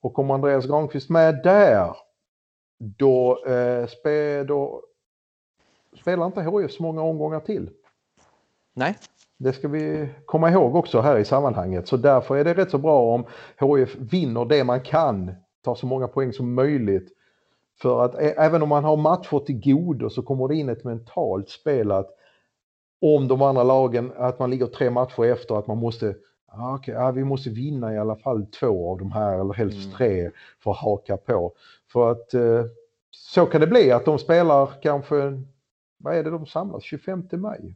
Och 0.03 0.15
kommer 0.15 0.35
Andreas 0.35 0.67
Granqvist 0.67 1.11
med 1.11 1.43
där, 1.45 1.97
då, 2.79 3.45
eh, 3.47 3.87
spe, 3.87 4.45
då 4.45 4.83
spelar 6.01 6.27
inte 6.27 6.43
HIF 6.43 6.73
så 6.73 6.83
många 6.83 7.03
omgångar 7.03 7.41
till. 7.41 7.71
Nej. 8.75 8.99
Det 9.39 9.53
ska 9.53 9.69
vi 9.69 10.09
komma 10.27 10.51
ihåg 10.51 10.77
också 10.77 11.01
här 11.01 11.19
i 11.19 11.25
sammanhanget. 11.25 11.89
Så 11.89 11.97
därför 11.97 12.37
är 12.37 12.45
det 12.45 12.55
rätt 12.55 12.71
så 12.71 12.79
bra 12.79 13.15
om 13.15 13.25
HIF 13.61 13.97
vinner 13.97 14.45
det 14.45 14.65
man 14.65 14.81
kan, 14.81 15.33
tar 15.65 15.75
så 15.75 15.87
många 15.87 16.09
poäng 16.09 16.33
som 16.33 16.55
möjligt. 16.55 17.09
För 17.83 18.05
att 18.05 18.15
även 18.15 18.63
om 18.63 18.69
man 18.69 18.85
har 18.85 18.97
matcher 18.97 19.39
till 19.39 19.61
godo 19.61 20.11
så 20.11 20.23
kommer 20.23 20.49
det 20.49 20.55
in 20.55 20.69
ett 20.69 20.85
mentalt 20.85 21.49
spel 21.49 21.93
att 21.93 22.11
om 23.01 23.29
de 23.29 23.43
andra 23.43 23.63
lagen, 23.63 24.13
att 24.17 24.39
man 24.39 24.51
ligger 24.51 24.67
tre 24.67 24.91
matcher 24.91 25.25
efter, 25.25 25.59
att 25.59 25.67
man 25.67 25.79
måste 25.79 26.15
okay, 26.75 26.95
ja, 26.95 27.11
vi 27.11 27.25
måste 27.25 27.51
vinna 27.51 27.95
i 27.95 27.99
alla 27.99 28.17
fall 28.17 28.47
två 28.47 28.91
av 28.91 28.99
de 28.99 29.13
här 29.13 29.41
eller 29.41 29.55
helst 29.55 29.85
mm. 29.85 29.97
tre 29.97 30.31
för 30.63 30.71
att 30.71 30.77
haka 30.77 31.17
på. 31.17 31.53
För 31.93 32.11
att 32.11 32.35
eh, 32.35 32.65
så 33.11 33.47
kan 33.47 33.61
det 33.61 33.67
bli 33.67 33.93
att 33.93 34.05
de 34.05 34.19
spelar 34.19 34.71
kanske, 34.83 35.43
vad 35.99 36.15
är 36.15 36.25
det 36.25 36.31
de 36.31 36.47
samlas, 36.47 36.83
25 36.83 37.29
maj? 37.33 37.75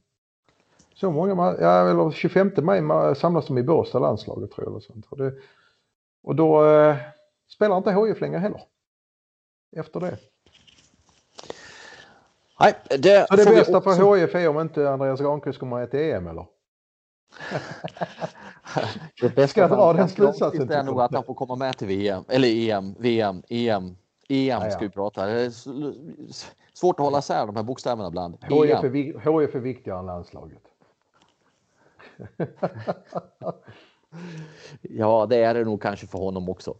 Så 0.94 1.10
många, 1.10 1.56
ja 1.60 1.90
eller 1.90 2.10
25 2.10 2.52
maj 2.62 3.16
samlas 3.16 3.46
de 3.46 3.58
i 3.58 3.62
Båstad 3.62 3.98
landslaget 3.98 4.50
tror 4.50 4.64
jag. 4.66 4.72
Eller 4.72 4.80
sånt. 4.80 5.06
Och, 5.08 5.18
det, 5.18 5.32
och 6.22 6.36
då 6.36 6.68
eh, 6.70 6.96
spelar 7.48 7.76
inte 7.76 7.92
HIF 7.92 8.20
längre 8.20 8.38
heller. 8.38 8.62
Efter 9.76 10.00
det. 10.00 10.18
Nej, 12.60 12.74
det 12.98 13.26
Så 13.28 13.36
det 13.36 13.44
bästa 13.44 13.76
också- 13.78 13.90
för 13.90 14.16
HIF 14.16 14.34
är 14.34 14.48
om 14.48 14.60
inte 14.60 14.90
Andreas 14.90 15.20
Granqvist 15.20 15.58
kommer 15.58 15.76
med 15.76 15.90
till 15.90 16.00
EM 16.00 16.26
eller? 16.26 16.46
Det 19.20 19.28
bästa 19.34 19.48
Ska 19.48 19.60
jag 19.60 19.70
dra 19.70 19.92
den 19.92 20.08
slutsatsen 20.08 20.70
är 20.70 20.82
nog 20.82 21.00
att 21.00 21.14
han 21.14 21.24
får 21.24 21.34
komma 21.34 21.56
med 21.56 21.76
till 21.76 21.86
VM, 21.88 22.24
eller 22.28 22.48
EM, 22.48 22.94
VM, 22.98 23.42
EM, 23.48 23.96
EM 24.28 24.62
Ja, 24.62 24.70
ska 24.70 24.80
vi 24.80 24.90
prata. 24.90 25.26
Det 25.26 25.40
är 25.40 25.50
svårt 26.76 27.00
att 27.00 27.04
hålla 27.04 27.18
isär 27.18 27.46
de 27.46 27.56
här 27.56 27.62
bokstäverna 27.62 28.08
ibland. 28.08 28.34
HIF 28.42 28.84
är, 28.84 29.40
HIF 29.40 29.54
är 29.54 29.58
viktigare 29.58 29.98
än 29.98 30.06
landslaget. 30.06 30.62
Ja, 34.82 35.26
det 35.30 35.36
är 35.36 35.54
det 35.54 35.64
nog 35.64 35.82
kanske 35.82 36.06
för 36.06 36.18
honom 36.18 36.48
också. 36.48 36.74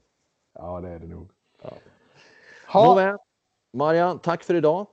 Ja, 0.54 0.80
det 0.80 0.88
är 0.88 0.98
det 0.98 1.06
nog. 1.06 1.30
Ha, 2.68 2.84
Nåväl, 2.84 3.16
Marian, 3.72 4.18
tack 4.18 4.44
för 4.44 4.54
idag. 4.54 4.86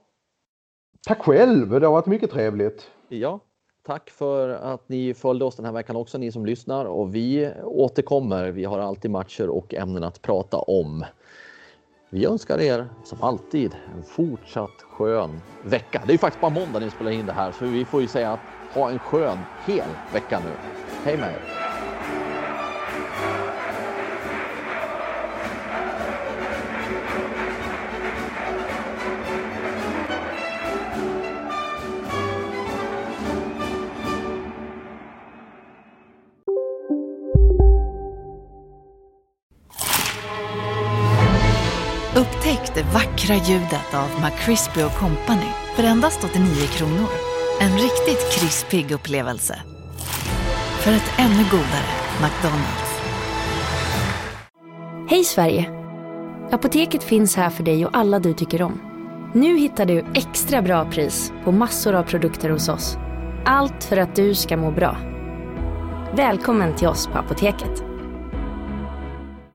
tack 1.06 1.22
själv, 1.22 1.80
det 1.80 1.86
har 1.86 1.92
varit 1.92 2.06
mycket 2.06 2.30
trevligt. 2.30 2.90
Ja, 3.08 3.40
tack 3.82 4.10
för 4.10 4.48
att 4.48 4.88
ni 4.88 5.14
följde 5.14 5.44
oss 5.44 5.56
den 5.56 5.64
här 5.64 5.72
veckan 5.72 5.96
också, 5.96 6.18
ni 6.18 6.32
som 6.32 6.46
lyssnar. 6.46 6.84
Och 6.84 7.14
vi 7.14 7.52
återkommer. 7.64 8.50
Vi 8.50 8.64
har 8.64 8.78
alltid 8.78 9.10
matcher 9.10 9.48
och 9.48 9.74
ämnen 9.74 10.04
att 10.04 10.22
prata 10.22 10.58
om. 10.58 11.04
Vi 12.10 12.24
önskar 12.26 12.58
er 12.60 12.88
som 13.04 13.22
alltid 13.22 13.76
en 13.96 14.02
fortsatt 14.02 14.82
skön 14.90 15.40
vecka. 15.64 16.02
Det 16.06 16.10
är 16.10 16.14
ju 16.14 16.18
faktiskt 16.18 16.40
bara 16.40 16.50
måndag 16.50 16.78
ni 16.78 16.90
spelar 16.90 17.10
in 17.10 17.26
det 17.26 17.32
här, 17.32 17.52
så 17.52 17.64
vi 17.64 17.84
får 17.84 18.02
ju 18.02 18.08
säga 18.08 18.32
att 18.32 18.40
ha 18.72 18.90
en 18.90 18.98
skön 18.98 19.38
hel 19.66 19.88
vecka 20.12 20.40
nu. 20.44 20.52
Hej 21.04 21.16
med 21.16 21.28
er! 21.28 21.58
Upptäck 42.18 42.74
det 42.74 42.82
vackra 42.82 43.34
ljudet 43.34 43.94
av 43.94 44.08
McCrispy 44.22 44.80
Company 44.80 45.50
för 45.76 45.84
endast 45.84 46.24
89 46.24 46.66
kronor. 46.66 47.37
En 47.60 47.72
riktigt 47.72 48.32
krispig 48.32 48.90
upplevelse. 48.90 49.58
För 50.80 50.92
ett 50.92 51.12
ännu 51.18 51.44
godare 51.50 51.88
McDonalds. 52.22 53.00
Hej 55.10 55.24
Sverige! 55.24 55.70
Apoteket 56.50 57.04
finns 57.04 57.36
här 57.36 57.50
för 57.50 57.62
dig 57.62 57.86
och 57.86 57.96
alla 57.96 58.18
du 58.18 58.34
tycker 58.34 58.62
om. 58.62 58.80
Nu 59.34 59.58
hittar 59.58 59.86
du 59.86 60.04
extra 60.14 60.62
bra 60.62 60.90
pris 60.90 61.32
på 61.44 61.52
massor 61.52 61.94
av 61.94 62.02
produkter 62.02 62.50
hos 62.50 62.68
oss. 62.68 62.96
Allt 63.44 63.84
för 63.84 63.96
att 63.96 64.16
du 64.16 64.34
ska 64.34 64.56
må 64.56 64.70
bra. 64.70 64.96
Välkommen 66.16 66.76
till 66.76 66.88
oss 66.88 67.06
på 67.06 67.18
Apoteket. 67.18 67.87